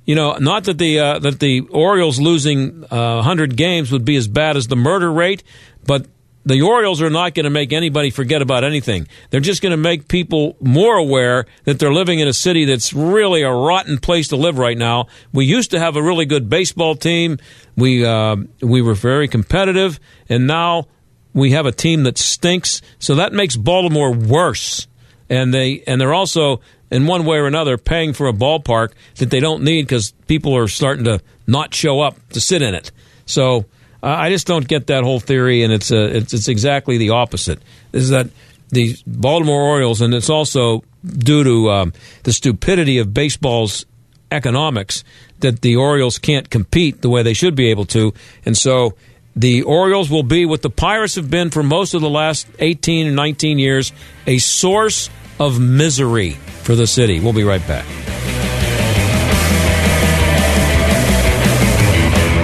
you 0.05 0.15
know, 0.15 0.33
not 0.33 0.65
that 0.65 0.77
the 0.77 0.99
uh, 0.99 1.19
that 1.19 1.39
the 1.39 1.61
Orioles 1.61 2.19
losing 2.19 2.83
uh, 2.85 3.15
100 3.15 3.55
games 3.55 3.91
would 3.91 4.05
be 4.05 4.15
as 4.15 4.27
bad 4.27 4.57
as 4.57 4.67
the 4.67 4.75
murder 4.75 5.11
rate, 5.11 5.43
but 5.85 6.07
the 6.45 6.61
Orioles 6.61 7.01
are 7.01 7.09
not 7.09 7.33
going 7.33 7.45
to 7.45 7.49
make 7.49 7.71
anybody 7.71 8.09
forget 8.09 8.41
about 8.41 8.63
anything. 8.63 9.07
They're 9.29 9.39
just 9.39 9.61
going 9.61 9.71
to 9.71 9.77
make 9.77 10.07
people 10.07 10.57
more 10.59 10.97
aware 10.97 11.45
that 11.63 11.79
they're 11.79 11.93
living 11.93 12.19
in 12.19 12.27
a 12.27 12.33
city 12.33 12.65
that's 12.65 12.93
really 12.93 13.43
a 13.43 13.51
rotten 13.51 13.97
place 13.97 14.27
to 14.29 14.35
live 14.35 14.57
right 14.57 14.77
now. 14.77 15.07
We 15.31 15.45
used 15.45 15.71
to 15.71 15.79
have 15.79 15.95
a 15.95 16.03
really 16.03 16.25
good 16.25 16.49
baseball 16.49 16.95
team. 16.95 17.37
We 17.77 18.05
uh, 18.05 18.35
we 18.61 18.81
were 18.81 18.93
very 18.93 19.27
competitive, 19.27 19.99
and 20.27 20.47
now 20.47 20.87
we 21.33 21.51
have 21.51 21.65
a 21.65 21.71
team 21.71 22.03
that 22.03 22.17
stinks. 22.17 22.81
So 22.99 23.15
that 23.15 23.33
makes 23.33 23.55
Baltimore 23.55 24.11
worse. 24.11 24.87
And 25.29 25.53
they 25.53 25.81
and 25.87 25.99
they're 25.99 26.13
also 26.13 26.59
in 26.93 27.07
one 27.07 27.25
way 27.25 27.37
or 27.37 27.47
another 27.47 27.77
paying 27.77 28.13
for 28.13 28.27
a 28.27 28.33
ballpark 28.33 28.91
that 29.15 29.31
they 29.31 29.39
don't 29.39 29.63
need 29.63 29.81
because 29.81 30.11
people 30.27 30.55
are 30.55 30.67
starting 30.67 31.05
to 31.05 31.19
not 31.47 31.73
show 31.73 31.99
up 31.99 32.15
to 32.29 32.39
sit 32.39 32.61
in 32.61 32.75
it. 32.75 32.91
So 33.25 33.65
I 34.03 34.29
just 34.29 34.45
don't 34.45 34.67
get 34.67 34.87
that 34.87 35.03
whole 35.03 35.19
theory, 35.19 35.63
and 35.63 35.73
it's, 35.73 35.91
a, 35.91 36.17
it's, 36.17 36.33
it's 36.33 36.47
exactly 36.47 36.99
the 36.99 37.09
opposite. 37.09 37.59
Is 37.93 38.09
that 38.09 38.29
the 38.69 38.95
Baltimore 39.07 39.61
Orioles, 39.61 40.01
and 40.01 40.13
it's 40.13 40.29
also 40.29 40.83
due 41.03 41.43
to 41.43 41.71
um, 41.71 41.93
the 42.23 42.31
stupidity 42.31 42.99
of 42.99 43.11
baseball's 43.13 43.85
economics 44.31 45.03
that 45.39 45.61
the 45.61 45.77
Orioles 45.77 46.19
can't 46.19 46.49
compete 46.49 47.01
the 47.01 47.09
way 47.09 47.23
they 47.23 47.33
should 47.33 47.55
be 47.55 47.71
able 47.71 47.85
to, 47.85 48.13
and 48.45 48.55
so 48.55 48.95
the 49.35 49.63
Orioles 49.63 50.11
will 50.11 50.23
be 50.23 50.45
what 50.45 50.61
the 50.61 50.69
Pirates 50.69 51.15
have 51.15 51.29
been 51.29 51.49
for 51.49 51.63
most 51.63 51.95
of 51.95 52.01
the 52.01 52.09
last 52.09 52.45
18 52.59 53.07
or 53.07 53.11
19 53.11 53.57
years, 53.57 53.91
a 54.27 54.37
source 54.37 55.09
of 55.39 55.59
misery 55.59 56.31
for 56.63 56.75
the 56.75 56.87
city. 56.87 57.19
We'll 57.19 57.33
be 57.33 57.43
right 57.43 57.65
back. 57.67 57.85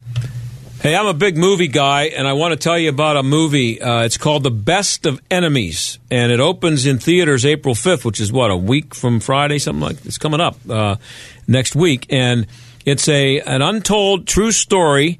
Hey, 0.82 0.96
I'm 0.96 1.08
a 1.08 1.14
big 1.14 1.36
movie 1.36 1.68
guy, 1.68 2.04
and 2.06 2.26
I 2.26 2.32
want 2.32 2.54
to 2.54 2.56
tell 2.56 2.80
you 2.80 2.88
about 2.88 3.18
a 3.18 3.22
movie. 3.22 3.82
Uh, 3.82 4.04
it's 4.04 4.16
called 4.16 4.44
The 4.44 4.50
Best 4.50 5.06
of 5.06 5.20
Enemies, 5.30 6.00
and 6.10 6.32
it 6.32 6.40
opens 6.40 6.86
in 6.86 7.00
theaters 7.00 7.46
April 7.46 7.76
5th, 7.76 8.06
which 8.06 8.22
is 8.22 8.32
what 8.32 8.50
a 8.50 8.56
week 8.56 8.96
from 8.96 9.20
Friday, 9.20 9.60
something 9.60 9.82
like. 9.82 9.98
It's 10.06 10.18
coming 10.18 10.40
up 10.40 10.56
uh, 10.70 10.96
next 11.50 11.76
week, 11.76 12.06
and 12.10 12.48
it's 12.86 13.10
a 13.10 13.42
an 13.42 13.62
untold 13.62 14.26
true 14.26 14.54
story 14.54 15.20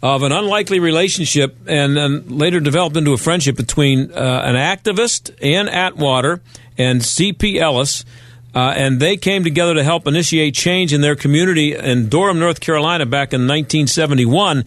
of 0.00 0.22
an 0.22 0.30
unlikely 0.30 0.78
relationship, 0.78 1.56
and 1.66 1.96
then 1.96 2.38
later 2.38 2.60
developed 2.60 2.96
into 2.96 3.12
a 3.12 3.18
friendship 3.18 3.56
between 3.56 4.12
uh, 4.12 4.42
an 4.44 4.54
activist, 4.54 5.34
Ann 5.44 5.68
Atwater, 5.68 6.40
and 6.78 7.04
C.P. 7.04 7.58
Ellis. 7.58 8.04
Uh, 8.54 8.74
and 8.76 9.00
they 9.00 9.16
came 9.16 9.44
together 9.44 9.74
to 9.74 9.82
help 9.84 10.06
initiate 10.06 10.54
change 10.54 10.92
in 10.92 11.00
their 11.00 11.14
community 11.14 11.74
in 11.74 12.08
Durham, 12.08 12.38
North 12.38 12.60
Carolina, 12.60 13.06
back 13.06 13.32
in 13.32 13.42
1971 13.42 14.64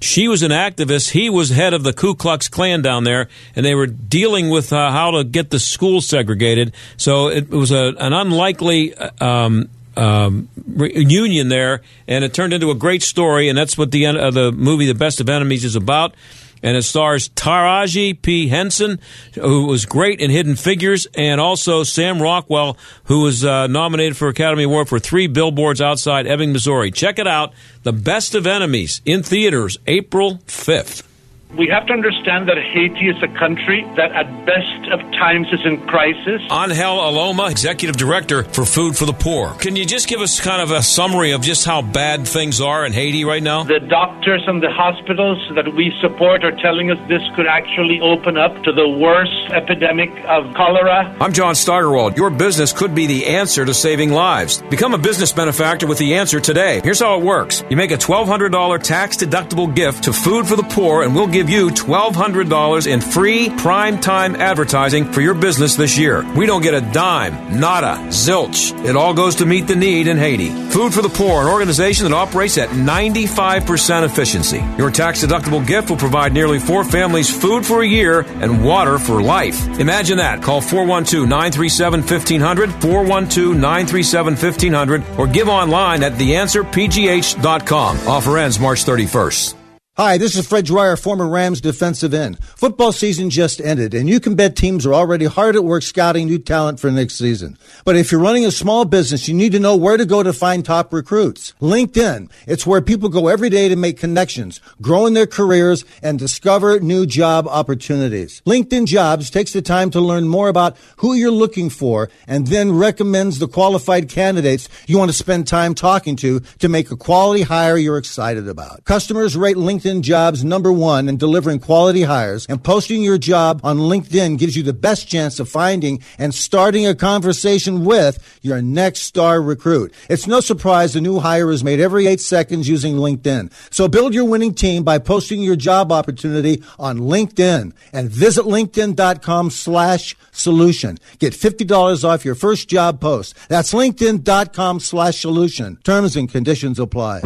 she 0.00 0.28
was 0.28 0.42
an 0.42 0.50
activist. 0.50 1.10
He 1.10 1.30
was 1.30 1.50
head 1.50 1.74
of 1.74 1.82
the 1.82 1.92
Ku 1.92 2.14
Klux 2.14 2.48
Klan 2.48 2.82
down 2.82 3.04
there, 3.04 3.28
and 3.54 3.64
they 3.64 3.74
were 3.74 3.86
dealing 3.86 4.50
with 4.50 4.72
uh, 4.72 4.90
how 4.90 5.12
to 5.12 5.24
get 5.24 5.50
the 5.50 5.58
schools 5.58 6.06
segregated. 6.06 6.72
So 6.96 7.28
it, 7.28 7.50
was 7.50 7.70
a, 7.70 7.94
an 7.98 8.12
unlikely 8.12 8.94
um, 8.94 9.68
um, 9.96 10.48
reunion 10.66 11.48
there, 11.48 11.82
and 12.06 12.24
it 12.24 12.34
turned 12.34 12.52
into 12.52 12.70
a 12.70 12.74
great 12.74 13.02
story. 13.02 13.48
And 13.48 13.56
that's 13.56 13.78
what 13.78 13.90
the 13.90 14.06
uh, 14.06 14.30
the 14.30 14.52
movie, 14.52 14.86
The 14.86 14.94
Best 14.94 15.20
of 15.20 15.28
Enemies, 15.28 15.64
is 15.64 15.76
about 15.76 16.14
and 16.62 16.76
it 16.76 16.82
stars 16.82 17.28
Taraji 17.30 18.20
P. 18.20 18.48
Henson, 18.48 18.98
who 19.34 19.66
was 19.66 19.86
great 19.86 20.20
in 20.20 20.30
Hidden 20.30 20.56
Figures, 20.56 21.06
and 21.14 21.40
also 21.40 21.82
Sam 21.82 22.20
Rockwell, 22.20 22.76
who 23.04 23.20
was 23.20 23.44
uh, 23.44 23.66
nominated 23.66 24.16
for 24.16 24.28
Academy 24.28 24.64
Award 24.64 24.88
for 24.88 24.98
three 24.98 25.26
billboards 25.26 25.80
outside 25.80 26.26
Ebbing, 26.26 26.52
Missouri. 26.52 26.90
Check 26.90 27.18
it 27.18 27.26
out. 27.26 27.52
The 27.82 27.92
Best 27.92 28.34
of 28.34 28.46
Enemies 28.46 29.00
in 29.04 29.22
theaters 29.22 29.78
April 29.86 30.38
5th. 30.46 31.05
We 31.54 31.68
have 31.68 31.86
to 31.86 31.92
understand 31.92 32.48
that 32.48 32.58
Haiti 32.58 33.08
is 33.08 33.22
a 33.22 33.28
country 33.28 33.84
that 33.96 34.10
at 34.12 34.26
best 34.44 34.90
of 34.90 35.00
times 35.12 35.46
is 35.52 35.64
in 35.64 35.80
crisis. 35.86 36.42
Angel 36.50 36.98
Aloma, 36.98 37.50
Executive 37.50 37.96
Director 37.96 38.42
for 38.42 38.66
Food 38.66 38.96
for 38.96 39.06
the 39.06 39.12
Poor. 39.12 39.54
Can 39.54 39.76
you 39.76 39.86
just 39.86 40.08
give 40.08 40.20
us 40.20 40.40
kind 40.40 40.60
of 40.60 40.72
a 40.72 40.82
summary 40.82 41.30
of 41.30 41.42
just 41.42 41.64
how 41.64 41.82
bad 41.82 42.26
things 42.26 42.60
are 42.60 42.84
in 42.84 42.92
Haiti 42.92 43.24
right 43.24 43.42
now? 43.42 43.62
The 43.62 43.78
doctors 43.78 44.42
and 44.48 44.60
the 44.60 44.70
hospitals 44.70 45.38
that 45.54 45.72
we 45.72 45.94
support 46.00 46.44
are 46.44 46.50
telling 46.50 46.90
us 46.90 46.98
this 47.08 47.22
could 47.36 47.46
actually 47.46 48.00
open 48.00 48.36
up 48.36 48.52
to 48.64 48.72
the 48.72 48.88
worst 48.88 49.32
epidemic 49.50 50.10
of 50.26 50.52
cholera. 50.54 51.16
I'm 51.20 51.32
John 51.32 51.54
Steigerwald. 51.54 52.16
Your 52.16 52.30
business 52.30 52.72
could 52.72 52.94
be 52.94 53.06
the 53.06 53.24
answer 53.26 53.64
to 53.64 53.72
saving 53.72 54.10
lives. 54.10 54.60
Become 54.62 54.94
a 54.94 54.98
business 54.98 55.32
benefactor 55.32 55.86
with 55.86 55.98
the 55.98 56.16
answer 56.16 56.40
today. 56.40 56.80
Here's 56.82 57.00
how 57.00 57.18
it 57.18 57.24
works. 57.24 57.62
You 57.70 57.76
make 57.76 57.92
a 57.92 57.96
$1,200 57.96 58.82
tax 58.82 59.16
deductible 59.16 59.72
gift 59.72 60.04
to 60.04 60.12
Food 60.12 60.48
for 60.48 60.56
the 60.56 60.64
Poor 60.64 61.02
and 61.02 61.14
we'll 61.14 61.26
give 61.36 61.45
you 61.48 61.68
$1,200 61.68 62.86
in 62.86 63.00
free 63.00 63.50
prime 63.50 64.00
time 64.00 64.36
advertising 64.36 65.12
for 65.12 65.20
your 65.20 65.34
business 65.34 65.76
this 65.76 65.98
year. 65.98 66.24
We 66.34 66.46
don't 66.46 66.62
get 66.62 66.74
a 66.74 66.80
dime, 66.92 67.58
nada, 67.60 67.96
zilch. 68.08 68.72
It 68.84 68.96
all 68.96 69.12
goes 69.12 69.36
to 69.36 69.46
meet 69.46 69.66
the 69.66 69.76
need 69.76 70.06
in 70.06 70.16
Haiti. 70.16 70.50
Food 70.70 70.94
for 70.94 71.02
the 71.02 71.08
Poor, 71.08 71.42
an 71.42 71.48
organization 71.48 72.04
that 72.04 72.14
operates 72.14 72.58
at 72.58 72.68
95% 72.70 74.04
efficiency. 74.04 74.64
Your 74.78 74.90
tax 74.90 75.24
deductible 75.24 75.66
gift 75.66 75.90
will 75.90 75.96
provide 75.96 76.32
nearly 76.32 76.58
four 76.58 76.84
families 76.84 77.30
food 77.30 77.64
for 77.66 77.82
a 77.82 77.86
year 77.86 78.20
and 78.20 78.64
water 78.64 78.98
for 78.98 79.22
life. 79.22 79.66
Imagine 79.78 80.18
that. 80.18 80.42
Call 80.42 80.60
412 80.60 81.28
937 81.28 82.00
1500, 82.00 82.70
412 82.82 83.56
937 83.56 84.32
1500, 84.34 85.18
or 85.18 85.26
give 85.26 85.48
online 85.48 86.02
at 86.02 86.12
theanswerpgh.com. 86.12 88.08
Offer 88.08 88.38
ends 88.38 88.60
March 88.60 88.84
31st. 88.84 89.65
Hi, 89.98 90.18
this 90.18 90.36
is 90.36 90.46
Fred 90.46 90.66
Dryer, 90.66 90.94
former 90.94 91.26
Rams 91.26 91.62
defensive 91.62 92.12
end. 92.12 92.38
Football 92.44 92.92
season 92.92 93.30
just 93.30 93.62
ended, 93.62 93.94
and 93.94 94.10
you 94.10 94.20
can 94.20 94.34
bet 94.34 94.54
teams 94.54 94.84
are 94.84 94.92
already 94.92 95.24
hard 95.24 95.56
at 95.56 95.64
work 95.64 95.82
scouting 95.82 96.26
new 96.26 96.38
talent 96.38 96.78
for 96.78 96.90
next 96.90 97.14
season. 97.14 97.56
But 97.82 97.96
if 97.96 98.12
you're 98.12 98.20
running 98.20 98.44
a 98.44 98.50
small 98.50 98.84
business, 98.84 99.26
you 99.26 99.32
need 99.32 99.52
to 99.52 99.58
know 99.58 99.74
where 99.74 99.96
to 99.96 100.04
go 100.04 100.22
to 100.22 100.34
find 100.34 100.62
top 100.62 100.92
recruits. 100.92 101.54
LinkedIn. 101.62 102.30
It's 102.46 102.66
where 102.66 102.82
people 102.82 103.08
go 103.08 103.28
every 103.28 103.48
day 103.48 103.70
to 103.70 103.76
make 103.76 103.98
connections, 103.98 104.60
grow 104.82 105.06
in 105.06 105.14
their 105.14 105.26
careers, 105.26 105.86
and 106.02 106.18
discover 106.18 106.78
new 106.78 107.06
job 107.06 107.48
opportunities. 107.48 108.42
LinkedIn 108.44 108.84
Jobs 108.84 109.30
takes 109.30 109.54
the 109.54 109.62
time 109.62 109.88
to 109.92 110.00
learn 110.02 110.28
more 110.28 110.50
about 110.50 110.76
who 110.98 111.14
you're 111.14 111.30
looking 111.30 111.70
for 111.70 112.10
and 112.26 112.48
then 112.48 112.76
recommends 112.76 113.38
the 113.38 113.48
qualified 113.48 114.10
candidates 114.10 114.68
you 114.86 114.98
want 114.98 115.08
to 115.08 115.16
spend 115.16 115.48
time 115.48 115.74
talking 115.74 116.16
to 116.16 116.40
to 116.58 116.68
make 116.68 116.90
a 116.90 116.96
quality 116.98 117.44
hire 117.44 117.78
you're 117.78 117.96
excited 117.96 118.46
about. 118.46 118.84
Customers 118.84 119.38
rate 119.38 119.56
LinkedIn 119.56 119.85
LinkedIn 119.86 120.02
Jobs 120.02 120.44
number 120.44 120.72
one 120.72 121.08
in 121.08 121.16
delivering 121.16 121.60
quality 121.60 122.02
hires, 122.02 122.44
and 122.46 122.62
posting 122.62 123.02
your 123.02 123.18
job 123.18 123.60
on 123.62 123.78
LinkedIn 123.78 124.36
gives 124.36 124.56
you 124.56 124.64
the 124.64 124.72
best 124.72 125.06
chance 125.06 125.38
of 125.38 125.48
finding 125.48 126.02
and 126.18 126.34
starting 126.34 126.86
a 126.86 126.94
conversation 126.94 127.84
with 127.84 128.18
your 128.42 128.60
next 128.60 129.02
star 129.02 129.40
recruit. 129.40 129.94
It's 130.08 130.26
no 130.26 130.40
surprise 130.40 130.94
the 130.94 131.00
new 131.00 131.20
hire 131.20 131.52
is 131.52 131.62
made 131.62 131.78
every 131.78 132.08
eight 132.08 132.20
seconds 132.20 132.68
using 132.68 132.96
LinkedIn. 132.96 133.52
So 133.72 133.86
build 133.86 134.12
your 134.12 134.24
winning 134.24 134.54
team 134.54 134.82
by 134.82 134.98
posting 134.98 135.40
your 135.40 135.56
job 135.56 135.92
opportunity 135.92 136.64
on 136.80 136.98
LinkedIn 136.98 137.72
and 137.92 138.10
visit 138.10 138.44
LinkedIn.com 138.44 139.50
slash 139.50 140.16
solution. 140.32 140.98
Get 141.20 141.32
$50 141.32 142.02
off 142.02 142.24
your 142.24 142.34
first 142.34 142.68
job 142.68 143.00
post. 143.00 143.36
That's 143.48 143.72
LinkedIn.com 143.72 144.80
slash 144.80 145.20
solution. 145.20 145.76
Terms 145.84 146.16
and 146.16 146.28
conditions 146.28 146.80
apply. 146.80 147.20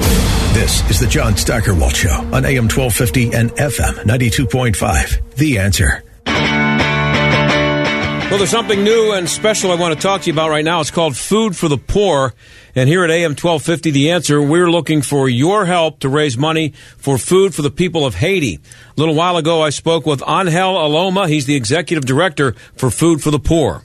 This 0.53 0.83
is 0.91 0.99
the 0.99 1.07
John 1.07 1.37
Steigerwald 1.37 1.95
Show 1.95 2.29
on 2.33 2.45
AM 2.51 2.65
1250 2.65 3.33
and 3.33 3.51
FM 3.53 3.95
92.5. 4.07 5.37
The 5.37 5.59
answer. 5.61 6.03
Well, 8.29 8.39
there's 8.39 8.51
something 8.51 8.83
new 8.83 9.13
and 9.13 9.29
special 9.29 9.71
I 9.71 9.77
want 9.77 9.95
to 9.95 10.01
talk 10.01 10.23
to 10.23 10.27
you 10.27 10.33
about 10.33 10.51
right 10.51 10.65
now. 10.65 10.81
It's 10.81 10.91
called 10.91 11.17
Food 11.17 11.57
for 11.57 11.69
the 11.69 11.79
Poor. 11.79 12.35
And 12.75 12.89
here 12.89 13.05
at 13.05 13.11
AM 13.11 13.37
1250, 13.37 13.93
The 13.93 14.11
Answer, 14.11 14.43
we're 14.43 14.69
looking 14.69 15.01
for 15.01 15.29
your 15.29 15.65
help 15.65 16.01
to 16.01 16.09
raise 16.09 16.37
money 16.37 16.71
for 16.97 17.19
food 17.19 17.55
for 17.55 17.63
the 17.63 17.71
people 17.71 18.05
of 18.05 18.17
Haiti. 18.17 18.57
A 18.57 18.61
little 19.01 19.15
while 19.15 19.37
ago, 19.37 19.63
I 19.63 19.71
spoke 19.71 20.05
with 20.05 20.21
Angel 20.29 20.75
Aloma. 20.75 21.29
He's 21.29 21.47
the 21.47 21.55
executive 21.55 22.05
director 22.05 22.55
for 22.75 22.91
Food 22.91 23.23
for 23.23 23.31
the 23.31 23.39
Poor. 23.39 23.83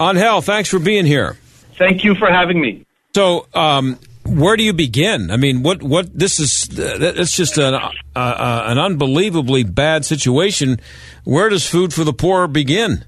Angel, 0.00 0.40
thanks 0.40 0.68
for 0.68 0.80
being 0.80 1.06
here. 1.06 1.36
Thank 1.76 2.02
you 2.02 2.16
for 2.16 2.28
having 2.28 2.60
me. 2.60 2.84
So, 3.14 3.46
um, 3.54 3.96
where 4.28 4.56
do 4.56 4.62
you 4.62 4.72
begin? 4.72 5.30
I 5.30 5.36
mean, 5.36 5.62
what 5.62 5.82
what 5.82 6.16
this 6.16 6.38
is? 6.38 6.68
It's 6.72 7.36
just 7.36 7.58
an 7.58 7.74
uh, 7.74 7.90
uh, 8.14 8.64
an 8.66 8.78
unbelievably 8.78 9.64
bad 9.64 10.04
situation. 10.04 10.80
Where 11.24 11.48
does 11.48 11.66
food 11.66 11.92
for 11.92 12.04
the 12.04 12.12
poor 12.12 12.46
begin? 12.46 13.04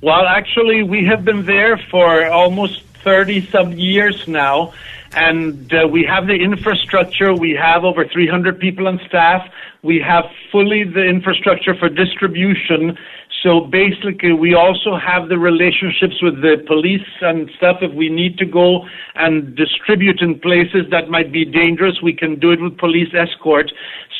Well, 0.00 0.26
actually, 0.26 0.82
we 0.82 1.06
have 1.06 1.24
been 1.24 1.46
there 1.46 1.78
for 1.90 2.26
almost 2.26 2.82
thirty 3.02 3.46
some 3.46 3.72
years 3.72 4.28
now, 4.28 4.74
and 5.12 5.72
uh, 5.72 5.88
we 5.88 6.04
have 6.04 6.26
the 6.26 6.34
infrastructure. 6.34 7.34
We 7.34 7.52
have 7.52 7.84
over 7.84 8.04
three 8.04 8.28
hundred 8.28 8.60
people 8.60 8.86
on 8.86 9.00
staff. 9.06 9.50
We 9.82 10.00
have 10.00 10.24
fully 10.50 10.84
the 10.84 11.04
infrastructure 11.04 11.74
for 11.74 11.88
distribution 11.88 12.96
so 13.44 13.60
basically, 13.60 14.32
we 14.32 14.54
also 14.54 14.96
have 14.96 15.28
the 15.28 15.38
relationships 15.38 16.16
with 16.22 16.40
the 16.40 16.64
police 16.66 17.06
and 17.20 17.50
stuff. 17.58 17.76
If 17.82 17.92
we 17.92 18.08
need 18.08 18.38
to 18.38 18.46
go 18.46 18.86
and 19.16 19.54
distribute 19.54 20.22
in 20.22 20.40
places 20.40 20.88
that 20.90 21.10
might 21.10 21.30
be 21.30 21.44
dangerous, 21.44 22.00
we 22.02 22.14
can 22.14 22.40
do 22.40 22.52
it 22.52 22.60
with 22.62 22.78
police 22.78 23.12
escort. 23.12 23.70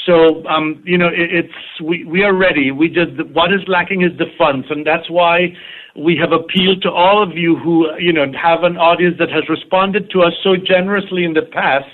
So, 0.05 0.45
um, 0.47 0.83
you 0.85 0.99
know, 0.99 1.09
it, 1.09 1.33
it's 1.33 1.81
we, 1.83 2.05
we 2.05 2.23
are 2.23 2.35
ready. 2.35 2.71
We 2.71 2.91
just 2.91 3.17
what 3.33 3.51
is 3.51 3.63
lacking 3.67 4.03
is 4.03 4.13
the 4.19 4.27
funds, 4.37 4.67
and 4.69 4.87
that's 4.87 5.09
why 5.09 5.57
we 5.97 6.19
have 6.21 6.33
appealed 6.33 6.83
to 6.83 6.91
all 6.91 7.23
of 7.23 7.35
you 7.35 7.57
who, 7.57 7.89
you 7.99 8.13
know, 8.13 8.27
have 8.37 8.63
an 8.63 8.77
audience 8.77 9.17
that 9.19 9.31
has 9.31 9.49
responded 9.49 10.11
to 10.11 10.21
us 10.21 10.35
so 10.45 10.55
generously 10.55 11.25
in 11.25 11.33
the 11.33 11.49
past 11.51 11.89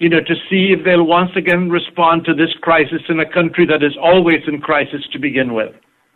you 0.00 0.08
know, 0.08 0.20
to 0.20 0.34
see 0.48 0.70
if 0.70 0.84
they'll 0.84 1.02
once 1.02 1.32
again 1.34 1.70
respond 1.70 2.24
to 2.24 2.32
this 2.32 2.54
crisis 2.62 3.02
in 3.08 3.18
a 3.18 3.28
country 3.28 3.66
that 3.66 3.82
is 3.82 3.96
always 4.00 4.38
in 4.46 4.60
crisis 4.60 5.02
to 5.12 5.18
begin 5.18 5.54
with 5.54 5.74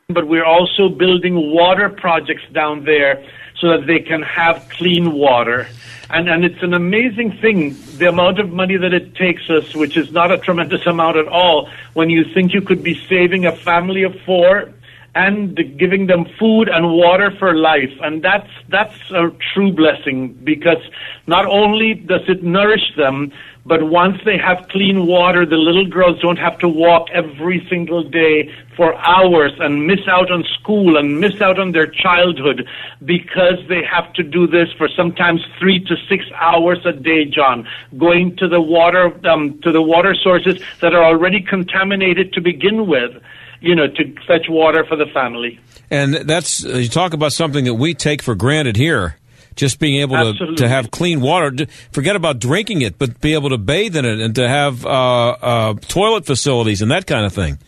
but 0.09 0.27
we're 0.29 0.45
also 0.45 0.89
building 0.89 1.53
water 1.53 1.89
projects 1.89 2.43
down 2.53 2.85
there 2.85 3.25
so 3.59 3.69
that 3.69 3.87
they 3.87 4.01
can 4.01 4.23
have 4.23 4.69
clean 4.71 5.13
water. 5.13 5.69
And, 6.11 6.29
and 6.29 6.45
it's 6.45 6.63
an 6.63 6.75
amazing 6.75 7.39
thing, 7.39 7.77
the 7.97 8.09
amount 8.09 8.39
of 8.39 8.51
money 8.51 8.77
that 8.77 8.93
it 8.93 9.15
takes 9.15 9.49
us, 9.49 9.75
which 9.75 9.97
is 9.97 10.11
not 10.13 10.31
a 10.31 10.39
tremendous 10.39 10.87
amount 10.87 11.17
at 11.17 11.29
all, 11.29 11.71
when 11.95 12.11
you 12.11 12.25
think 12.35 12.53
you 12.53 12.61
could 12.61 12.83
be 12.83 13.01
saving 13.09 13.47
a 13.47 13.55
family 13.55 14.03
of 14.03 14.15
four 14.27 14.73
and 15.15 15.59
giving 15.79 16.07
them 16.07 16.25
food 16.39 16.69
and 16.69 16.91
water 16.91 17.31
for 17.39 17.55
life. 17.55 17.93
And 18.03 18.23
that's, 18.23 18.49
that's 18.69 18.99
a 19.11 19.31
true 19.53 19.71
blessing 19.71 20.33
because 20.43 20.83
not 21.27 21.45
only 21.47 21.95
does 21.95 22.23
it 22.29 22.43
nourish 22.43 22.95
them, 22.97 23.33
but 23.65 23.85
once 23.85 24.19
they 24.25 24.37
have 24.39 24.69
clean 24.71 25.07
water, 25.07 25.47
the 25.47 25.57
little 25.57 25.87
girls 25.87 26.21
don't 26.21 26.39
have 26.39 26.59
to 26.59 26.69
walk 26.69 27.09
every 27.13 27.65
single 27.71 28.03
day 28.03 28.53
for 28.77 28.95
hours 28.97 29.53
and 29.61 29.87
miss 29.87 30.01
out 30.09 30.33
on 30.33 30.45
school 30.59 30.97
and 30.97 31.21
miss 31.21 31.41
out 31.41 31.61
on 31.61 31.71
their 31.71 31.87
childhood 31.87 32.67
because 33.05 33.59
they 33.69 33.83
have 33.85 34.13
to 34.15 34.25
do 34.25 34.49
this 34.49 34.69
for 34.77 34.89
sometimes 34.89 35.41
three 35.61 35.79
to 35.85 35.95
six 36.09 36.25
hours 36.41 36.79
a 36.85 36.93
day, 36.93 37.25
John, 37.25 37.69
going 37.97 38.37
to 38.37 38.49
the 38.49 38.61
water, 38.61 39.15
um, 39.29 39.61
to 39.63 39.71
the 39.71 39.83
water 39.83 40.15
sources 40.15 40.61
that 40.81 40.93
are 40.93 41.05
already 41.05 41.41
contaminated 41.41 42.33
to 42.33 42.41
begin 42.41 42.89
with, 42.89 43.13
you 43.61 43.77
know, 43.77 43.87
to 43.87 44.15
fetch 44.27 44.49
water 44.49 44.85
for 44.85 44.97
the 44.97 45.07
family. 45.15 45.61
And 45.89 46.15
that's, 46.15 46.65
you 46.65 46.89
talk 46.89 47.13
about 47.13 47.33
something 47.33 47.65
that 47.67 47.75
we 47.75 47.95
take 47.95 48.23
for 48.23 48.35
granted 48.35 48.77
here 48.77 49.19
just 49.57 49.79
being 49.79 50.01
able 50.01 50.35
to, 50.35 50.55
to 50.57 50.69
have 50.69 50.91
clean 50.91 51.21
water. 51.21 51.67
Forget 51.93 52.17
about 52.17 52.39
drinking 52.39 52.83
it, 52.83 52.99
but 52.99 53.21
be 53.21 53.35
able 53.35 53.51
to 53.51 53.59
bathe 53.59 53.97
in 53.97 54.05
it 54.05 54.21
and 54.21 54.35
to 54.35 54.49
have 54.49 54.85
uh, 54.85 54.89
uh, 54.89 55.75
toilet 55.75 56.27
facilities 56.27 56.83
and 56.83 56.91
that 56.91 57.07
kind 57.07 57.25
of 57.25 57.33
thing. 57.33 57.59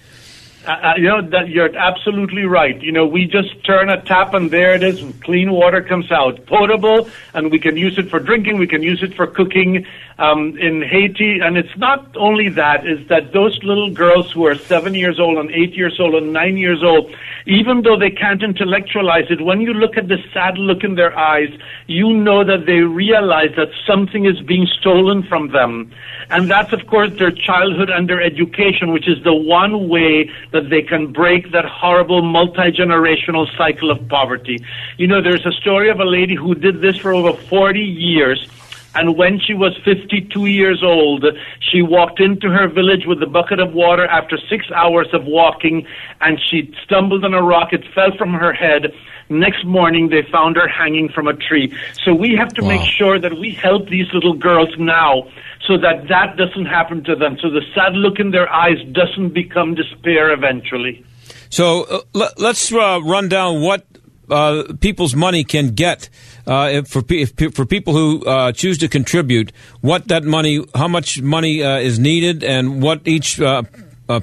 Uh, 0.66 0.70
uh, 0.70 0.94
you 0.96 1.08
know 1.08 1.20
that 1.20 1.48
you're 1.48 1.76
absolutely 1.76 2.44
right. 2.44 2.80
You 2.80 2.90
know, 2.90 3.06
we 3.06 3.26
just 3.26 3.62
turn 3.64 3.90
a 3.90 4.00
tap 4.00 4.32
and 4.32 4.50
there 4.50 4.74
it 4.74 4.82
is. 4.82 5.04
Clean 5.20 5.52
water 5.52 5.82
comes 5.82 6.10
out, 6.10 6.46
potable, 6.46 7.08
and 7.34 7.50
we 7.50 7.58
can 7.58 7.76
use 7.76 7.98
it 7.98 8.08
for 8.08 8.18
drinking. 8.18 8.58
We 8.58 8.66
can 8.66 8.82
use 8.82 9.02
it 9.02 9.14
for 9.14 9.26
cooking 9.26 9.86
um, 10.18 10.56
in 10.58 10.82
Haiti. 10.82 11.40
And 11.40 11.56
it's 11.56 11.76
not 11.76 12.16
only 12.16 12.48
that; 12.50 12.86
is 12.86 13.06
that 13.08 13.32
those 13.32 13.58
little 13.62 13.90
girls 13.90 14.30
who 14.32 14.46
are 14.46 14.54
seven 14.54 14.94
years 14.94 15.18
old 15.18 15.38
and 15.38 15.50
eight 15.50 15.74
years 15.74 15.98
old 15.98 16.14
and 16.14 16.32
nine 16.32 16.56
years 16.56 16.82
old, 16.82 17.14
even 17.46 17.82
though 17.82 17.98
they 17.98 18.10
can't 18.10 18.42
intellectualize 18.42 19.26
it, 19.30 19.40
when 19.40 19.60
you 19.60 19.74
look 19.74 19.96
at 19.96 20.08
the 20.08 20.18
sad 20.32 20.58
look 20.58 20.84
in 20.84 20.94
their 20.94 21.16
eyes, 21.16 21.50
you 21.86 22.12
know 22.12 22.44
that 22.44 22.66
they 22.66 22.80
realize 22.80 23.50
that 23.56 23.68
something 23.86 24.24
is 24.24 24.40
being 24.40 24.66
stolen 24.66 25.22
from 25.22 25.52
them. 25.52 25.92
And 26.30 26.50
that's, 26.50 26.72
of 26.72 26.86
course, 26.86 27.10
their 27.18 27.30
childhood 27.30 27.90
and 27.90 28.08
their 28.08 28.22
education, 28.22 28.92
which 28.92 29.08
is 29.08 29.22
the 29.24 29.34
one 29.34 29.88
way 29.88 30.30
that 30.52 30.70
they 30.70 30.82
can 30.82 31.12
break 31.12 31.52
that 31.52 31.64
horrible 31.64 32.22
multi-generational 32.22 33.46
cycle 33.56 33.90
of 33.90 34.08
poverty. 34.08 34.64
You 34.96 35.06
know, 35.06 35.20
there's 35.20 35.44
a 35.44 35.52
story 35.52 35.90
of 35.90 36.00
a 36.00 36.04
lady 36.04 36.34
who 36.34 36.54
did 36.54 36.80
this 36.80 36.96
for 36.96 37.12
over 37.12 37.32
40 37.32 37.80
years. 37.80 38.48
And 38.94 39.16
when 39.16 39.40
she 39.40 39.54
was 39.54 39.76
52 39.84 40.46
years 40.46 40.82
old, 40.82 41.24
she 41.60 41.82
walked 41.82 42.20
into 42.20 42.48
her 42.48 42.68
village 42.68 43.06
with 43.06 43.22
a 43.22 43.26
bucket 43.26 43.60
of 43.60 43.72
water 43.72 44.06
after 44.06 44.38
six 44.48 44.70
hours 44.70 45.08
of 45.12 45.24
walking, 45.24 45.86
and 46.20 46.40
she 46.40 46.72
stumbled 46.84 47.24
on 47.24 47.34
a 47.34 47.42
rock. 47.42 47.72
It 47.72 47.84
fell 47.94 48.16
from 48.16 48.32
her 48.34 48.52
head. 48.52 48.92
Next 49.28 49.64
morning, 49.64 50.10
they 50.10 50.22
found 50.30 50.56
her 50.56 50.68
hanging 50.68 51.08
from 51.08 51.26
a 51.26 51.34
tree. 51.34 51.74
So 52.04 52.14
we 52.14 52.36
have 52.36 52.52
to 52.54 52.62
wow. 52.62 52.68
make 52.68 52.88
sure 52.88 53.18
that 53.18 53.38
we 53.38 53.52
help 53.52 53.88
these 53.88 54.06
little 54.12 54.34
girls 54.34 54.68
now 54.78 55.26
so 55.66 55.78
that 55.78 56.08
that 56.08 56.36
doesn't 56.36 56.66
happen 56.66 57.02
to 57.04 57.16
them. 57.16 57.38
So 57.40 57.50
the 57.50 57.62
sad 57.74 57.94
look 57.94 58.18
in 58.18 58.30
their 58.30 58.52
eyes 58.52 58.78
doesn't 58.92 59.32
become 59.32 59.74
despair 59.74 60.32
eventually. 60.32 61.04
So 61.48 61.84
uh, 61.84 62.00
let, 62.12 62.38
us 62.40 62.72
uh, 62.72 63.00
run 63.02 63.28
down 63.28 63.62
what 63.62 63.86
uh, 64.30 64.74
people's 64.80 65.14
money 65.14 65.44
can 65.44 65.68
get 65.68 66.08
uh, 66.46 66.82
for 66.82 67.02
if, 67.08 67.32
for 67.54 67.64
people 67.66 67.92
who 67.92 68.24
uh, 68.24 68.52
choose 68.52 68.78
to 68.78 68.88
contribute. 68.88 69.52
What 69.80 70.08
that 70.08 70.24
money, 70.24 70.64
how 70.74 70.88
much 70.88 71.22
money 71.22 71.62
uh, 71.62 71.78
is 71.78 71.98
needed, 71.98 72.44
and 72.44 72.82
what 72.82 73.06
each 73.06 73.40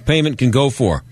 payment 0.06 0.38
can 0.38 0.52
go 0.52 0.70
for. 0.70 1.04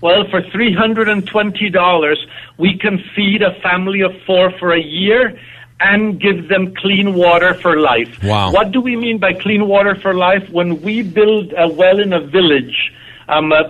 Well, 0.00 0.24
for 0.30 0.42
three 0.50 0.74
hundred 0.74 1.08
and 1.08 1.26
twenty 1.26 1.68
dollars, 1.68 2.24
we 2.58 2.78
can 2.78 3.02
feed 3.14 3.42
a 3.42 3.54
family 3.60 4.00
of 4.00 4.12
four 4.26 4.50
for 4.58 4.72
a 4.72 4.80
year 4.80 5.38
and 5.80 6.20
give 6.20 6.48
them 6.48 6.74
clean 6.74 7.14
water 7.14 7.54
for 7.54 7.80
life. 7.80 8.22
Wow. 8.22 8.52
What 8.52 8.70
do 8.70 8.80
we 8.80 8.96
mean 8.96 9.18
by 9.18 9.32
clean 9.32 9.66
water 9.66 9.94
for 9.94 10.14
life? 10.14 10.48
When 10.50 10.82
we 10.82 11.02
build 11.02 11.54
a 11.56 11.68
well 11.68 11.98
in 12.00 12.12
a 12.12 12.20
village 12.20 12.92
um, 13.28 13.52
uh, 13.52 13.62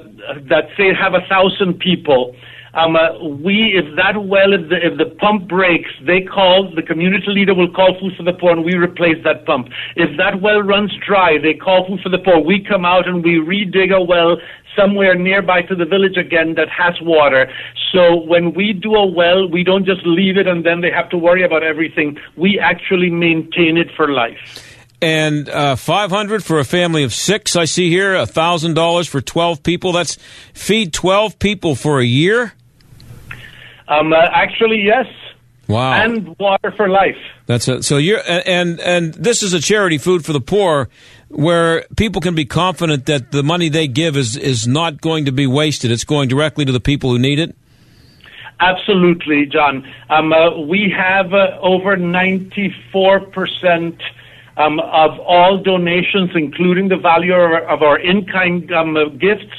that 0.42 0.70
say 0.76 0.92
have 0.92 1.14
a 1.14 1.20
thousand 1.28 1.78
people, 1.78 2.34
Um, 2.74 2.94
uh, 2.94 3.18
we, 3.18 3.74
if 3.74 3.96
that 3.96 4.22
well, 4.22 4.52
if 4.52 4.68
the, 4.68 4.76
if 4.76 4.98
the 4.98 5.14
pump 5.16 5.48
breaks, 5.48 5.90
they 6.06 6.20
call, 6.22 6.70
the 6.74 6.82
community 6.82 7.26
leader 7.28 7.54
will 7.54 7.70
call 7.70 7.96
Food 7.98 8.12
for 8.16 8.22
the 8.22 8.32
Poor 8.32 8.52
and 8.52 8.64
we 8.64 8.74
replace 8.74 9.22
that 9.24 9.44
pump. 9.44 9.68
If 9.96 10.16
that 10.18 10.40
well 10.40 10.62
runs 10.62 10.92
dry, 11.06 11.38
they 11.42 11.54
call 11.54 11.86
Food 11.86 12.00
for 12.02 12.08
the 12.08 12.18
Poor. 12.18 12.38
We 12.40 12.62
come 12.62 12.84
out 12.84 13.08
and 13.08 13.24
we 13.24 13.42
redig 13.42 13.94
a 13.94 14.00
well 14.00 14.36
somewhere 14.76 15.16
nearby 15.16 15.62
to 15.62 15.74
the 15.74 15.84
village 15.84 16.16
again 16.16 16.54
that 16.54 16.68
has 16.68 16.94
water. 17.02 17.50
So 17.92 18.16
when 18.16 18.54
we 18.54 18.72
do 18.72 18.94
a 18.94 19.06
well, 19.06 19.48
we 19.48 19.64
don't 19.64 19.84
just 19.84 20.06
leave 20.06 20.36
it 20.36 20.46
and 20.46 20.64
then 20.64 20.80
they 20.80 20.90
have 20.90 21.10
to 21.10 21.18
worry 21.18 21.44
about 21.44 21.62
everything. 21.62 22.18
We 22.36 22.58
actually 22.58 23.10
maintain 23.10 23.76
it 23.76 23.88
for 23.96 24.12
life. 24.12 24.66
And 25.02 25.48
uh, 25.48 25.76
500 25.76 26.44
for 26.44 26.58
a 26.58 26.64
family 26.64 27.04
of 27.04 27.14
six, 27.14 27.56
I 27.56 27.64
see 27.64 27.88
here. 27.88 28.14
$1,000 28.14 29.08
for 29.08 29.20
12 29.20 29.62
people. 29.62 29.92
That's 29.92 30.18
feed 30.52 30.92
12 30.92 31.38
people 31.38 31.74
for 31.74 32.00
a 32.00 32.04
year? 32.04 32.52
Um, 33.90 34.12
uh, 34.12 34.16
actually, 34.32 34.82
yes. 34.82 35.06
Wow. 35.68 35.92
And 35.92 36.36
water 36.38 36.72
for 36.72 36.88
life. 36.88 37.16
That's 37.46 37.68
it. 37.68 37.84
So 37.84 37.96
you're 37.96 38.20
and 38.26 38.80
and 38.80 39.14
this 39.14 39.42
is 39.42 39.52
a 39.52 39.60
charity 39.60 39.98
food 39.98 40.24
for 40.24 40.32
the 40.32 40.40
poor 40.40 40.88
where 41.28 41.86
people 41.96 42.20
can 42.20 42.34
be 42.34 42.44
confident 42.44 43.06
that 43.06 43.30
the 43.30 43.44
money 43.44 43.68
they 43.68 43.86
give 43.86 44.16
is 44.16 44.36
is 44.36 44.66
not 44.66 45.00
going 45.00 45.26
to 45.26 45.32
be 45.32 45.46
wasted. 45.46 45.92
It's 45.92 46.02
going 46.02 46.28
directly 46.28 46.64
to 46.64 46.72
the 46.72 46.80
people 46.80 47.10
who 47.10 47.20
need 47.20 47.38
it. 47.38 47.54
Absolutely, 48.58 49.46
John. 49.46 49.88
Um, 50.10 50.32
uh, 50.32 50.58
we 50.60 50.92
have 50.96 51.32
uh, 51.32 51.56
over 51.62 51.96
94 51.96 53.20
percent 53.20 54.02
um, 54.56 54.80
of 54.80 55.18
all 55.20 55.62
donations, 55.62 56.30
including 56.34 56.88
the 56.88 56.96
value 56.96 57.32
of 57.32 57.40
our, 57.40 57.62
of 57.68 57.82
our 57.82 57.98
in-kind 57.98 58.72
um, 58.72 58.96
uh, 58.96 59.04
gifts, 59.04 59.54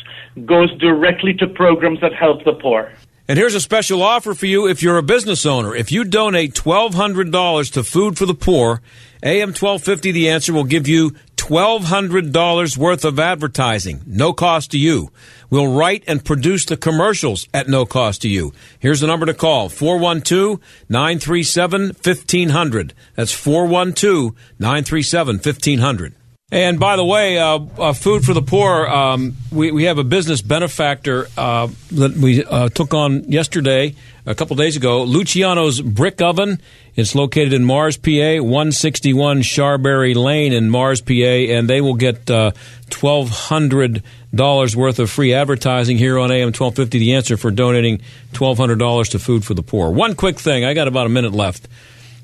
goes 0.45 0.71
directly 0.77 1.34
to 1.36 1.47
programs 1.47 2.01
that 2.01 2.13
help 2.13 2.43
the 2.43 2.53
poor. 2.53 2.91
And 3.32 3.38
here's 3.38 3.55
a 3.55 3.61
special 3.61 4.03
offer 4.03 4.34
for 4.34 4.45
you 4.45 4.67
if 4.67 4.84
you're 4.84 4.97
a 4.97 5.01
business 5.01 5.45
owner. 5.45 5.73
If 5.73 5.89
you 5.89 6.03
donate 6.03 6.53
$1,200 6.53 7.71
to 7.71 7.82
Food 7.82 8.17
for 8.17 8.25
the 8.25 8.34
Poor, 8.34 8.82
AM 9.23 9.51
1250 9.51 10.11
The 10.11 10.29
Answer 10.29 10.51
will 10.51 10.65
give 10.65 10.86
you 10.86 11.11
$1,200 11.38 12.77
worth 12.77 13.05
of 13.05 13.19
advertising, 13.19 14.01
no 14.05 14.34
cost 14.34 14.71
to 14.71 14.77
you. 14.77 15.13
We'll 15.49 15.73
write 15.73 16.03
and 16.07 16.25
produce 16.25 16.65
the 16.65 16.75
commercials 16.75 17.47
at 17.53 17.69
no 17.69 17.86
cost 17.86 18.23
to 18.23 18.27
you. 18.27 18.51
Here's 18.79 18.99
the 18.99 19.07
number 19.07 19.25
to 19.25 19.34
call 19.34 19.69
412 19.69 20.59
937 20.89 21.95
1500. 22.03 22.93
That's 23.15 23.32
412 23.32 24.36
937 24.59 25.36
1500. 25.38 26.15
And 26.54 26.82
by 26.82 26.97
the 26.97 27.06
way, 27.06 27.38
uh, 27.39 27.60
uh, 27.78 27.93
Food 27.93 28.26
for 28.26 28.34
the 28.34 28.41
Poor, 28.41 28.86
um, 28.86 29.38
we, 29.54 29.72
we 29.72 29.86
have 29.86 29.97
a 29.97 30.04
business 30.04 30.41
benefactor 30.41 31.30
uh, 31.38 31.70
that 31.93 32.18
we 32.18 32.43
uh, 32.43 32.68
took 32.68 32.93
on 32.93 33.24
yesterday, 33.32 33.95
a 34.26 34.36
couple 34.36 34.58
days 34.58 34.76
ago, 34.76 35.04
Luciano's 35.04 35.80
Brick 35.80 36.22
Oven. 36.22 36.62
It's 36.97 37.16
located 37.16 37.54
in 37.54 37.64
Mars, 37.64 37.95
PA, 37.95 38.41
161 38.41 39.43
Sharberry 39.43 40.14
Lane 40.14 40.52
in 40.52 40.70
Mars, 40.70 40.99
PA, 40.99 41.14
and 41.14 41.70
they 41.70 41.80
will 41.80 41.93
get 41.93 42.26
$1,200 42.26 44.04
uh, 44.38 44.78
worth 44.78 44.99
of 44.99 45.10
free 45.10 45.34
advertising 45.34 45.97
here 45.97 46.20
on 46.20 46.32
AM 46.32 46.47
1250. 46.47 46.99
The 46.99 47.14
answer 47.14 47.38
for 47.38 47.49
donating 47.49 48.02
$1,200 48.34 49.12
to 49.12 49.20
Food 49.20 49.45
for 49.45 49.54
the 49.54 49.64
Poor. 49.64 49.89
One 49.89 50.16
quick 50.16 50.38
thing, 50.38 50.66
I 50.66 50.74
got 50.74 50.89
about 50.89 51.06
a 51.06 51.10
minute 51.10 51.32
left. 51.32 51.70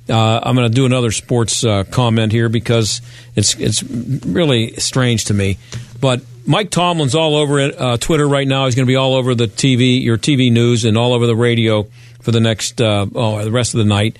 Uh, 0.10 0.40
I'm 0.42 0.56
going 0.56 0.68
to 0.68 0.74
do 0.74 0.86
another 0.86 1.12
sports 1.12 1.64
uh, 1.64 1.84
comment 1.86 2.32
here 2.32 2.50
because 2.50 3.02
it's 3.36 3.56
it's 3.56 3.84
really 3.84 4.74
strange 4.76 5.26
to 5.26 5.34
me. 5.34 5.58
But 6.00 6.22
Mike 6.46 6.70
Tomlin's 6.70 7.16
all 7.16 7.36
over 7.36 7.60
uh, 7.60 7.98
Twitter 7.98 8.28
right 8.28 8.48
now. 8.48 8.66
He's 8.66 8.76
going 8.76 8.86
to 8.86 8.92
be 8.92 8.96
all 8.96 9.16
over 9.16 9.36
the 9.36 9.48
TV, 9.48 10.02
your 10.02 10.18
TV 10.18 10.52
news, 10.52 10.86
and 10.86 10.98
all 10.98 11.14
over 11.14 11.28
the 11.28 11.36
radio 11.36 11.88
for 12.22 12.32
the 12.32 12.40
next 12.40 12.82
uh, 12.82 13.06
oh 13.14 13.44
the 13.44 13.52
rest 13.52 13.74
of 13.74 13.80
the 13.80 13.86
night 13.86 14.18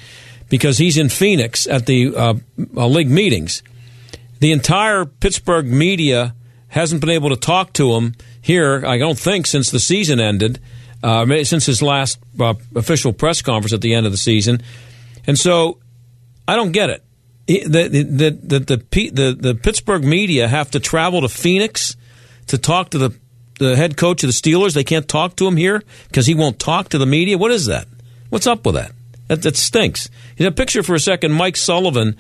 because 0.50 0.78
he's 0.78 0.98
in 0.98 1.10
Phoenix 1.10 1.68
at 1.68 1.86
the 1.86 2.16
uh, 2.16 2.34
uh, 2.76 2.88
league 2.88 3.10
meetings. 3.10 3.64
The 4.40 4.52
entire 4.52 5.06
Pittsburgh 5.06 5.66
media 5.66 6.36
hasn't 6.68 7.02
been 7.02 7.10
able 7.10 7.30
to 7.30 7.38
talk 7.38 7.74
to 7.74 7.94
him 7.94 8.14
here. 8.42 8.86
I 8.86 8.98
don't 8.98 9.18
think 9.18 9.48
since 9.48 9.72
the 9.72 9.80
season 9.80 10.20
ended, 10.20 10.60
since 11.02 11.66
his 11.66 11.82
last 11.82 12.20
official 12.76 13.14
press 13.14 13.42
conference 13.42 13.74
at 13.74 13.82
the 13.82 13.94
end 13.94 14.06
of 14.06 14.12
the 14.12 14.18
season. 14.18 14.62
And 15.28 15.38
so 15.38 15.80
I 16.48 16.56
don't 16.56 16.72
get 16.72 16.90
it. 16.90 17.04
The, 17.48 17.88
the, 17.88 17.88
the, 17.88 19.12
the, 19.12 19.38
the, 19.40 19.56
Pittsburgh 19.56 20.04
media 20.04 20.48
have 20.48 20.72
to 20.72 20.82
travel 20.82 21.22
to 21.22 21.30
Phoenix 21.30 21.96
to 22.48 22.58
talk 22.58 22.90
to 22.90 22.98
the, 22.98 23.18
the 23.60 23.76
head 23.76 23.96
coach 23.96 24.24
of 24.24 24.28
the 24.28 24.34
Steelers. 24.34 24.74
They 24.74 24.84
can't 24.84 25.08
talk 25.08 25.38
to 25.38 25.48
him 25.48 25.56
here 25.56 25.82
because 26.08 26.28
he 26.28 26.36
won't 26.36 26.60
talk 26.60 26.90
to 26.90 26.98
the 26.98 27.06
media. 27.06 27.38
What 27.38 27.52
is 27.52 27.68
that? 27.68 27.88
What's 28.30 28.48
up 28.48 28.66
with 28.66 28.76
that? 28.76 28.92
That, 29.28 29.44
that 29.44 29.56
stinks. 29.56 30.10
You 30.38 30.50
picture 30.52 30.84
for 30.84 30.96
a 30.96 31.00
second 31.00 31.34
Mike 31.34 31.56
Sullivan 31.56 32.18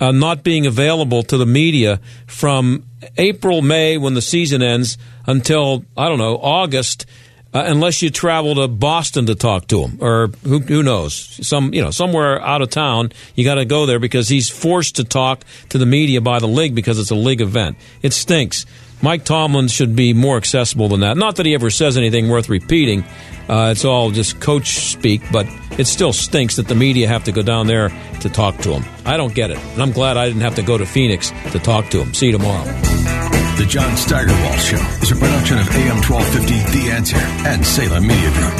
uh, 0.00 0.12
not 0.12 0.42
being 0.42 0.66
available 0.66 1.22
to 1.24 1.36
the 1.36 1.46
media 1.46 2.00
from 2.26 2.84
April, 3.16 3.62
May, 3.62 3.98
when 3.98 4.14
the 4.14 4.22
season 4.22 4.62
ends, 4.62 4.98
until, 5.26 5.84
I 5.96 6.08
don't 6.08 6.18
know, 6.18 6.36
August 6.36 7.06
uh, 7.54 7.64
unless 7.66 8.02
you 8.02 8.10
travel 8.10 8.54
to 8.56 8.68
Boston 8.68 9.26
to 9.26 9.34
talk 9.34 9.66
to 9.68 9.82
him, 9.82 9.98
or 10.00 10.28
who, 10.44 10.58
who 10.58 10.82
knows, 10.82 11.14
some 11.46 11.72
you 11.72 11.82
know 11.82 11.90
somewhere 11.90 12.40
out 12.42 12.60
of 12.62 12.70
town. 12.70 13.12
You 13.34 13.44
got 13.44 13.54
to 13.54 13.64
go 13.64 13.86
there 13.86 13.98
because 13.98 14.28
he's 14.28 14.50
forced 14.50 14.96
to 14.96 15.04
talk 15.04 15.44
to 15.70 15.78
the 15.78 15.86
media 15.86 16.20
by 16.20 16.40
the 16.40 16.48
league 16.48 16.74
because 16.74 16.98
it's 16.98 17.10
a 17.10 17.14
league 17.14 17.40
event. 17.40 17.76
It 18.02 18.12
stinks. 18.12 18.66
Mike 19.00 19.24
Tomlin 19.24 19.68
should 19.68 19.94
be 19.94 20.12
more 20.12 20.36
accessible 20.36 20.88
than 20.88 21.00
that. 21.00 21.16
Not 21.16 21.36
that 21.36 21.46
he 21.46 21.54
ever 21.54 21.70
says 21.70 21.96
anything 21.96 22.28
worth 22.28 22.48
repeating. 22.48 23.04
Uh, 23.48 23.70
it's 23.70 23.84
all 23.84 24.10
just 24.10 24.40
coach 24.40 24.90
speak, 24.90 25.22
but 25.32 25.46
it 25.78 25.86
still 25.86 26.12
stinks 26.12 26.56
that 26.56 26.68
the 26.68 26.74
media 26.74 27.08
have 27.08 27.24
to 27.24 27.32
go 27.32 27.42
down 27.42 27.66
there 27.66 27.90
to 28.20 28.28
talk 28.28 28.58
to 28.58 28.72
him. 28.72 28.84
I 29.06 29.16
don't 29.16 29.34
get 29.34 29.50
it, 29.50 29.58
and 29.58 29.82
I'm 29.82 29.92
glad 29.92 30.16
I 30.16 30.26
didn't 30.26 30.42
have 30.42 30.56
to 30.56 30.62
go 30.62 30.76
to 30.76 30.84
Phoenix 30.84 31.30
to 31.52 31.58
talk 31.58 31.88
to 31.90 32.02
him. 32.02 32.12
See 32.12 32.26
you 32.26 32.32
tomorrow. 32.32 33.27
The 33.58 33.66
John 33.66 33.96
Steigerwald 33.96 34.60
Show 34.60 34.76
is 35.02 35.10
a 35.10 35.16
production 35.16 35.58
of 35.58 35.68
AM 35.70 35.96
1250 35.96 36.78
The 36.78 36.92
Answer 36.92 37.16
and 37.16 37.66
Salem 37.66 38.06
Media 38.06 38.30
Group. 38.30 38.54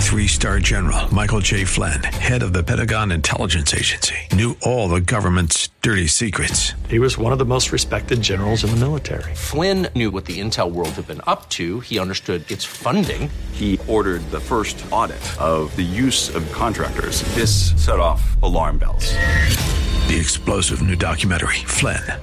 Three 0.00 0.26
star 0.26 0.58
general 0.58 1.12
Michael 1.14 1.40
J. 1.40 1.66
Flynn, 1.66 2.02
head 2.02 2.42
of 2.42 2.54
the 2.54 2.62
Pentagon 2.62 3.12
Intelligence 3.12 3.74
Agency, 3.74 4.14
knew 4.32 4.56
all 4.62 4.88
the 4.88 5.02
government's 5.02 5.68
dirty 5.82 6.06
secrets. 6.06 6.72
He 6.88 6.98
was 6.98 7.18
one 7.18 7.32
of 7.32 7.38
the 7.38 7.44
most 7.44 7.72
respected 7.72 8.22
generals 8.22 8.64
in 8.64 8.70
the 8.70 8.76
military. 8.76 9.34
Flynn 9.34 9.88
knew 9.94 10.10
what 10.10 10.24
the 10.24 10.40
intel 10.40 10.72
world 10.72 10.92
had 10.92 11.06
been 11.06 11.20
up 11.26 11.50
to, 11.50 11.80
he 11.80 11.98
understood 11.98 12.50
its 12.50 12.64
funding. 12.64 13.28
He 13.52 13.78
ordered 13.86 14.22
the 14.30 14.40
first 14.40 14.82
audit 14.90 15.22
of 15.38 15.76
the 15.76 15.82
use 15.82 16.34
of 16.34 16.50
contractors. 16.52 17.20
This 17.34 17.72
set 17.76 18.00
off 18.00 18.42
alarm 18.42 18.78
bells. 18.78 19.12
The 20.08 20.18
explosive 20.18 20.82
new 20.82 20.96
documentary, 20.96 21.64
Flynn, 21.64 22.02